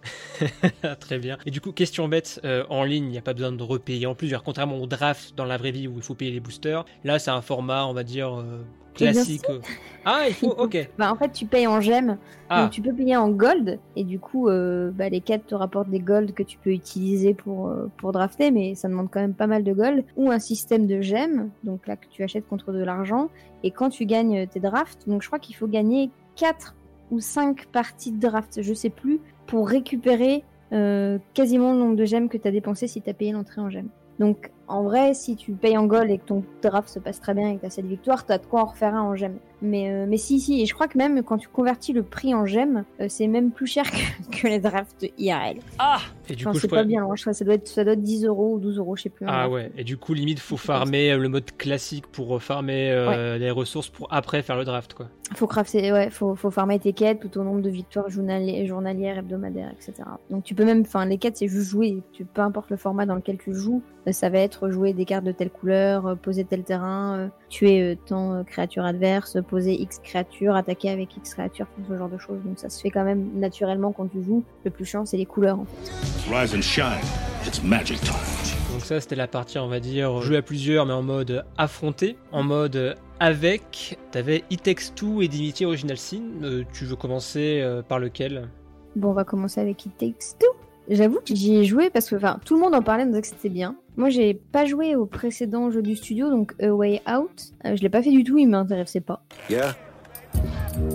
Très 1.00 1.20
bien. 1.20 1.38
Et 1.46 1.52
du 1.52 1.62
coup, 1.62 1.72
question 1.72 2.08
bête, 2.08 2.40
euh, 2.46 2.64
en 2.70 2.84
ligne, 2.84 3.06
il 3.06 3.12
n'y 3.12 3.18
a 3.18 3.22
pas 3.22 3.34
besoin 3.34 3.52
de 3.52 3.64
repayer. 3.64 4.06
En 4.06 4.16
plus, 4.16 4.34
contrairement 4.44 4.78
au 4.78 4.88
draft 4.88 5.34
dans 5.36 5.46
la 5.46 5.58
vraie 5.58 5.72
vie 5.72 5.88
où 5.88 5.96
il 5.98 6.02
faut 6.04 6.16
payer 6.16 6.32
les 6.32 6.40
boosters, 6.40 6.86
là 7.04 7.20
c'est 7.20 7.32
un 7.32 7.42
format, 7.42 7.86
on 7.86 7.94
va 7.94 8.04
dire, 8.04 8.40
euh, 8.40 8.64
classique. 8.94 9.46
si. 9.46 9.72
Ah, 10.06 10.24
il 10.28 10.34
faut, 10.34 10.48
ok. 10.58 10.90
Bah, 10.98 11.12
en 11.12 11.16
fait, 11.16 11.32
tu 11.32 11.46
payes 11.46 11.68
en 11.68 11.82
gemmes, 11.82 12.18
Ah. 12.50 12.64
donc 12.64 12.72
tu 12.72 12.82
peux 12.82 12.94
payer 12.94 13.18
en 13.18 13.30
gold, 13.30 13.80
et 13.96 14.04
du 14.04 14.20
coup, 14.20 14.48
euh, 14.50 14.92
bah, 14.92 15.10
les 15.10 15.22
quêtes 15.22 15.48
te 15.48 15.56
rapportent 15.56 15.90
des 15.90 16.00
gold 16.00 16.34
que 16.34 16.44
tu 16.44 16.58
peux 16.58 16.72
utiliser 16.72 17.34
pour, 17.34 17.74
pour 17.98 18.12
drafter, 18.12 18.52
mais 18.52 18.76
ça 18.76 18.88
demande 18.88 19.10
quand 19.12 19.20
même 19.22 19.34
pas 19.36 19.48
mal 19.48 19.64
de 19.64 19.74
gold, 19.74 20.06
ou 20.16 20.32
un 20.32 20.40
système 20.40 20.88
de 20.88 21.02
gemmes, 21.02 21.50
donc 21.64 21.88
là 21.88 21.96
que 21.98 22.08
tu 22.10 22.24
achètes 22.24 22.48
contre 22.48 22.72
de 22.72 22.84
l'argent, 22.84 23.30
et 23.64 23.72
quand 23.72 23.90
tu 23.90 24.06
gagnes 24.06 24.48
tes 24.48 24.60
drafts, 24.62 25.08
donc 25.08 25.22
je 25.22 25.28
crois 25.28 25.40
qu'il 25.40 25.56
faut 25.56 25.68
gagner 25.68 26.10
4 26.38 26.76
ou 27.12 27.19
5 27.19 27.67
parties 27.67 28.12
de 28.12 28.19
draft, 28.19 28.62
je 28.62 28.74
sais 28.74 28.89
plus, 28.89 29.19
pour 29.48 29.67
récupérer 29.67 30.43
euh, 30.72 31.17
quasiment 31.34 31.74
le 31.74 31.80
nombre 31.80 31.95
de 31.95 32.06
gemmes 32.06 32.30
que 32.30 32.38
tu 32.38 32.48
as 32.48 32.52
dépensé 32.52 32.88
si 32.88 33.02
tu 33.02 33.10
as 33.10 33.13
payé 33.13 33.32
l'entrée 33.32 33.62
en 33.62 33.69
gemmes. 33.69 33.89
Donc 34.19 34.52
en 34.70 34.84
vrai, 34.84 35.14
si 35.14 35.36
tu 35.36 35.52
payes 35.54 35.78
en 35.78 35.86
gold 35.86 36.10
et 36.12 36.18
que 36.20 36.26
ton 36.26 36.44
draft 36.62 36.88
se 36.90 37.00
passe 37.00 37.20
très 37.20 37.34
bien 37.34 37.50
et 37.50 37.56
que 37.56 37.62
tu 37.62 37.66
as 37.66 37.70
cette 37.72 37.86
victoire, 37.88 38.26
tu 38.26 38.32
as 38.32 38.38
de 38.38 38.46
quoi 38.46 38.62
en 38.62 38.66
refaire 38.66 38.96
un 38.96 39.02
en 39.02 39.16
gemmes. 39.16 39.38
Mais, 39.62 39.92
euh, 39.92 40.06
mais 40.08 40.16
si, 40.16 40.40
si, 40.40 40.62
et 40.62 40.66
je 40.66 40.74
crois 40.74 40.88
que 40.88 40.98
même 40.98 41.22
quand 41.22 41.38
tu 41.38 41.50
convertis 41.50 41.92
le 41.92 42.02
prix 42.04 42.34
en 42.34 42.46
gemmes, 42.46 42.86
euh, 43.02 43.08
c'est 43.10 43.28
même 43.28 43.52
plus 43.52 43.68
cher 43.68 43.84
que, 44.32 44.38
que 44.42 44.48
les 44.48 44.60
drafts 44.60 45.06
IRL. 45.18 45.58
Ah 45.80 45.98
Et 46.30 46.36
du 46.36 46.44
Enfin, 46.46 46.52
coup, 46.52 46.58
je 46.58 46.62
c'est 46.62 46.68
pourrais- 46.70 46.82
pas 46.84 46.88
bien 46.88 47.02
loin, 47.02 47.16
je 47.18 47.24
crois 47.24 47.34
que 47.34 47.38
ça 47.38 47.44
doit, 47.44 47.56
être, 47.56 47.68
ça 47.68 47.84
doit 47.84 47.94
être 47.94 48.02
10 48.04 48.24
euros 48.26 48.54
ou 48.54 48.60
12 48.60 48.78
euros, 48.78 48.96
je 48.96 49.02
sais 49.04 49.10
plus. 49.10 49.26
Ah 49.28 49.44
hein. 49.44 49.50
ouais, 49.50 49.72
et 49.78 49.84
du 49.84 49.98
coup, 49.98 50.14
limite, 50.14 50.40
faut 50.40 50.56
farmer 50.56 51.12
euh, 51.12 51.18
le 51.18 51.28
mode 51.28 51.52
classique 51.58 52.08
pour 52.08 52.42
farmer 52.42 52.90
euh, 52.92 53.38
les 53.38 53.52
ressources 53.52 53.90
pour 53.90 54.08
après 54.14 54.42
faire 54.44 54.56
le 54.58 54.64
draft, 54.64 54.94
quoi. 54.94 55.08
Faut 55.36 55.46
crafter, 55.46 55.92
ouais, 55.92 56.10
faut, 56.10 56.36
faut 56.36 56.50
farmer 56.50 56.80
tes 56.80 56.94
quêtes, 56.94 57.20
tout 57.20 57.38
au 57.40 57.44
nombre 57.44 57.62
de 57.62 57.70
victoires 57.70 58.10
journali- 58.10 58.66
journalières, 58.66 59.18
hebdomadaires, 59.20 59.70
etc. 59.72 59.94
Donc 60.32 60.44
tu 60.44 60.56
peux 60.56 60.66
même, 60.66 60.82
enfin, 60.82 61.06
les 61.06 61.18
quêtes 61.20 61.38
c'est 61.38 61.48
juste 61.48 61.70
jouer. 61.70 62.02
Tu, 62.14 62.26
peu 62.26 62.42
importe 62.42 62.70
le 62.72 62.78
format 62.78 63.06
dans 63.06 63.14
lequel 63.16 63.38
tu 63.38 63.54
joues, 63.54 63.84
ça 64.12 64.30
va 64.30 64.40
être 64.40 64.59
jouer 64.67 64.91
des 64.93 65.06
cartes 65.06 65.24
de 65.24 65.32
telle 65.32 65.50
couleur, 65.50 66.08
euh, 66.08 66.15
poser 66.15 66.43
tel 66.43 66.63
terrain, 66.63 67.17
euh, 67.17 67.28
tuer 67.48 67.82
euh, 67.82 67.95
tant 68.06 68.34
euh, 68.34 68.43
créatures 68.43 68.84
adverses, 68.84 69.38
poser 69.48 69.80
X 69.80 70.00
créatures, 70.00 70.56
attaquer 70.56 70.89
avec 70.89 71.15
X 71.15 71.36
créatures, 71.36 71.67
enfin, 71.78 71.88
ce 71.88 71.98
genre 71.98 72.10
de 72.10 72.17
choses. 72.17 72.39
Donc 72.43 72.60
ça 72.60 72.69
se 72.69 72.82
fait 72.82 72.89
quand 72.89 73.06
même 73.06 73.30
naturellement 73.36 73.93
quand 73.93 74.08
tu 74.08 74.22
joues. 74.24 74.43
Le 74.65 74.72
plus 74.72 74.86
chiant 74.86 75.06
c'est 75.06 75.17
les 75.17 75.26
couleurs 75.26 75.60
en 75.60 75.65
fait. 75.65 76.36
Rise 76.36 76.54
and 76.54 76.62
shine. 76.62 77.06
It's 77.45 77.63
magic 77.63 78.02
time. 78.02 78.50
Donc 78.72 78.86
ça, 78.86 79.02
c'était 79.02 79.15
la 79.15 79.28
partie, 79.28 79.58
on 79.58 79.67
va 79.67 79.80
dire, 79.80 80.22
jouer 80.22 80.38
à 80.38 80.41
plusieurs, 80.41 80.86
mais 80.86 80.93
en 80.93 81.02
mode 81.02 81.43
affronté, 81.58 82.17
en 82.32 82.43
mode 82.43 82.95
avec. 83.19 83.98
T'avais 84.12 84.43
It 84.50 84.63
Takes 84.63 84.93
Two 84.95 85.22
et 85.22 85.28
Divinity 85.28 85.65
Original 85.65 85.98
Sin. 85.98 86.22
Euh, 86.43 86.63
tu 86.72 86.86
veux 86.86 86.95
commencer 86.95 87.60
euh, 87.62 87.82
par 87.82 88.00
lequel? 88.00 88.48
Bon, 88.95 89.10
on 89.10 89.13
va 89.13 89.24
commencer 89.24 89.60
avec 89.60 89.86
It 89.86 89.98
Takes 89.98 90.38
Two. 90.39 90.48
J'avoue 90.88 91.17
que 91.17 91.36
j'y 91.36 91.56
ai 91.56 91.65
joué 91.65 91.89
parce 91.89 92.10
que 92.10 92.15
enfin, 92.15 92.39
tout 92.45 92.56
le 92.56 92.62
monde 92.62 92.74
en 92.74 92.82
parlait, 92.82 93.04
on 93.04 93.08
disait 93.08 93.22
que 93.22 93.28
c'était 93.28 93.50
bien. 93.50 93.76
Moi, 94.00 94.08
j'ai 94.08 94.34
pas 94.34 94.64
joué 94.64 94.96
au 94.96 95.06
précédent 95.06 95.70
jeu 95.72 95.82
du 95.82 95.98
studio, 95.98 96.30
donc 96.30 96.54
A 96.62 96.74
Way 96.74 97.02
Out. 97.06 97.52
Euh, 97.66 97.76
je 97.76 97.82
l'ai 97.82 97.90
pas 97.90 98.02
fait 98.02 98.12
du 98.12 98.24
tout, 98.24 98.38
il 98.38 98.48
m'intéressait 98.48 99.02
pas. 99.02 99.26
Yeah? 99.50 99.76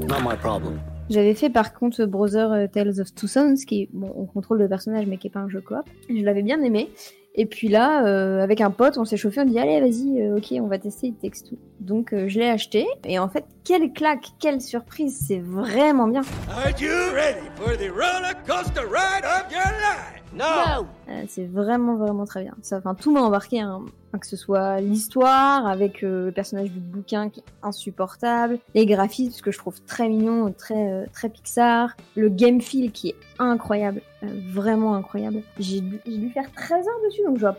Not 0.09 0.27
my 0.27 0.39
problem. 0.39 0.81
J'avais 1.11 1.35
fait 1.35 1.51
par 1.51 1.75
contre 1.75 2.07
Brother 2.07 2.51
euh, 2.51 2.67
Tales 2.67 2.99
of 3.03 3.15
Two 3.15 3.27
Sons, 3.27 3.57
qui 3.67 3.83
est, 3.83 3.89
bon, 3.93 4.11
on 4.17 4.25
contrôle 4.25 4.57
le 4.57 4.71
personnage, 4.71 5.05
mais 5.07 5.19
qui 5.19 5.27
est 5.27 5.31
pas 5.31 5.41
un 5.41 5.51
jeu 5.51 5.61
coop. 5.61 5.85
Je 6.09 6.25
l'avais 6.25 6.43
bien 6.43 6.63
aimé. 6.63 6.89
Et 7.35 7.45
puis 7.45 7.69
là, 7.69 8.07
euh, 8.07 8.41
avec 8.41 8.63
un 8.63 8.71
pote, 8.71 8.97
on 8.97 9.05
s'est 9.05 9.19
chauffé, 9.19 9.43
on 9.43 9.45
dit 9.45 9.59
allez, 9.59 9.81
vas-y, 9.81 10.23
euh, 10.23 10.39
ok, 10.39 10.55
on 10.63 10.69
va 10.69 10.79
tester 10.79 11.09
It 11.09 11.21
Takes 11.21 11.47
Two. 11.47 11.59
Donc 11.85 12.13
euh, 12.13 12.29
je 12.29 12.39
l'ai 12.39 12.49
acheté. 12.49 12.87
Et 13.05 13.19
en 13.19 13.29
fait, 13.29 13.45
quelle 13.63 13.93
claque, 13.93 14.27
quelle 14.41 14.61
surprise, 14.61 15.23
c'est 15.27 15.39
vraiment 15.39 16.09
bien. 16.09 16.23
Are 16.49 16.71
you 16.81 16.91
ready 17.15 17.47
for 17.57 17.77
the 17.77 17.91
roller 17.91 18.35
coaster 18.47 18.87
ride 18.87 19.25
of 19.25 19.53
your 19.53 19.63
life? 19.63 20.25
No! 20.35 20.87
Euh, 21.09 21.25
c'est 21.29 21.47
vraiment 21.47 21.97
vraiment 21.97 22.25
très 22.25 22.43
bien. 22.43 22.55
Ça, 22.63 22.79
enfin, 22.79 22.95
tout 22.95 23.13
m'a 23.13 23.21
embarqué, 23.21 23.61
hein. 23.61 23.83
Que 24.21 24.27
ce 24.29 24.37
soit 24.37 24.81
l'histoire 24.81 25.67
avec 25.67 26.05
euh, 26.05 26.27
le 26.27 26.33
personnage 26.33 26.71
du 26.71 26.79
bouquin 26.79 27.31
qui 27.31 27.41
est 27.41 27.45
insupportable, 27.65 28.61
les 28.73 28.87
graphismes 28.87 29.41
que 29.41 29.51
je 29.51 29.59
trouve 29.59 29.81
très 29.83 30.09
mignon, 30.09 30.55
très 30.57 30.93
euh, 30.93 31.05
très 31.13 31.29
Pixar, 31.29 31.97
le 32.15 32.29
game 32.29 32.61
feel 32.61 32.93
qui 32.93 33.09
est 33.09 33.17
incroyable, 33.41 34.03
vraiment 34.23 34.95
incroyable. 34.95 35.43
J'ai 35.59 35.81
dû, 35.81 36.31
faire 36.33 36.51
13 36.53 36.87
heures 36.87 37.01
dessus, 37.05 37.23
donc 37.25 37.39
je 37.39 37.41
dois 37.41 37.57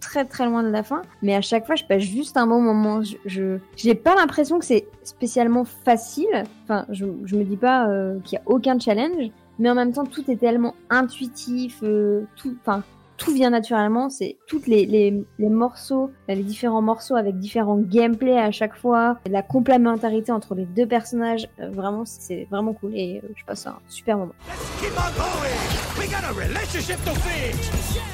très 0.00 0.24
très 0.24 0.46
loin 0.46 0.62
de 0.62 0.68
la 0.70 0.82
fin, 0.82 1.02
mais 1.22 1.34
à 1.34 1.40
chaque 1.40 1.66
fois 1.66 1.74
je 1.76 1.84
passe 1.84 2.02
juste 2.02 2.36
un 2.36 2.46
bon 2.46 2.60
moment. 2.60 3.02
Je 3.02 3.16
je- 3.26 3.58
j'ai 3.76 3.94
pas 3.94 4.14
l'impression 4.16 4.58
que 4.58 4.64
c'est 4.64 4.86
spécialement 5.04 5.64
facile. 5.64 6.44
Enfin, 6.64 6.84
je, 6.90 7.06
je 7.24 7.36
me 7.36 7.44
dis 7.44 7.56
pas 7.56 7.88
euh, 7.88 8.18
qu'il 8.24 8.36
y 8.36 8.38
a 8.38 8.42
aucun 8.46 8.78
challenge, 8.78 9.30
mais 9.58 9.70
en 9.70 9.74
même 9.74 9.92
temps 9.92 10.04
tout 10.06 10.28
est 10.30 10.36
tellement 10.36 10.74
intuitif, 10.90 11.80
euh, 11.82 12.22
tout, 12.36 12.56
enfin 12.60 12.82
tout 13.20 13.32
vient 13.32 13.50
naturellement. 13.50 14.10
C'est 14.10 14.38
toutes 14.48 14.66
les, 14.66 14.86
les, 14.86 15.48
morceaux, 15.48 16.10
les 16.26 16.42
différents 16.42 16.82
morceaux 16.82 17.14
avec 17.14 17.38
différents 17.38 17.78
gameplays 17.78 18.38
à 18.38 18.50
chaque 18.50 18.74
fois, 18.74 19.18
la 19.28 19.42
complémentarité 19.42 20.32
entre 20.32 20.54
les 20.54 20.64
deux 20.64 20.86
personnages. 20.86 21.46
euh, 21.60 21.70
vraiment, 21.70 22.04
c'est 22.06 22.48
vraiment 22.50 22.72
cool 22.72 22.96
et 22.96 23.20
euh, 23.22 23.28
je 23.36 23.44
passe 23.44 23.66
un 23.66 23.78
super 23.88 24.16
moment. 24.16 24.32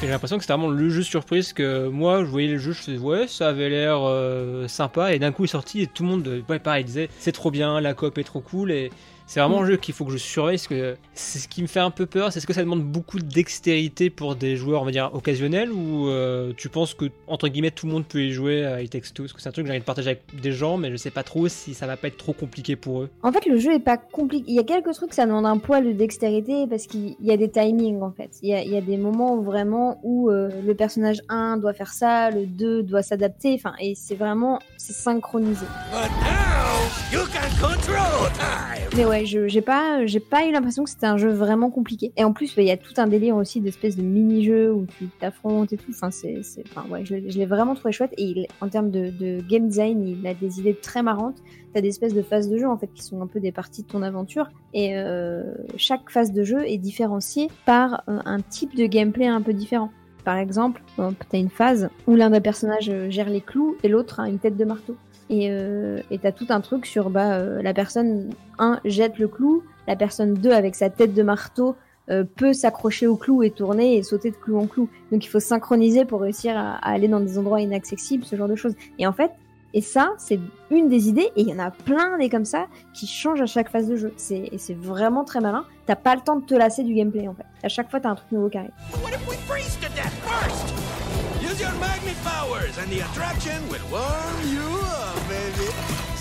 J'ai 0.01 0.09
l'impression 0.09 0.37
que 0.37 0.43
c'était 0.43 0.53
vraiment 0.53 0.69
le 0.69 0.89
jeu 0.89 1.03
surprise 1.03 1.53
que 1.53 1.89
moi, 1.89 2.25
je 2.25 2.31
voyais 2.31 2.49
le 2.49 2.59
jeu, 2.59 2.73
je 2.73 2.83
faisais 2.83 2.99
ouais, 2.99 3.29
ça 3.29 3.49
avait 3.49 3.69
l'air 3.69 4.01
euh, 4.03 4.67
sympa, 4.67 5.15
et 5.15 5.19
d'un 5.19 5.31
coup 5.31 5.45
il 5.45 5.47
est 5.47 5.53
sorti 5.53 5.83
et 5.83 5.87
tout 5.87 6.03
le 6.03 6.09
monde, 6.09 6.27
euh, 6.27 6.43
ouais, 6.49 6.59
pareil, 6.59 6.85
disait 6.85 7.09
c'est 7.19 7.33
trop 7.33 7.51
bien, 7.53 7.81
la 7.81 7.95
coop 7.95 8.19
est 8.19 8.25
trop 8.25 8.41
cool, 8.41 8.73
et 8.73 8.91
c'est 9.27 9.41
vraiment 9.41 9.63
un 9.63 9.67
jeu 9.67 9.77
qu'il 9.77 9.95
faut 9.95 10.05
que 10.05 10.13
je 10.13 10.19
surveille, 10.19 10.57
parce 10.57 10.69
que 10.69 10.97
c'est 11.15 11.39
ce 11.39 11.49
qui 11.49 11.63
me 11.63 11.67
fait 11.67 11.81
un 11.81 11.91
peu 11.91 12.07
peur, 12.07 12.33
c'est 12.33 12.41
ce 12.41 12.47
que 12.47 12.53
ça 12.53 12.63
demande 12.63 12.83
beaucoup 12.83 13.19
de 13.19 13.25
dextérité 13.25 14.11
pour 14.11 14.37
des 14.37 14.57
joueurs, 14.57 14.83
on 14.83 14.85
va 14.85 14.91
dire, 14.91 15.11
occasionnels, 15.13 15.73
ou 15.73 16.09
euh, 16.09 16.53
tu 16.57 16.69
penses 16.69 16.95
que, 16.95 17.07
entre 17.27 17.49
guillemets, 17.49 17.71
tout 17.71 17.87
le 17.87 17.93
monde 17.93 18.07
peut 18.07 18.23
y 18.23 18.33
jouer 18.33 18.65
à 18.65 18.83
It 18.83 18.91
Takes 18.91 19.13
Two, 19.15 19.25
parce 19.25 19.33
que 19.33 19.43
c'est 19.43 19.49
un 19.49 19.53
truc 19.53 19.65
que 19.65 19.69
j'ai 19.69 19.75
envie 19.75 19.81
de 19.81 19.85
partager 19.85 20.11
avec 20.11 20.23
des 20.41 20.53
gens, 20.53 20.77
mais 20.77 20.91
je 20.91 20.97
sais 20.97 21.11
pas 21.11 21.23
trop 21.23 21.49
si 21.49 21.75
ça 21.75 21.87
va 21.87 21.97
pas 21.97 22.09
être 22.09 22.17
trop 22.17 22.33
compliqué 22.33 22.77
pour 22.77 23.03
eux. 23.03 23.11
En 23.23 23.33
fait, 23.33 23.47
le 23.47 23.59
jeu 23.59 23.75
est 23.75 23.81
pas 23.81 23.97
compliqué. 23.97 24.45
Il 24.49 24.55
y 24.55 24.59
a 24.59 24.65
quelques 24.65 24.93
trucs, 24.93 25.13
ça 25.13 25.27
demande 25.27 25.47
un 25.47 25.59
poil 25.59 25.85
de 25.85 25.93
dextérité 25.93 26.67
parce 26.69 26.87
qu'il 26.87 27.17
y 27.21 27.33
a 27.33 27.37
des 27.37 27.51
timings 27.51 28.03
en 28.03 28.13
fait. 28.13 28.31
Il 28.43 28.51
y 28.51 28.55
a, 28.55 28.63
il 28.63 28.71
y 28.71 28.77
a 28.77 28.81
des 28.81 28.97
moments 28.97 29.37
vraiment 29.41 30.01
où 30.03 30.31
euh, 30.31 30.51
le 30.65 30.75
personnage 30.75 31.21
1 31.29 31.57
doit 31.59 31.73
faire 31.73 31.93
ça, 31.93 32.31
le 32.31 32.47
2 32.47 32.83
doit 32.83 33.03
s'adapter. 33.03 33.55
Enfin, 33.55 33.75
et 33.81 33.95
c'est 33.95 34.15
vraiment 34.15 34.59
c'est 34.77 34.93
synchronisé. 34.93 35.67
But 35.91 36.11
now, 36.21 36.87
you 37.13 37.27
can 37.33 37.51
control 37.61 38.31
time! 38.39 38.89
Mais 38.97 39.05
ouais, 39.05 39.16
je 39.25 39.49
j'ai 39.49 39.61
pas 39.63 40.01
eu 40.47 40.53
l'impression 40.53 40.85
que 40.85 40.91
c'était 40.91 41.07
un 41.07 41.17
jeu 41.17 41.31
vraiment 41.31 41.71
compliqué. 41.71 42.13
Et 42.17 42.25
en 42.25 42.33
plus, 42.33 42.55
bah, 42.55 42.63
il 42.63 42.69
y 42.69 42.71
a 42.71 42.77
tout 42.77 42.95
un 42.97 43.07
délire 43.07 43.37
aussi 43.37 43.61
d'espèces 43.61 43.97
de 43.97 44.03
mini-jeux 44.03 44.73
où 44.73 44.87
tu 44.99 45.07
t'affrontes 45.21 45.73
et 45.73 45.77
tout. 45.77 45.91
Enfin, 45.91 46.11
c'est 46.11 46.41
ouais, 46.91 47.05
je, 47.05 47.15
l'ai- 47.15 47.47
vraiment 47.47 47.75
trouvé 47.75 47.93
chouette. 47.93 48.13
Et 48.19 48.49
en 48.61 48.69
termes 48.69 48.91
de, 48.91 49.41
game 49.49 49.69
design, 49.69 50.07
il 50.07 50.27
a 50.27 50.35
des 50.35 50.61
idées 50.61 50.75
très 50.75 51.03
marrantes. 51.03 51.37
T'as 51.73 51.81
des 51.81 51.89
espèces 51.89 52.15
de 52.15 52.23
phases 52.23 52.49
de 52.49 52.59
jeu 52.59 52.69
en 52.69 52.77
fait 52.79 52.89
qui 52.95 53.03
sont 53.03 53.21
un 53.23 53.27
peu 53.27 53.41
des 53.41 53.53
parties 53.53 53.83
de 53.83 53.89
ton 53.89 54.03
aventure. 54.03 54.49
Et 54.75 54.97
euh, 54.97 55.43
chaque 55.77 56.11
phase 56.11 56.33
de 56.33 56.43
jeu 56.43 56.67
est 56.67 56.79
différenciée 56.79 57.49
par 57.65 58.03
euh, 58.09 58.19
un 58.25 58.41
type 58.41 58.75
de 58.75 58.87
gameplay 58.87 59.27
un 59.27 59.43
peu 59.43 59.53
différent. 59.53 59.91
Par 60.25 60.39
exemple, 60.39 60.83
t'as 60.97 61.39
une 61.39 61.51
phase 61.51 61.89
où 62.09 62.17
l'un 62.17 62.31
des 62.31 62.41
personnages 62.41 62.91
euh, 62.91 63.09
gère 63.11 63.29
les 63.29 63.41
clous 63.41 63.77
et 63.85 63.89
l'autre 63.89 64.19
a 64.19 64.29
une 64.29 64.41
tête 64.41 64.57
de 64.57 64.65
marteau. 64.65 64.97
Et 65.29 65.49
euh, 65.51 66.01
et 66.11 66.19
t'as 66.19 66.33
tout 66.33 66.47
un 66.51 66.61
truc 66.61 66.87
sur 66.87 67.11
bah, 67.11 67.35
euh, 67.35 67.63
la 67.63 67.75
personne 67.75 68.31
1 68.59 68.81
jette 68.85 69.19
le 69.19 69.29
clou, 69.29 69.63
la 69.87 69.97
personne 69.97 70.35
2 70.35 70.51
avec 70.51 70.75
sa 70.75 70.91
tête 70.91 71.15
de 71.15 71.23
marteau 71.23 71.77
euh, 72.09 72.23
peut 72.23 72.53
s'accrocher 72.53 73.09
au 73.09 73.17
clou 73.17 73.43
et 73.43 73.51
tourner 73.51 73.97
et 73.97 74.03
sauter 74.05 74.31
de 74.31 74.37
clou 74.37 74.59
en 74.59 74.67
clou. 74.67 74.89
Donc 75.11 75.25
il 75.25 75.29
faut 75.29 75.41
synchroniser 75.41 76.05
pour 76.05 76.21
réussir 76.21 76.57
à, 76.57 76.77
aller 76.77 77.09
dans 77.09 77.21
des 77.21 77.39
endroits 77.39 77.61
inaccessibles, 77.61 78.25
ce 78.25 78.37
genre 78.37 78.49
de 78.49 78.55
choses. 78.55 78.75
Et 78.99 79.07
en 79.07 79.13
fait, 79.13 79.33
et 79.75 79.81
ça, 79.81 80.15
c'est 80.17 80.39
une 80.71 80.89
des 80.89 81.09
idées, 81.09 81.31
et 81.37 81.43
il 81.43 81.49
y 81.49 81.53
en 81.53 81.59
a 81.59 81.71
plein 81.71 82.17
des 82.17 82.31
comme 82.31 82.45
ça 82.45 82.67
qui 82.95 83.07
changent 83.07 83.43
à 83.43 83.47
chaque 83.47 83.69
phase 83.69 83.89
de 83.89 83.97
jeu. 83.97 84.15
Et 84.31 84.57
c'est 84.57 84.75
vraiment 84.75 85.25
très 85.25 85.41
malin. 85.41 85.65
T'as 85.87 85.97
pas 85.97 86.15
le 86.15 86.23
temps 86.23 86.37
de 86.37 86.47
te 86.47 86.55
lasser 86.55 86.85
du 86.85 86.95
gameplay 86.95 87.27
en 87.29 87.35
fait. 87.35 87.45
À 87.63 87.69
chaque 87.69 87.91
fois, 87.91 88.01
t'as 88.01 88.11
un 88.11 88.15
truc 88.15 88.31
nouveau 88.33 88.49
qui 88.49 88.59
arrive. 88.59 88.71
Use 91.43 91.61
your 91.61 91.73
magnet 91.81 92.17
powers 92.25 92.79
and 92.79 92.91
the 92.91 93.01
attraction 93.01 93.69
will 93.69 93.81
warm 93.91 94.49
you 94.53 94.86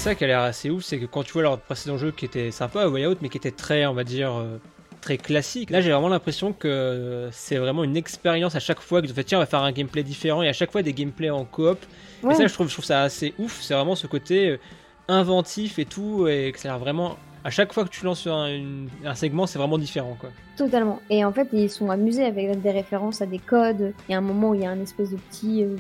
ça 0.06 0.14
qui 0.14 0.24
a 0.24 0.28
l'air 0.28 0.42
assez 0.42 0.70
ouf, 0.70 0.84
c'est 0.84 1.00
que 1.00 1.06
quand 1.08 1.24
tu 1.24 1.34
vois 1.34 1.42
leur 1.42 1.60
précédent 1.60 1.98
jeu 1.98 2.12
qui 2.12 2.26
était 2.26 2.52
sympa, 2.52 2.88
Way 2.88 3.08
Out, 3.08 3.18
mais 3.24 3.30
qui 3.30 3.38
était 3.38 3.50
très, 3.50 3.88
on 3.88 3.96
va 3.96 4.04
dire, 4.04 4.36
euh, 4.36 4.60
très 5.02 5.18
classique, 5.18 5.72
là 5.72 5.82
j'ai 5.82 5.92
vraiment 5.92 6.10
l'impression 6.10 6.54
que 6.54 6.68
euh, 6.68 7.32
c'est 7.32 7.58
vraiment 7.58 7.84
une 7.84 7.98
expérience 7.98 8.54
à 8.54 8.60
chaque 8.60 8.82
fois 8.82 9.02
que 9.02 9.08
tu 9.08 9.14
fais 9.14 9.24
tiens, 9.24 9.40
on 9.40 9.42
va 9.42 9.48
faire 9.48 9.64
un 9.64 9.72
gameplay 9.72 10.04
différent, 10.04 10.44
et 10.44 10.48
à 10.48 10.54
chaque 10.54 10.72
fois 10.72 10.84
des 10.84 10.94
gameplays 10.94 11.32
en 11.32 11.44
coop. 11.44 11.80
Ouais. 12.22 12.34
Et 12.34 12.38
ça, 12.38 12.46
je 12.46 12.54
trouve, 12.54 12.68
je 12.68 12.74
trouve 12.74 12.86
ça 12.86 13.02
assez 13.02 13.34
ouf, 13.40 13.62
c'est 13.64 13.74
vraiment 13.74 13.96
ce 13.96 14.06
côté 14.06 14.50
euh, 14.50 14.60
inventif 15.08 15.80
et 15.80 15.86
tout, 15.86 16.28
et 16.28 16.52
que 16.52 16.60
ça 16.60 16.70
a 16.70 16.72
l'air 16.74 16.80
vraiment. 16.80 17.18
À 17.46 17.52
chaque 17.52 17.72
fois 17.74 17.84
que 17.86 17.90
tu 17.90 18.04
lances 18.04 18.26
un, 18.26 18.48
une- 18.48 18.90
un 19.06 19.14
segment, 19.16 19.46
c'est 19.46 19.60
vraiment 19.60 19.78
différent 19.78 20.18
quoi. 20.20 20.30
Totalement. 20.58 21.00
Et 21.12 21.24
en 21.24 21.32
fait, 21.32 21.48
ils 21.54 21.70
sont 21.70 21.92
amusés 21.92 22.26
avec 22.26 22.60
des 22.62 22.72
références 22.72 23.22
à 23.22 23.28
des 23.28 23.38
codes. 23.40 23.94
Il 24.10 24.12
y 24.14 24.16
a 24.16 24.18
un 24.18 24.22
moment 24.22 24.50
où 24.50 24.56
il 24.56 24.62
y 24.62 24.66
a 24.66 24.72
un 24.72 24.80
espèce 24.82 25.12
de 25.12 25.18
petit. 25.18 25.64
euh, 25.64 25.76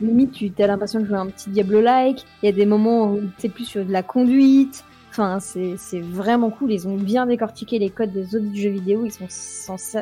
limite, 0.00 0.32
tu 0.32 0.52
as 0.60 0.66
l'impression 0.66 0.98
de 1.00 1.04
jouer 1.06 1.16
un 1.16 1.28
petit 1.28 1.50
Diablo-like. 1.50 2.24
Il 2.42 2.46
y 2.46 2.48
a 2.48 2.52
des 2.52 2.66
moments 2.66 3.12
où 3.12 3.20
c'est 3.38 3.48
plus 3.48 3.64
sur 3.64 3.84
de 3.84 3.92
la 3.92 4.02
conduite. 4.02 4.84
Enfin, 5.10 5.38
c'est 5.38 6.00
vraiment 6.00 6.50
cool. 6.50 6.72
Ils 6.72 6.88
ont 6.88 6.96
bien 6.96 7.26
décortiqué 7.26 7.78
les 7.78 7.90
codes 7.90 8.10
des 8.12 8.34
autres 8.34 8.52
jeux 8.52 8.70
vidéo. 8.70 9.04
Ils 9.06 9.12
sont, 9.12 9.26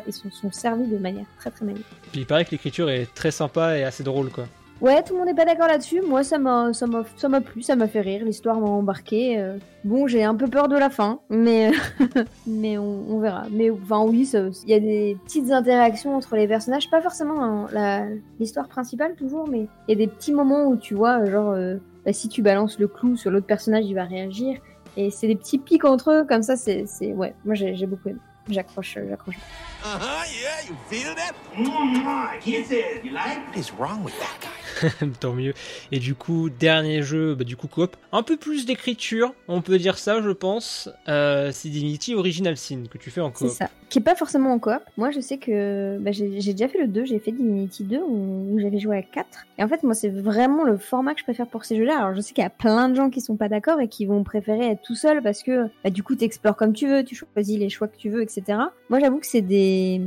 ils 0.07 0.11
sont, 0.13 0.31
sont 0.31 0.51
servis 0.51 0.87
de 0.87 0.97
manière 0.97 1.25
très 1.37 1.51
très 1.51 1.63
magnifique. 1.65 1.85
Puis 2.11 2.21
il 2.21 2.25
paraît 2.25 2.45
que 2.45 2.49
l'écriture 2.51 2.89
est 2.89 3.05
très 3.13 3.29
sympa 3.29 3.77
et 3.77 3.83
assez 3.83 4.03
drôle 4.03 4.31
quoi. 4.31 4.45
Ouais, 4.83 5.01
tout 5.01 5.13
le 5.13 5.19
monde 5.19 5.29
n'est 5.29 5.33
pas 5.33 5.45
d'accord 5.45 5.69
là-dessus. 5.69 6.01
Moi, 6.01 6.25
ça 6.25 6.37
m'a, 6.37 6.73
ça 6.73 6.87
m'a, 6.87 7.03
ça 7.15 7.29
m'a 7.29 7.39
plu, 7.39 7.61
ça 7.61 7.77
m'a 7.77 7.87
fait 7.87 8.01
rire. 8.01 8.25
L'histoire 8.25 8.59
m'a 8.59 8.67
embarqué. 8.67 9.39
euh. 9.39 9.57
Bon, 9.85 10.07
j'ai 10.07 10.25
un 10.25 10.35
peu 10.35 10.47
peur 10.47 10.67
de 10.67 10.75
la 10.77 10.89
fin, 10.89 11.19
mais, 11.29 11.71
mais 12.47 12.77
on, 12.77 13.05
on 13.09 13.19
verra. 13.19 13.45
Mais 13.49 13.69
enfin, 13.69 14.01
oui, 14.03 14.29
il 14.33 14.69
y 14.69 14.73
a 14.73 14.79
des 14.81 15.17
petites 15.23 15.51
interactions 15.51 16.17
entre 16.17 16.35
les 16.35 16.49
personnages, 16.49 16.89
pas 16.89 17.01
forcément 17.01 17.35
dans 17.35 17.67
la, 17.71 18.07
l'histoire 18.41 18.67
principale 18.67 19.15
toujours, 19.15 19.47
mais 19.47 19.67
il 19.87 19.91
y 19.91 19.93
a 19.93 20.05
des 20.05 20.07
petits 20.11 20.33
moments 20.33 20.65
où 20.65 20.75
tu 20.75 20.95
vois, 20.95 21.23
genre, 21.31 21.51
euh, 21.51 21.77
bah, 22.05 22.11
si 22.11 22.27
tu 22.27 22.41
balances 22.41 22.77
le 22.77 22.89
clou 22.89 23.15
sur 23.15 23.31
l'autre 23.31 23.47
personnage, 23.47 23.85
il 23.85 23.93
va 23.95 24.03
réagir. 24.03 24.59
Et 24.97 25.11
c'est 25.11 25.27
des 25.27 25.35
petits 25.35 25.59
pics 25.59 25.85
entre 25.85 26.11
eux, 26.11 26.25
comme 26.27 26.43
ça, 26.43 26.57
c'est, 26.57 26.83
c'est, 26.87 27.13
ouais. 27.13 27.33
Moi, 27.45 27.55
j'ai, 27.55 27.73
j'ai 27.75 27.85
beaucoup 27.85 28.09
aimé. 28.09 28.19
J'accroche, 28.49 28.97
euh, 28.97 29.05
j'accroche. 29.09 29.37
Uh-huh, 29.85 29.99
yeah, 30.27 30.67
you 30.69 30.75
feel 30.89 31.15
that? 31.15 31.33
Mmm, 31.57 32.39
kisses, 32.41 33.01
you 33.01 33.11
like? 33.13 33.39
What 33.47 33.57
is 33.57 33.71
wrong 33.79 34.03
with 34.03 34.13
that 34.19 34.41
guy? 34.41 34.49
Tant 35.19 35.33
mieux. 35.33 35.53
Et 35.91 35.99
du 35.99 36.15
coup, 36.15 36.49
dernier 36.49 37.01
jeu, 37.03 37.35
bah, 37.35 37.43
du 37.43 37.55
coup, 37.55 37.67
coop. 37.67 37.95
Un 38.11 38.23
peu 38.23 38.37
plus 38.37 38.65
d'écriture, 38.65 39.33
on 39.47 39.61
peut 39.61 39.77
dire 39.77 39.97
ça, 39.97 40.21
je 40.21 40.29
pense. 40.31 40.89
Euh, 41.07 41.51
c'est 41.51 41.69
Divinity 41.69 42.15
Original 42.15 42.57
Sin 42.57 42.83
que 42.89 42.97
tu 42.97 43.09
fais 43.11 43.21
en 43.21 43.31
C'est 43.33 43.45
coop. 43.45 43.49
ça. 43.53 43.69
Qui 43.89 43.99
est 43.99 44.03
pas 44.03 44.15
forcément 44.15 44.51
en 44.53 44.59
coop. 44.59 44.81
Moi, 44.97 45.11
je 45.11 45.19
sais 45.19 45.37
que 45.37 45.97
bah, 45.99 46.11
j'ai 46.11 46.41
j'ai 46.41 46.53
déjà 46.53 46.67
fait 46.67 46.79
le 46.79 46.87
2, 46.87 47.05
j'ai 47.05 47.19
fait 47.19 47.31
Divinity 47.31 47.83
2 47.83 47.97
où, 47.97 48.53
où 48.55 48.59
j'avais 48.59 48.79
joué 48.79 48.97
à 48.97 49.01
4. 49.03 49.27
Et 49.59 49.63
en 49.63 49.67
fait, 49.67 49.83
moi, 49.83 49.93
c'est 49.93 50.09
vraiment 50.09 50.63
le 50.63 50.77
format 50.77 51.13
que 51.13 51.19
je 51.19 51.23
préfère 51.25 51.47
pour 51.47 51.65
ces 51.65 51.75
jeux-là. 51.77 51.97
Alors, 51.97 52.15
je 52.15 52.21
sais 52.21 52.33
qu'il 52.33 52.43
y 52.43 52.47
a 52.47 52.49
plein 52.49 52.89
de 52.89 52.95
gens 52.95 53.09
qui 53.09 53.21
sont 53.21 53.35
pas 53.35 53.49
d'accord 53.49 53.79
et 53.79 53.87
qui 53.87 54.05
vont 54.05 54.23
préférer 54.23 54.71
être 54.71 54.81
tout 54.81 54.95
seul 54.95 55.21
parce 55.21 55.43
que 55.43 55.67
bah, 55.83 55.89
du 55.89 56.01
coup, 56.03 56.15
t'explores 56.15 56.55
comme 56.55 56.73
tu 56.73 56.87
veux, 56.87 57.03
tu 57.03 57.15
choisis 57.15 57.57
les 57.59 57.69
choix 57.69 57.87
que 57.87 57.97
tu 57.97 58.09
veux, 58.09 58.21
etc. 58.21 58.43
Moi, 58.89 58.99
j'avoue 58.99 59.19
que 59.19 59.27
c'est 59.27 59.41
des, 59.41 60.01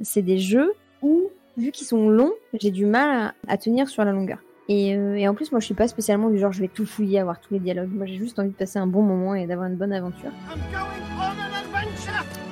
c'est 0.00 0.22
des 0.22 0.38
jeux 0.38 0.72
où, 1.02 1.30
vu 1.56 1.70
qu'ils 1.70 1.86
sont 1.86 2.08
longs, 2.08 2.32
j'ai 2.54 2.70
du 2.70 2.86
mal 2.86 3.34
à, 3.48 3.52
à 3.52 3.56
tenir 3.56 3.88
sur 3.88 4.04
la 4.04 4.12
longueur. 4.12 4.38
Et, 4.68 4.96
euh, 4.96 5.16
et 5.16 5.28
en 5.28 5.34
plus, 5.34 5.50
moi, 5.52 5.60
je 5.60 5.66
suis 5.66 5.74
pas 5.74 5.88
spécialement 5.88 6.30
du 6.30 6.38
genre 6.38 6.52
je 6.52 6.60
vais 6.60 6.68
tout 6.68 6.86
fouiller, 6.86 7.18
avoir 7.18 7.40
tous 7.40 7.54
les 7.54 7.60
dialogues. 7.60 7.90
Moi, 7.92 8.06
j'ai 8.06 8.16
juste 8.16 8.38
envie 8.38 8.50
de 8.50 8.54
passer 8.54 8.78
un 8.78 8.86
bon 8.86 9.02
moment 9.02 9.34
et 9.34 9.46
d'avoir 9.46 9.68
une 9.68 9.76
bonne 9.76 9.92
aventure. 9.92 10.30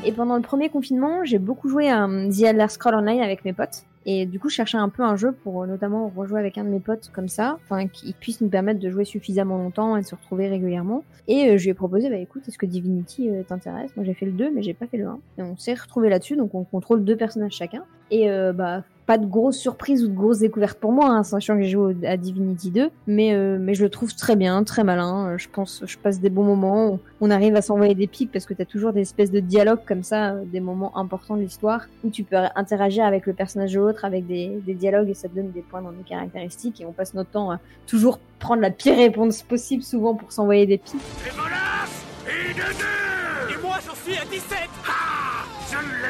Et 0.04 0.12
pendant 0.12 0.36
le 0.36 0.42
premier 0.42 0.68
confinement, 0.70 1.24
j'ai 1.24 1.38
beaucoup 1.38 1.68
joué 1.68 1.88
à 1.88 2.04
um, 2.04 2.30
The 2.30 2.42
Elder 2.42 2.68
Scroll 2.68 2.94
Online 2.94 3.20
avec 3.20 3.44
mes 3.44 3.52
potes. 3.52 3.84
Et 4.06 4.26
du 4.26 4.40
coup, 4.40 4.48
je 4.48 4.54
cherchais 4.54 4.78
un 4.78 4.88
peu 4.88 5.02
un 5.02 5.16
jeu 5.16 5.32
pour 5.32 5.62
euh, 5.62 5.66
notamment 5.66 6.08
rejouer 6.14 6.40
avec 6.40 6.56
un 6.56 6.64
de 6.64 6.70
mes 6.70 6.80
potes 6.80 7.10
comme 7.12 7.28
ça, 7.28 7.58
enfin, 7.64 7.86
qui 7.86 8.14
puisse 8.14 8.40
nous 8.40 8.48
permettre 8.48 8.80
de 8.80 8.90
jouer 8.90 9.04
suffisamment 9.04 9.58
longtemps 9.58 9.96
et 9.96 10.00
de 10.00 10.06
se 10.06 10.14
retrouver 10.14 10.48
régulièrement. 10.48 11.04
Et 11.28 11.50
euh, 11.50 11.58
je 11.58 11.64
lui 11.64 11.70
ai 11.70 11.74
proposé, 11.74 12.08
bah 12.08 12.16
écoute, 12.16 12.42
est-ce 12.48 12.58
que 12.58 12.66
Divinity 12.66 13.28
euh, 13.28 13.42
t'intéresse? 13.42 13.90
Moi, 13.96 14.04
j'ai 14.04 14.14
fait 14.14 14.26
le 14.26 14.32
2, 14.32 14.50
mais 14.50 14.62
j'ai 14.62 14.74
pas 14.74 14.86
fait 14.86 14.96
le 14.96 15.06
1. 15.06 15.18
Et 15.38 15.42
on 15.42 15.56
s'est 15.58 15.74
retrouvé 15.74 16.08
là-dessus, 16.08 16.36
donc 16.36 16.54
on 16.54 16.64
contrôle 16.64 17.04
deux 17.04 17.16
personnages 17.16 17.52
chacun. 17.52 17.84
Et 18.10 18.28
bah, 18.54 18.82
pas 19.10 19.18
de 19.18 19.26
grosses 19.26 19.58
surprises 19.58 20.04
ou 20.04 20.06
de 20.06 20.14
grosses 20.14 20.38
découvertes 20.38 20.78
pour 20.78 20.92
moi, 20.92 21.08
hein, 21.08 21.24
sachant 21.24 21.56
que 21.56 21.62
j'ai 21.62 21.70
joué 21.70 21.96
à 22.06 22.16
Divinity 22.16 22.70
2, 22.70 22.90
mais, 23.08 23.34
euh, 23.34 23.58
mais 23.60 23.74
je 23.74 23.82
le 23.82 23.90
trouve 23.90 24.14
très 24.14 24.36
bien, 24.36 24.62
très 24.62 24.84
malin. 24.84 25.30
Euh, 25.30 25.36
Je 25.36 25.48
pense, 25.48 25.82
je 25.84 25.98
passe 25.98 26.20
des 26.20 26.30
bons 26.30 26.44
moments. 26.44 26.92
On, 26.92 27.00
on 27.20 27.30
arrive 27.32 27.56
à 27.56 27.60
s'envoyer 27.60 27.96
des 27.96 28.06
pics 28.06 28.30
parce 28.30 28.46
que 28.46 28.54
t'as 28.54 28.64
toujours 28.64 28.92
des 28.92 29.00
espèces 29.00 29.32
de 29.32 29.40
dialogues 29.40 29.80
comme 29.84 30.04
ça, 30.04 30.34
euh, 30.34 30.44
des 30.44 30.60
moments 30.60 30.96
importants 30.96 31.34
de 31.34 31.40
l'histoire 31.40 31.88
où 32.04 32.10
tu 32.10 32.22
peux 32.22 32.36
interagir 32.54 33.04
avec 33.04 33.26
le 33.26 33.32
personnage 33.32 33.72
de 33.72 33.80
l'autre, 33.80 34.04
avec 34.04 34.28
des, 34.28 34.60
des 34.64 34.74
dialogues 34.74 35.08
et 35.08 35.14
ça 35.14 35.28
te 35.28 35.34
donne 35.34 35.50
des 35.50 35.62
points 35.62 35.82
dans 35.82 35.90
les 35.90 36.04
caractéristiques. 36.08 36.80
Et 36.80 36.86
on 36.86 36.92
passe 36.92 37.12
notre 37.12 37.30
temps 37.30 37.50
à 37.50 37.58
toujours 37.88 38.20
prendre 38.38 38.62
la 38.62 38.70
pire 38.70 38.96
réponse 38.96 39.42
possible, 39.42 39.82
souvent 39.82 40.14
pour 40.14 40.30
s'envoyer 40.30 40.66
des 40.66 40.78
pics. 40.78 40.94
Et 40.94 42.54
de 42.54 42.60
deux! 42.60 43.54
Et 43.54 43.60
moi, 43.60 43.76
j'en 43.84 43.94
suis 43.96 44.16
à 44.16 44.24
17! 44.24 44.69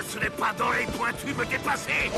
Laisserai 0.01 0.31
pas 0.31 0.55
dans 0.59 0.71
les 0.71 0.87
pointus 0.97 1.37
me 1.37 1.45
dépasser! 1.45 2.11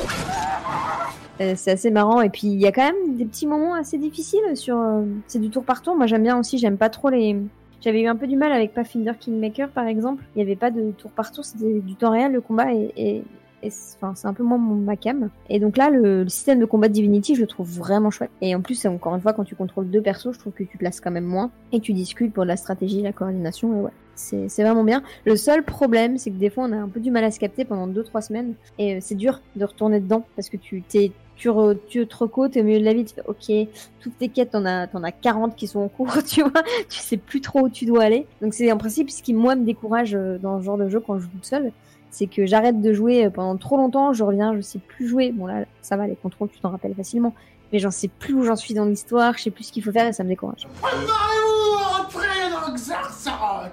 Euh, 1.41 1.53
c'est 1.57 1.71
assez 1.71 1.91
marrant. 1.91 2.21
Et 2.21 2.29
puis 2.29 2.47
il 2.47 2.61
y 2.61 2.65
a 2.65 2.71
quand 2.71 2.85
même 2.85 3.17
des 3.17 3.25
petits 3.25 3.45
moments 3.45 3.73
assez 3.73 3.97
difficiles 3.97 4.55
sur 4.55 4.77
euh, 4.77 5.03
c'est 5.27 5.39
du 5.39 5.49
tour 5.49 5.65
par 5.65 5.81
tour. 5.81 5.93
Moi 5.97 6.05
j'aime 6.05 6.23
bien 6.23 6.39
aussi 6.39 6.57
j'aime 6.57 6.77
pas 6.77 6.89
trop 6.89 7.09
les 7.09 7.35
j'avais 7.81 8.01
eu 8.01 8.07
un 8.07 8.15
peu 8.15 8.25
du 8.27 8.37
mal 8.37 8.53
avec 8.53 8.73
Pathfinder 8.73 9.11
Kingmaker 9.19 9.67
par 9.67 9.87
exemple. 9.87 10.23
Il 10.33 10.39
y 10.39 10.41
avait 10.41 10.55
pas 10.55 10.71
de 10.71 10.91
tour 10.91 11.11
par 11.11 11.33
tour 11.33 11.43
c'était 11.43 11.81
du 11.81 11.95
temps 11.95 12.11
réel 12.11 12.31
le 12.31 12.39
combat 12.39 12.71
et 12.71 13.23
et 13.63 13.69
c'est 13.69 14.27
un 14.27 14.33
peu 14.33 14.43
moins 14.43 14.57
mon 14.57 14.75
ma 14.75 14.95
cam. 14.95 15.29
Et 15.49 15.59
donc 15.59 15.77
là, 15.77 15.89
le, 15.89 16.27
système 16.27 16.59
de 16.59 16.65
combat 16.65 16.89
de 16.89 16.93
Divinity, 16.93 17.35
je 17.35 17.41
le 17.41 17.47
trouve 17.47 17.69
vraiment 17.69 18.11
chouette. 18.11 18.31
Et 18.41 18.53
en 18.53 18.61
plus, 18.61 18.85
encore 18.85 19.15
une 19.15 19.21
fois, 19.21 19.33
quand 19.33 19.45
tu 19.45 19.55
contrôles 19.55 19.89
deux 19.89 20.01
persos, 20.01 20.33
je 20.33 20.39
trouve 20.39 20.53
que 20.53 20.63
tu 20.63 20.77
te 20.77 21.01
quand 21.01 21.11
même 21.11 21.25
moins 21.25 21.49
et 21.71 21.79
tu 21.79 21.93
discutes 21.93 22.33
pour 22.33 22.45
la 22.45 22.57
stratégie, 22.57 23.01
la 23.01 23.13
coordination. 23.13 23.77
Et 23.77 23.81
ouais, 23.81 23.91
c'est 24.15 24.63
vraiment 24.63 24.83
bien. 24.83 25.01
Le 25.25 25.35
seul 25.35 25.63
problème, 25.63 26.17
c'est 26.17 26.29
que 26.29 26.35
des 26.35 26.49
fois, 26.49 26.65
on 26.65 26.71
a 26.73 26.77
un 26.77 26.89
peu 26.89 26.99
du 26.99 27.09
mal 27.09 27.23
à 27.23 27.31
se 27.31 27.39
capter 27.39 27.65
pendant 27.65 27.87
2-3 27.87 28.21
semaines 28.21 28.53
et 28.77 28.99
c'est 29.01 29.15
dur 29.15 29.41
de 29.55 29.65
retourner 29.65 29.99
dedans 29.99 30.25
parce 30.35 30.49
que 30.49 30.57
tu 30.57 30.81
t'es 30.81 31.11
tu, 31.35 31.49
re- 31.49 31.77
tu 31.87 32.05
te 32.05 32.23
au 32.23 32.63
milieu 32.63 32.79
de 32.79 32.85
la 32.85 32.93
vie, 32.93 33.05
tu 33.05 33.15
fais 33.15 33.23
ok, 33.25 33.67
toutes 33.99 34.17
tes 34.17 34.29
quêtes, 34.29 34.51
t'en 34.51 34.65
as, 34.65 34.87
t'en 34.87 35.03
as 35.03 35.11
40 35.11 35.55
qui 35.55 35.67
sont 35.67 35.79
en 35.79 35.87
cours, 35.87 36.23
tu 36.27 36.41
vois, 36.41 36.63
tu 36.89 36.99
sais 36.99 37.17
plus 37.17 37.41
trop 37.41 37.61
où 37.61 37.69
tu 37.69 37.85
dois 37.85 38.03
aller. 38.03 38.27
Donc 38.41 38.53
c'est 38.53 38.71
en 38.71 38.77
principe 38.77 39.09
ce 39.09 39.23
qui 39.23 39.33
moi 39.33 39.55
me 39.55 39.65
décourage 39.65 40.15
euh, 40.15 40.37
dans 40.37 40.59
ce 40.59 40.65
genre 40.65 40.77
de 40.77 40.87
jeu 40.89 40.99
quand 40.99 41.17
je 41.17 41.23
joue 41.23 41.29
seule, 41.41 41.71
c'est 42.13 42.27
que 42.27 42.45
j'arrête 42.45 42.79
de 42.79 42.93
jouer 42.93 43.25
euh, 43.25 43.29
pendant 43.31 43.57
trop 43.57 43.75
longtemps, 43.75 44.13
je 44.13 44.23
reviens, 44.23 44.55
je 44.55 44.61
sais 44.61 44.79
plus 44.79 45.07
jouer. 45.07 45.31
Bon 45.31 45.47
là, 45.47 45.65
ça 45.81 45.97
va, 45.97 46.05
les 46.07 46.15
contrôles, 46.15 46.49
tu 46.49 46.59
t'en 46.59 46.69
rappelles 46.69 46.93
facilement, 46.93 47.33
mais 47.71 47.79
j'en 47.79 47.91
sais 47.91 48.07
plus 48.07 48.35
où 48.35 48.43
j'en 48.43 48.55
suis 48.55 48.75
dans 48.75 48.85
l'histoire, 48.85 49.35
je 49.37 49.43
sais 49.43 49.51
plus 49.51 49.65
ce 49.65 49.71
qu'il 49.73 49.83
faut 49.83 49.91
faire 49.91 50.07
et 50.07 50.13
ça 50.13 50.23
me 50.23 50.29
décourage. 50.29 50.67
Préparez-vous 50.81 51.75
à 51.75 52.01
entrer 52.01 52.27
dans 52.51 52.73
Xarsaroth 52.73 53.71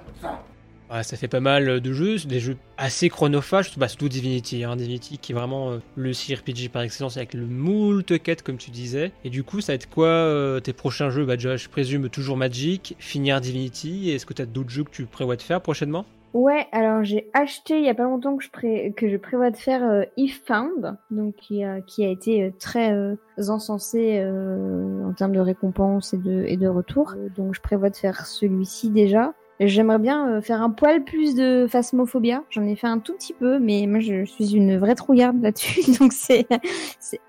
Ouais, 0.91 1.03
ça 1.03 1.15
fait 1.15 1.29
pas 1.29 1.39
mal 1.39 1.79
de 1.79 1.93
jeux, 1.93 2.17
des 2.17 2.41
jeux 2.41 2.57
assez 2.77 3.07
chronophages, 3.07 3.77
bah, 3.77 3.87
surtout 3.87 4.09
Divinity, 4.09 4.65
hein, 4.65 4.75
Divinity 4.75 5.19
qui 5.19 5.31
est 5.31 5.35
vraiment 5.35 5.71
euh, 5.71 5.77
le 5.95 6.11
CRPG 6.11 6.67
par 6.67 6.81
excellence 6.81 7.15
avec 7.15 7.33
le 7.33 7.45
moult 7.45 8.21
quête 8.21 8.41
comme 8.41 8.57
tu 8.57 8.71
disais. 8.71 9.13
Et 9.23 9.29
du 9.29 9.43
coup, 9.43 9.61
ça 9.61 9.71
va 9.71 9.75
être 9.75 9.89
quoi 9.89 10.07
euh, 10.07 10.59
tes 10.59 10.73
prochains 10.73 11.09
jeux? 11.09 11.25
Bah 11.25 11.37
déjà, 11.37 11.55
je 11.55 11.69
présume 11.69 12.09
toujours 12.09 12.35
Magic, 12.35 12.97
finir 12.99 13.39
Divinity. 13.39 14.09
Et 14.09 14.15
Est-ce 14.15 14.25
que 14.25 14.33
tu 14.33 14.41
as 14.41 14.45
d'autres 14.45 14.69
jeux 14.71 14.83
que 14.83 14.89
tu 14.89 15.05
prévois 15.05 15.37
de 15.37 15.41
faire 15.41 15.61
prochainement? 15.61 16.05
Ouais, 16.33 16.65
alors 16.71 17.03
j'ai 17.03 17.29
acheté 17.33 17.77
il 17.79 17.83
y 17.83 17.89
a 17.89 17.93
pas 17.93 18.03
longtemps 18.03 18.37
que 18.37 18.43
je, 18.43 18.49
pré- 18.49 18.93
que 18.95 19.09
je 19.09 19.17
prévois 19.17 19.51
de 19.51 19.57
faire 19.57 19.83
euh, 19.83 20.03
If 20.15 20.41
Found, 20.45 20.95
donc 21.09 21.35
qui 21.35 21.63
a, 21.63 21.81
qui 21.81 22.05
a 22.05 22.09
été 22.09 22.43
euh, 22.43 22.51
très 22.57 22.93
euh, 22.93 23.15
encensé 23.49 24.19
euh, 24.23 25.05
en 25.05 25.11
termes 25.11 25.33
de 25.33 25.41
récompenses 25.41 26.13
et 26.13 26.17
de, 26.17 26.45
et 26.47 26.55
de 26.55 26.69
retours. 26.69 27.15
Euh, 27.17 27.27
donc 27.35 27.53
je 27.53 27.59
prévois 27.61 27.89
de 27.89 27.97
faire 27.97 28.25
celui-ci 28.25 28.89
déjà. 28.91 29.33
J'aimerais 29.59 29.99
bien 29.99 30.27
euh, 30.29 30.41
faire 30.41 30.61
un 30.61 30.69
poil 30.69 31.03
plus 31.03 31.35
de 31.35 31.67
phasmophobia. 31.69 32.43
J'en 32.49 32.63
ai 32.63 32.75
fait 32.77 32.87
un 32.87 32.99
tout 32.99 33.13
petit 33.13 33.33
peu, 33.33 33.59
mais 33.59 33.85
moi 33.85 33.99
je 33.99 34.23
suis 34.23 34.55
une 34.55 34.77
vraie 34.77 34.95
trouillarde 34.95 35.41
là-dessus, 35.41 35.91
donc 35.99 36.13
c'est 36.13 36.47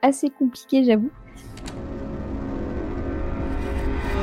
assez 0.01 0.31
compliqué, 0.31 0.85
j'avoue. 0.85 1.11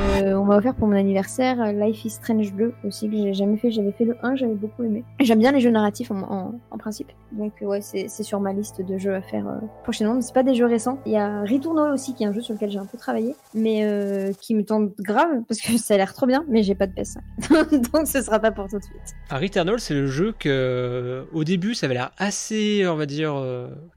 Euh, 0.00 0.34
on 0.34 0.44
m'a 0.44 0.56
offert 0.56 0.74
pour 0.74 0.88
mon 0.88 0.96
anniversaire 0.96 1.60
euh, 1.60 1.72
Life 1.72 2.04
is 2.04 2.10
Strange 2.10 2.52
2 2.54 2.72
aussi 2.84 3.08
que 3.08 3.16
j'ai 3.16 3.34
jamais 3.34 3.56
fait. 3.56 3.70
J'avais 3.70 3.92
fait 3.92 4.04
le 4.04 4.16
1, 4.22 4.36
j'avais 4.36 4.54
beaucoup 4.54 4.82
aimé. 4.82 5.04
J'aime 5.20 5.38
bien 5.38 5.52
les 5.52 5.60
jeux 5.60 5.70
narratifs 5.70 6.10
en, 6.10 6.52
principe. 6.78 7.08
Donc 7.32 7.52
euh, 7.62 7.66
ouais, 7.66 7.80
c'est 7.82 8.08
sur 8.08 8.40
ma 8.40 8.52
liste 8.52 8.80
de 8.80 8.98
jeux 8.98 9.14
à 9.14 9.22
faire 9.22 9.46
prochainement. 9.82 10.14
Mais 10.14 10.22
c'est 10.22 10.34
pas 10.34 10.42
des 10.42 10.54
jeux 10.54 10.66
récents. 10.66 10.98
Il 11.06 11.12
y 11.12 11.16
a 11.16 11.42
Returnal 11.42 11.92
aussi 11.92 12.14
qui 12.14 12.24
est 12.24 12.26
un 12.26 12.32
jeu 12.32 12.40
sur 12.40 12.54
lequel 12.54 12.70
j'ai 12.70 12.78
un 12.78 12.86
peu 12.86 12.98
travaillé, 12.98 13.34
mais 13.54 14.32
qui 14.40 14.54
me 14.54 14.64
tente 14.64 14.92
grave 14.98 15.42
parce 15.46 15.60
que 15.60 15.72
ça 15.78 15.94
a 15.94 15.96
l'air 15.96 16.14
trop 16.14 16.26
bien. 16.26 16.44
Mais 16.48 16.62
j'ai 16.62 16.74
pas 16.74 16.86
de 16.86 16.92
PS5, 16.92 17.90
donc 17.92 18.06
ce 18.06 18.22
sera 18.22 18.38
pas 18.38 18.50
pour 18.50 18.68
tout 18.68 18.78
de 18.78 18.84
suite. 18.84 19.14
Ah, 19.28 19.38
Returnal, 19.38 19.78
c'est 19.80 19.94
le 19.94 20.06
jeu 20.06 20.34
que, 20.38 21.26
au 21.32 21.44
début, 21.44 21.74
ça 21.74 21.86
avait 21.86 21.94
l'air 21.94 22.12
assez, 22.18 22.86
on 22.86 22.96
va 22.96 23.06
dire, 23.06 23.34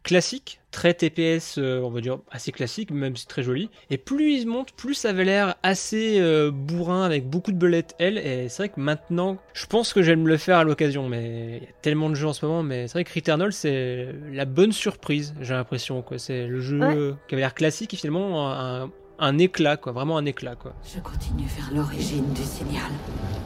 classique, 0.03 0.62
très 0.73 0.93
TPS, 0.93 1.57
euh, 1.57 1.79
on 1.81 1.89
va 1.89 2.01
dire 2.01 2.19
assez 2.31 2.51
classique, 2.51 2.91
même 2.91 3.15
si 3.15 3.25
très 3.27 3.43
joli. 3.43 3.69
Et 3.89 3.97
plus 3.97 4.33
il 4.41 4.47
monte, 4.47 4.73
plus 4.73 4.95
ça 4.95 5.09
avait 5.09 5.23
l'air 5.23 5.55
assez 5.63 6.19
euh, 6.19 6.51
bourrin 6.51 7.03
avec 7.03 7.29
beaucoup 7.29 7.51
de 7.53 7.57
bullet 7.57 7.85
hell. 7.99 8.17
Et 8.17 8.49
c'est 8.49 8.63
vrai 8.63 8.69
que 8.69 8.79
maintenant, 8.81 9.37
je 9.53 9.65
pense 9.67 9.93
que 9.93 10.01
j'aime 10.01 10.27
le 10.27 10.35
faire 10.37 10.57
à 10.57 10.63
l'occasion, 10.65 11.07
mais 11.07 11.57
il 11.57 11.63
y 11.63 11.67
a 11.67 11.73
tellement 11.81 12.09
de 12.09 12.15
jeux 12.15 12.27
en 12.27 12.33
ce 12.33 12.45
moment. 12.45 12.63
Mais 12.63 12.87
c'est 12.87 12.93
vrai 12.93 13.03
que 13.05 13.13
Returnal, 13.13 13.53
c'est 13.53 14.09
la 14.31 14.45
bonne 14.45 14.71
surprise, 14.73 15.33
j'ai 15.39 15.53
l'impression. 15.53 16.01
quoi. 16.01 16.17
C'est 16.17 16.47
le 16.47 16.59
jeu 16.59 16.79
Ouais. 16.79 17.13
qui 17.27 17.35
avait 17.35 17.41
l'air 17.43 17.53
classique 17.53 17.93
et 17.93 17.97
finalement 17.97 18.51
un, 18.51 18.89
un 19.19 19.37
éclat, 19.37 19.77
quoi. 19.77 19.91
Vraiment 19.91 20.17
un 20.17 20.25
éclat, 20.25 20.55
quoi. 20.55 20.73
Je 20.93 20.99
continue 20.99 21.45
vers 21.55 21.71
l'origine 21.73 22.25
du 22.33 22.41
signal. 22.41 22.91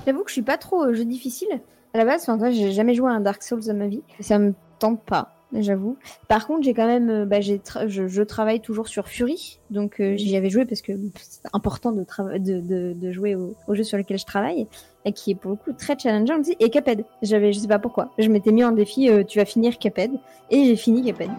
J'avoue 0.07 0.23
que 0.23 0.29
je 0.29 0.33
suis 0.33 0.41
pas 0.41 0.57
trop 0.57 0.93
jeu 0.93 1.03
difficile. 1.05 1.49
À 1.93 1.97
la 1.99 2.05
base, 2.05 2.21
enfin, 2.23 2.37
toi, 2.37 2.49
j'ai 2.51 2.71
jamais 2.71 2.93
joué 2.95 3.09
à 3.09 3.13
un 3.13 3.19
Dark 3.19 3.43
Souls 3.43 3.65
de 3.65 3.73
ma 3.73 3.87
vie. 3.87 4.01
Ça 4.21 4.39
me 4.39 4.53
tente 4.79 5.03
pas, 5.05 5.35
j'avoue. 5.53 5.97
Par 6.27 6.47
contre, 6.47 6.63
j'ai 6.63 6.73
quand 6.73 6.87
même, 6.87 7.09
euh, 7.09 7.25
bah, 7.25 7.41
j'ai 7.41 7.61
je, 7.87 8.21
travaille 8.23 8.59
toujours 8.59 8.87
sur 8.87 9.07
Fury, 9.07 9.59
donc 9.69 9.99
euh, 9.99 10.15
j'y 10.17 10.35
avais 10.35 10.49
joué 10.49 10.65
parce 10.65 10.81
que 10.81 10.93
c'est 11.19 11.41
important 11.53 11.91
de, 11.91 12.05
de, 12.37 12.59
de, 12.59 12.93
de 12.93 13.11
jouer 13.11 13.35
au, 13.35 13.55
jeu 13.69 13.83
sur 13.83 13.97
lequel 13.97 14.17
je 14.17 14.25
travaille 14.25 14.67
et 15.05 15.13
qui 15.13 15.31
est 15.31 15.35
pour 15.35 15.51
le 15.51 15.57
coup 15.57 15.71
très 15.73 15.97
challengeant 15.97 16.39
aussi. 16.39 16.55
Et 16.59 16.69
Cuphead, 16.69 17.05
j'avais, 17.21 17.53
je 17.53 17.59
sais 17.59 17.67
pas 17.67 17.79
pourquoi, 17.79 18.11
je 18.17 18.27
m'étais 18.29 18.51
mis 18.51 18.63
en 18.63 18.71
défi, 18.71 19.09
euh, 19.09 19.23
tu 19.23 19.39
vas 19.39 19.45
finir 19.45 19.77
Cuphead, 19.79 20.11
et 20.49 20.65
j'ai 20.65 20.75
fini 20.75 21.03
Cuphead. 21.03 21.31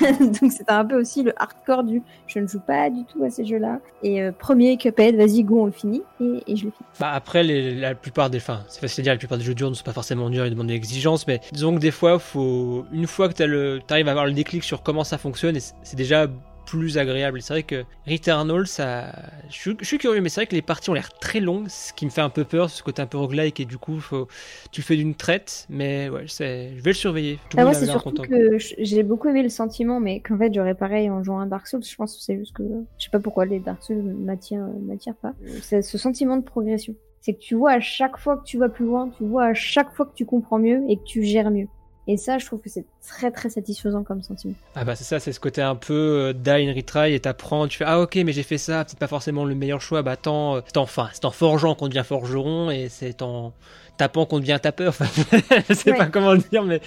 donc 0.40 0.52
c'était 0.52 0.72
un 0.72 0.84
peu 0.84 0.98
aussi 0.98 1.22
le 1.22 1.32
hardcore 1.40 1.84
du, 1.84 2.02
je 2.26 2.38
ne 2.38 2.46
joue 2.46 2.60
pas 2.60 2.90
du 2.90 3.04
tout 3.04 3.22
à 3.24 3.30
ces 3.30 3.44
jeux-là. 3.44 3.78
Et 4.02 4.22
euh, 4.22 4.32
premier 4.32 4.76
Cuphead, 4.76 5.16
vas-y 5.16 5.42
go, 5.42 5.62
on 5.62 5.66
le 5.66 5.72
finit, 5.72 6.02
et, 6.20 6.42
et 6.46 6.56
je 6.56 6.66
le 6.66 6.70
finis. 6.70 6.88
Bah 6.98 7.12
après, 7.12 7.42
la 7.42 7.94
plupart 7.94 8.30
des, 8.30 8.38
enfin, 8.38 8.60
c'est 8.68 8.80
facile 8.80 9.02
à 9.02 9.04
dire, 9.04 9.12
la 9.14 9.18
plupart 9.18 9.38
des 9.38 9.44
jeux 9.44 9.54
durs 9.54 9.70
ne 9.70 9.74
sont 9.74 9.84
pas 9.84 9.92
forcément 9.92 10.30
durs, 10.30 10.46
ils 10.46 10.50
demandent 10.50 10.68
de 10.68 10.72
l'exigence, 10.72 11.26
mais 11.26 11.40
disons 11.52 11.74
que 11.74 11.80
des 11.80 11.90
fois, 11.90 12.18
faut, 12.18 12.84
une 12.92 13.06
fois 13.06 13.28
que 13.28 13.34
tu 13.34 13.92
arrives 13.92 14.08
à 14.08 14.10
avoir 14.10 14.26
le 14.26 14.32
déclic 14.32 14.64
sur 14.64 14.82
comment 14.82 15.04
ça 15.04 15.18
fonctionne, 15.18 15.56
et 15.56 15.60
c'est 15.60 15.96
déjà 15.96 16.26
plus 16.70 16.98
agréable. 16.98 17.42
C'est 17.42 17.52
vrai 17.54 17.62
que 17.64 17.84
Returnal, 18.06 18.66
ça, 18.66 19.12
je 19.48 19.54
suis, 19.54 19.76
je 19.80 19.84
suis 19.84 19.98
curieux, 19.98 20.20
mais 20.20 20.28
c'est 20.28 20.40
vrai 20.42 20.46
que 20.46 20.54
les 20.54 20.62
parties 20.62 20.88
ont 20.90 20.94
l'air 20.94 21.12
très 21.18 21.40
longues, 21.40 21.68
ce 21.68 21.92
qui 21.92 22.04
me 22.04 22.10
fait 22.10 22.20
un 22.20 22.30
peu 22.30 22.44
peur, 22.44 22.70
ce 22.70 22.82
côté 22.82 23.02
un 23.02 23.06
peu 23.06 23.18
roguelike, 23.18 23.58
et 23.60 23.64
du 23.64 23.76
coup, 23.76 23.98
faut, 23.98 24.28
tu 24.70 24.80
fais 24.82 24.94
d'une 24.96 25.14
traite, 25.14 25.66
mais 25.68 26.08
ouais, 26.08 26.24
c'est- 26.28 26.70
je 26.76 26.82
vais 26.82 26.90
le 26.90 26.94
surveiller. 26.94 27.38
Tout 27.50 27.56
Ah, 27.58 27.64
moi, 27.64 27.74
c'est 27.74 27.86
surtout 27.86 28.10
content. 28.10 28.22
que 28.22 28.56
j'ai 28.78 29.02
beaucoup 29.02 29.28
aimé 29.28 29.42
le 29.42 29.48
sentiment, 29.48 29.98
mais 30.00 30.20
qu'en 30.20 30.38
fait, 30.38 30.54
j'aurais 30.54 30.74
pareil 30.76 31.10
en 31.10 31.22
jouant 31.24 31.40
à 31.40 31.46
Dark 31.46 31.66
Souls. 31.66 31.82
Je 31.84 31.96
pense 31.96 32.16
que 32.16 32.22
c'est 32.22 32.38
juste 32.38 32.54
que 32.54 32.62
je 32.98 33.04
sais 33.04 33.10
pas 33.10 33.18
pourquoi 33.20 33.46
les 33.46 33.58
Dark 33.58 33.82
Souls 33.82 34.02
m'attirent, 34.02 34.68
m'attirent 34.86 35.16
pas. 35.16 35.32
C'est 35.62 35.82
ce 35.82 35.98
sentiment 35.98 36.36
de 36.36 36.44
progression. 36.44 36.94
C'est 37.20 37.34
que 37.34 37.40
tu 37.40 37.54
vois 37.54 37.72
à 37.72 37.80
chaque 37.80 38.16
fois 38.16 38.36
que 38.38 38.44
tu 38.44 38.56
vas 38.58 38.68
plus 38.68 38.86
loin, 38.86 39.10
tu 39.18 39.24
vois 39.24 39.46
à 39.46 39.54
chaque 39.54 39.92
fois 39.92 40.06
que 40.06 40.14
tu 40.14 40.24
comprends 40.24 40.58
mieux 40.58 40.82
et 40.88 40.96
que 40.96 41.02
tu 41.04 41.22
gères 41.22 41.50
mieux. 41.50 41.66
Et 42.06 42.16
ça, 42.16 42.38
je 42.38 42.46
trouve 42.46 42.60
que 42.60 42.68
c'est 42.70 42.84
très 43.06 43.30
très 43.30 43.50
satisfaisant 43.50 44.02
comme 44.02 44.22
sentiment. 44.22 44.54
Ah 44.74 44.84
bah 44.84 44.96
c'est 44.96 45.04
ça, 45.04 45.20
c'est 45.20 45.32
ce 45.32 45.38
côté 45.38 45.62
un 45.62 45.76
peu 45.76 45.94
euh, 45.94 46.32
die 46.32 46.50
and 46.68 46.74
retry 46.74 47.14
et 47.14 47.20
t'apprends, 47.20 47.68
tu 47.68 47.78
fais 47.78 47.84
ah 47.86 48.00
ok 48.00 48.16
mais 48.24 48.32
j'ai 48.32 48.42
fait 48.42 48.58
ça, 48.58 48.84
peut-être 48.84 48.98
pas 48.98 49.06
forcément 49.06 49.44
le 49.44 49.54
meilleur 49.54 49.80
choix, 49.80 50.02
bah 50.02 50.12
attends, 50.12 50.56
euh, 50.56 50.60
c'est 50.66 50.76
en, 50.78 50.82
enfin, 50.82 51.08
c'est 51.12 51.24
en 51.26 51.30
forgeant 51.30 51.74
qu'on 51.74 51.88
devient 51.88 52.02
forgeron 52.04 52.70
et 52.70 52.88
c'est 52.88 53.22
en 53.22 53.52
tapant 53.98 54.24
qu'on 54.26 54.40
devient 54.40 54.58
tapeur, 54.60 54.88
enfin 54.98 55.06
je 55.68 55.74
sais 55.74 55.92
Ouais. 55.92 55.98
pas 55.98 56.06
comment 56.06 56.32
le 56.32 56.38
dire 56.50 56.64
mais 56.64 56.80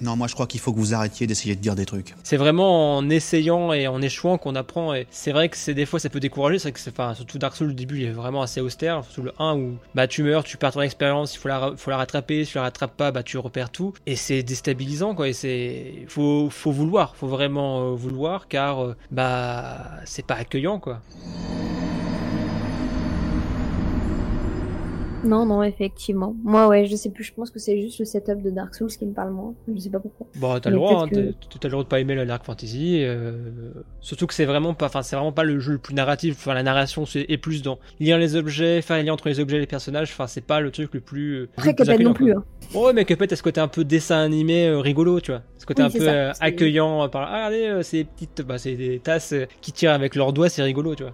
Non, 0.00 0.16
moi 0.16 0.26
je 0.28 0.34
crois 0.34 0.46
qu'il 0.46 0.60
faut 0.60 0.72
que 0.72 0.78
vous 0.78 0.94
arrêtiez 0.94 1.26
d'essayer 1.26 1.56
de 1.56 1.60
dire 1.60 1.74
des 1.74 1.86
trucs. 1.86 2.14
c'est 2.22 2.36
vraiment 2.36 2.96
en 2.96 3.10
essayant 3.10 3.72
et 3.72 3.86
en 3.88 4.00
échouant 4.00 4.38
qu'on 4.38 4.54
apprend 4.54 4.94
et 4.94 5.06
c'est 5.10 5.32
vrai 5.32 5.48
que 5.48 5.56
c'est 5.56 5.74
des 5.74 5.86
fois 5.86 5.98
ça 5.98 6.08
peut 6.08 6.20
décourager, 6.20 6.58
c'est 6.58 6.72
que 6.72 6.78
surtout 6.80 7.38
Dark 7.38 7.56
Souls 7.56 7.68
le 7.68 7.74
début 7.74 7.98
il 7.98 8.04
est 8.04 8.10
vraiment 8.12 8.42
assez 8.42 8.60
austère, 8.60 9.02
surtout 9.04 9.22
le 9.22 9.32
1 9.38 9.56
où 9.56 9.76
bah 9.94 10.06
tu 10.06 10.22
meurs, 10.22 10.44
tu 10.44 10.56
perds 10.56 10.72
ton 10.72 10.82
expérience, 10.82 11.34
il 11.34 11.38
faut 11.38 11.48
la, 11.48 11.58
ra- 11.58 11.72
faut 11.76 11.90
la 11.90 11.96
rattraper, 11.96 12.44
si 12.44 12.52
tu 12.52 12.58
la 12.58 12.62
rattrapes 12.62 12.96
pas 12.96 13.10
bah 13.10 13.22
tu 13.22 13.38
repères 13.38 13.70
tout 13.70 13.92
et 14.06 14.14
c'est 14.16 14.42
déstabilisant 14.42 15.14
quoi 15.14 15.28
et 15.28 15.32
c'est 15.32 16.04
faut 16.08 16.48
faut 16.50 16.70
vouloir, 16.72 17.16
faut 17.16 17.26
vraiment 17.28 17.80
euh, 17.80 17.94
vouloir 17.94 18.48
car 18.48 18.84
euh, 18.84 18.96
bah 19.10 19.90
c'est 20.04 20.24
pas 20.24 20.34
accueillant 20.36 20.78
quoi. 20.78 21.00
Non, 25.24 25.44
non, 25.46 25.62
effectivement. 25.62 26.36
Moi, 26.44 26.68
ouais, 26.68 26.86
je 26.86 26.94
sais 26.94 27.10
plus. 27.10 27.24
Je 27.24 27.32
pense 27.34 27.50
que 27.50 27.58
c'est 27.58 27.80
juste 27.80 27.98
le 27.98 28.04
setup 28.04 28.40
de 28.42 28.50
Dark 28.50 28.74
Souls 28.74 28.88
qui 28.88 29.04
me 29.04 29.12
parle 29.12 29.32
moins. 29.32 29.52
Je 29.72 29.78
sais 29.80 29.90
pas 29.90 29.98
pourquoi. 29.98 30.26
Bon, 30.36 30.58
t'as 30.60 30.70
Mais 30.70 30.74
le 30.74 30.76
droit, 30.76 31.02
hein, 31.02 31.08
t'as- 31.10 31.20
le 31.20 31.70
droit 31.70 31.82
de 31.82 31.88
pas 31.88 31.98
aimer 32.00 32.14
la 32.14 32.24
Dark 32.24 32.44
Fantasy. 32.44 33.02
euh, 33.02 33.32
surtout 34.00 34.26
que 34.26 34.34
c'est 34.34 34.44
vraiment 34.44 34.74
pas, 34.74 34.86
enfin, 34.86 35.02
c'est 35.02 35.16
vraiment 35.16 35.32
pas 35.32 35.42
le 35.44 35.58
jeu 35.58 35.72
le 35.72 35.78
plus 35.78 35.94
narratif. 35.94 36.34
Enfin, 36.38 36.54
la 36.54 36.62
narration 36.62 37.04
c'est 37.04 37.26
est 37.28 37.36
plus 37.38 37.62
dans 37.62 37.78
lire 38.00 38.16
les 38.18 38.36
objets, 38.36 38.80
faire 38.80 38.96
les 38.96 39.02
liens 39.02 39.12
entre 39.14 39.28
les 39.28 39.40
objets 39.40 39.56
et 39.56 39.60
les 39.60 39.66
personnages. 39.66 40.10
Enfin, 40.12 40.26
c'est 40.28 40.40
pas 40.44 40.60
le 40.60 40.70
truc 40.70 40.94
le 40.94 41.00
plus. 41.00 41.34
euh, 41.34 41.48
Après, 41.56 41.70
le 41.70 41.74
Cuphead 41.76 42.00
non 42.02 42.12
plus. 42.14 42.32
Ouais, 42.74 42.92
mais 42.92 43.04
Cuphead, 43.04 43.28
t'as 43.28 43.36
ce 43.36 43.42
côté 43.42 43.60
un 43.60 43.68
peu 43.68 43.84
dessin 43.84 44.18
animé 44.20 44.68
euh, 44.68 44.78
rigolo, 44.78 45.20
tu 45.20 45.32
vois. 45.32 45.42
Ce 45.58 45.66
côté 45.66 45.82
Oui, 45.82 45.86
un 45.88 45.90
c'est 45.90 45.98
peu 45.98 46.04
ça, 46.04 46.12
euh, 46.12 46.32
accueillant. 46.40 47.08
Par 47.08 47.22
ah, 47.22 47.46
regardez, 47.48 47.66
euh, 47.66 47.82
ces 47.82 48.04
petites, 48.04 48.42
bah, 48.42 48.58
c'est 48.58 48.76
des 48.76 49.00
tasses 49.00 49.34
qui 49.60 49.72
tirent 49.72 49.92
avec 49.92 50.14
leurs 50.14 50.32
doigts, 50.32 50.48
c'est 50.48 50.62
rigolo, 50.62 50.94
tu 50.94 51.02
vois. 51.02 51.12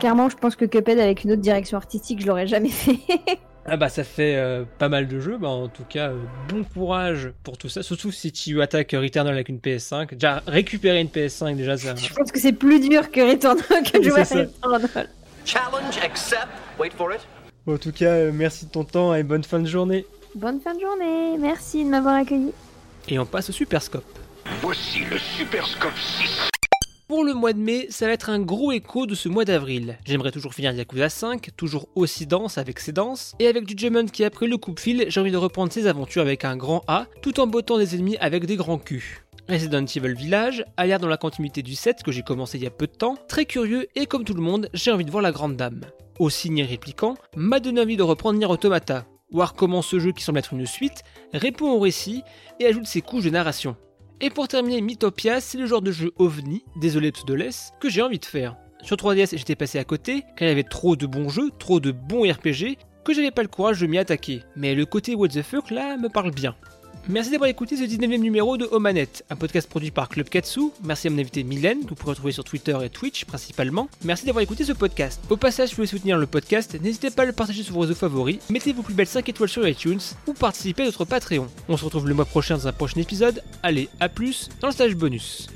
Clairement, 0.00 0.30
je 0.30 0.36
pense 0.36 0.56
que 0.56 0.64
Cuphead 0.64 0.98
avec 0.98 1.24
une 1.24 1.32
autre 1.32 1.42
direction 1.42 1.76
artistique, 1.76 2.20
je 2.22 2.26
l'aurais 2.26 2.46
jamais 2.46 2.70
fait. 2.70 2.98
Ah 3.66 3.76
bah 3.76 3.90
ça 3.90 4.04
fait 4.04 4.36
euh, 4.36 4.64
pas 4.78 4.88
mal 4.88 5.06
de 5.06 5.20
jeux, 5.20 5.36
bah 5.36 5.48
en 5.48 5.68
tout 5.68 5.84
cas 5.84 6.08
euh, 6.08 6.16
bon 6.48 6.64
courage 6.64 7.30
pour 7.44 7.58
tout 7.58 7.68
ça, 7.68 7.82
surtout 7.82 8.10
si 8.10 8.32
tu 8.32 8.60
attaques 8.62 8.92
Returnal 8.92 9.34
avec 9.34 9.50
une 9.50 9.58
PS5. 9.58 10.12
Déjà 10.14 10.42
récupérer 10.46 11.00
une 11.00 11.08
PS5 11.08 11.56
déjà 11.56 11.76
ça. 11.76 11.94
je 11.94 12.12
pense 12.12 12.32
que 12.32 12.40
c'est 12.40 12.54
plus 12.54 12.80
dur 12.80 13.10
que 13.12 13.20
Returnal 13.20 13.84
que 13.84 13.98
de 13.98 14.02
jouer 14.02 14.22
à. 14.22 14.24
Returnal. 14.24 15.08
Challenge 15.44 15.98
accept. 16.02 16.48
Wait 16.80 16.90
for 16.96 17.12
it. 17.12 17.20
En 17.66 17.76
tout 17.76 17.92
cas, 17.92 18.12
euh, 18.12 18.32
merci 18.34 18.64
de 18.64 18.70
ton 18.70 18.84
temps 18.84 19.14
et 19.14 19.22
bonne 19.22 19.44
fin 19.44 19.60
de 19.60 19.68
journée. 19.68 20.06
Bonne 20.34 20.60
fin 20.60 20.74
de 20.74 20.80
journée. 20.80 21.36
Merci 21.38 21.84
de 21.84 21.90
m'avoir 21.90 22.14
accueilli. 22.14 22.52
Et 23.08 23.18
on 23.18 23.26
passe 23.26 23.50
au 23.50 23.52
Super 23.52 23.82
Scope. 23.82 24.18
Voici 24.62 25.00
le 25.10 25.18
Super 25.18 25.66
Scope 25.66 25.98
6. 25.98 26.50
Pour 27.10 27.24
le 27.24 27.34
mois 27.34 27.52
de 27.52 27.58
mai, 27.58 27.88
ça 27.90 28.06
va 28.06 28.12
être 28.12 28.30
un 28.30 28.38
gros 28.38 28.70
écho 28.70 29.04
de 29.04 29.16
ce 29.16 29.28
mois 29.28 29.44
d'avril. 29.44 29.98
J'aimerais 30.04 30.30
toujours 30.30 30.54
finir 30.54 30.70
Yakuza 30.70 31.08
5, 31.08 31.50
toujours 31.56 31.88
aussi 31.96 32.24
dense 32.24 32.56
avec 32.56 32.78
ses 32.78 32.92
danses, 32.92 33.34
et 33.40 33.48
avec 33.48 33.64
du 33.64 33.74
Judgment 33.76 34.06
qui 34.06 34.22
a 34.22 34.30
pris 34.30 34.46
le 34.46 34.56
coupe-fil, 34.58 35.06
j'ai 35.08 35.20
envie 35.20 35.32
de 35.32 35.36
reprendre 35.36 35.72
ses 35.72 35.88
aventures 35.88 36.22
avec 36.22 36.44
un 36.44 36.56
grand 36.56 36.84
A, 36.86 37.08
tout 37.20 37.40
en 37.40 37.48
bottant 37.48 37.78
des 37.78 37.96
ennemis 37.96 38.16
avec 38.18 38.46
des 38.46 38.54
grands 38.54 38.78
culs. 38.78 39.24
Resident 39.48 39.84
Evil 39.86 40.14
Village, 40.14 40.64
à 40.76 40.86
l'air 40.86 41.00
dans 41.00 41.08
la 41.08 41.16
continuité 41.16 41.62
du 41.62 41.74
7 41.74 42.04
que 42.04 42.12
j'ai 42.12 42.22
commencé 42.22 42.58
il 42.58 42.62
y 42.62 42.68
a 42.68 42.70
peu 42.70 42.86
de 42.86 42.92
temps, 42.92 43.16
très 43.26 43.44
curieux 43.44 43.88
et 43.96 44.06
comme 44.06 44.22
tout 44.22 44.34
le 44.34 44.42
monde, 44.42 44.70
j'ai 44.72 44.92
envie 44.92 45.04
de 45.04 45.10
voir 45.10 45.24
la 45.24 45.32
grande 45.32 45.56
dame. 45.56 45.80
Aussi 46.20 46.48
Nier 46.48 46.62
répliquant, 46.62 47.16
m'a 47.34 47.58
donné 47.58 47.80
envie 47.80 47.96
de 47.96 48.04
reprendre 48.04 48.38
Nier 48.38 48.46
Automata, 48.46 49.04
voir 49.32 49.54
comment 49.54 49.82
ce 49.82 49.98
jeu 49.98 50.12
qui 50.12 50.22
semble 50.22 50.38
être 50.38 50.52
une 50.52 50.64
suite 50.64 51.02
répond 51.34 51.72
au 51.72 51.80
récit 51.80 52.22
et 52.60 52.66
ajoute 52.66 52.86
ses 52.86 53.02
couches 53.02 53.24
de 53.24 53.30
narration. 53.30 53.74
Et 54.22 54.28
pour 54.28 54.48
terminer, 54.48 54.82
Mythopia, 54.82 55.40
c'est 55.40 55.56
le 55.56 55.64
genre 55.64 55.80
de 55.80 55.92
jeu 55.92 56.12
ovni, 56.18 56.62
désolé 56.76 57.10
Pseudoless, 57.10 57.72
que 57.80 57.88
j'ai 57.88 58.02
envie 58.02 58.18
de 58.18 58.24
faire. 58.26 58.54
Sur 58.82 58.96
3DS, 58.96 59.38
j'étais 59.38 59.56
passé 59.56 59.78
à 59.78 59.84
côté, 59.84 60.24
car 60.36 60.46
il 60.46 60.48
y 60.48 60.52
avait 60.52 60.62
trop 60.62 60.94
de 60.94 61.06
bons 61.06 61.30
jeux, 61.30 61.50
trop 61.58 61.80
de 61.80 61.90
bons 61.90 62.30
RPG, 62.30 62.76
que 63.02 63.14
j'avais 63.14 63.30
pas 63.30 63.40
le 63.40 63.48
courage 63.48 63.80
de 63.80 63.86
m'y 63.86 63.96
attaquer. 63.96 64.42
Mais 64.56 64.74
le 64.74 64.84
côté 64.84 65.14
what 65.14 65.28
the 65.28 65.40
fuck 65.40 65.70
là 65.70 65.96
me 65.96 66.10
parle 66.10 66.32
bien. 66.32 66.54
Merci 67.08 67.30
d'avoir 67.30 67.48
écouté 67.48 67.76
ce 67.76 67.82
19e 67.82 68.18
numéro 68.18 68.56
de 68.56 68.66
Omanette, 68.70 69.24
un 69.30 69.36
podcast 69.36 69.68
produit 69.68 69.90
par 69.90 70.08
Club 70.08 70.28
Katsu. 70.28 70.60
Merci 70.84 71.08
à 71.08 71.10
mon 71.10 71.18
invité 71.18 71.42
Mylène, 71.42 71.82
que 71.82 71.88
vous 71.88 71.94
pourrez 71.94 72.12
retrouver 72.12 72.32
sur 72.32 72.44
Twitter 72.44 72.76
et 72.84 72.90
Twitch 72.90 73.24
principalement. 73.24 73.88
Merci 74.04 74.26
d'avoir 74.26 74.42
écouté 74.42 74.64
ce 74.64 74.72
podcast. 74.72 75.20
Au 75.30 75.36
passage, 75.36 75.70
si 75.70 75.74
vous 75.74 75.76
voulez 75.78 75.88
soutenir 75.88 76.18
le 76.18 76.26
podcast, 76.26 76.78
n'hésitez 76.80 77.10
pas 77.10 77.22
à 77.22 77.26
le 77.26 77.32
partager 77.32 77.62
sur 77.62 77.74
vos 77.74 77.80
réseaux 77.80 77.94
favoris, 77.94 78.38
mettez 78.50 78.72
vos 78.72 78.82
plus 78.82 78.94
belles 78.94 79.06
5 79.06 79.28
étoiles 79.28 79.48
sur 79.48 79.66
iTunes 79.66 80.00
ou 80.26 80.34
participez 80.34 80.82
à 80.82 80.86
notre 80.86 81.04
Patreon. 81.04 81.48
On 81.68 81.76
se 81.76 81.84
retrouve 81.84 82.06
le 82.06 82.14
mois 82.14 82.26
prochain 82.26 82.56
dans 82.56 82.68
un 82.68 82.72
prochain 82.72 83.00
épisode. 83.00 83.42
Allez, 83.62 83.88
à 83.98 84.08
plus 84.08 84.48
dans 84.60 84.68
le 84.68 84.72
stage 84.72 84.94
bonus. 84.94 85.48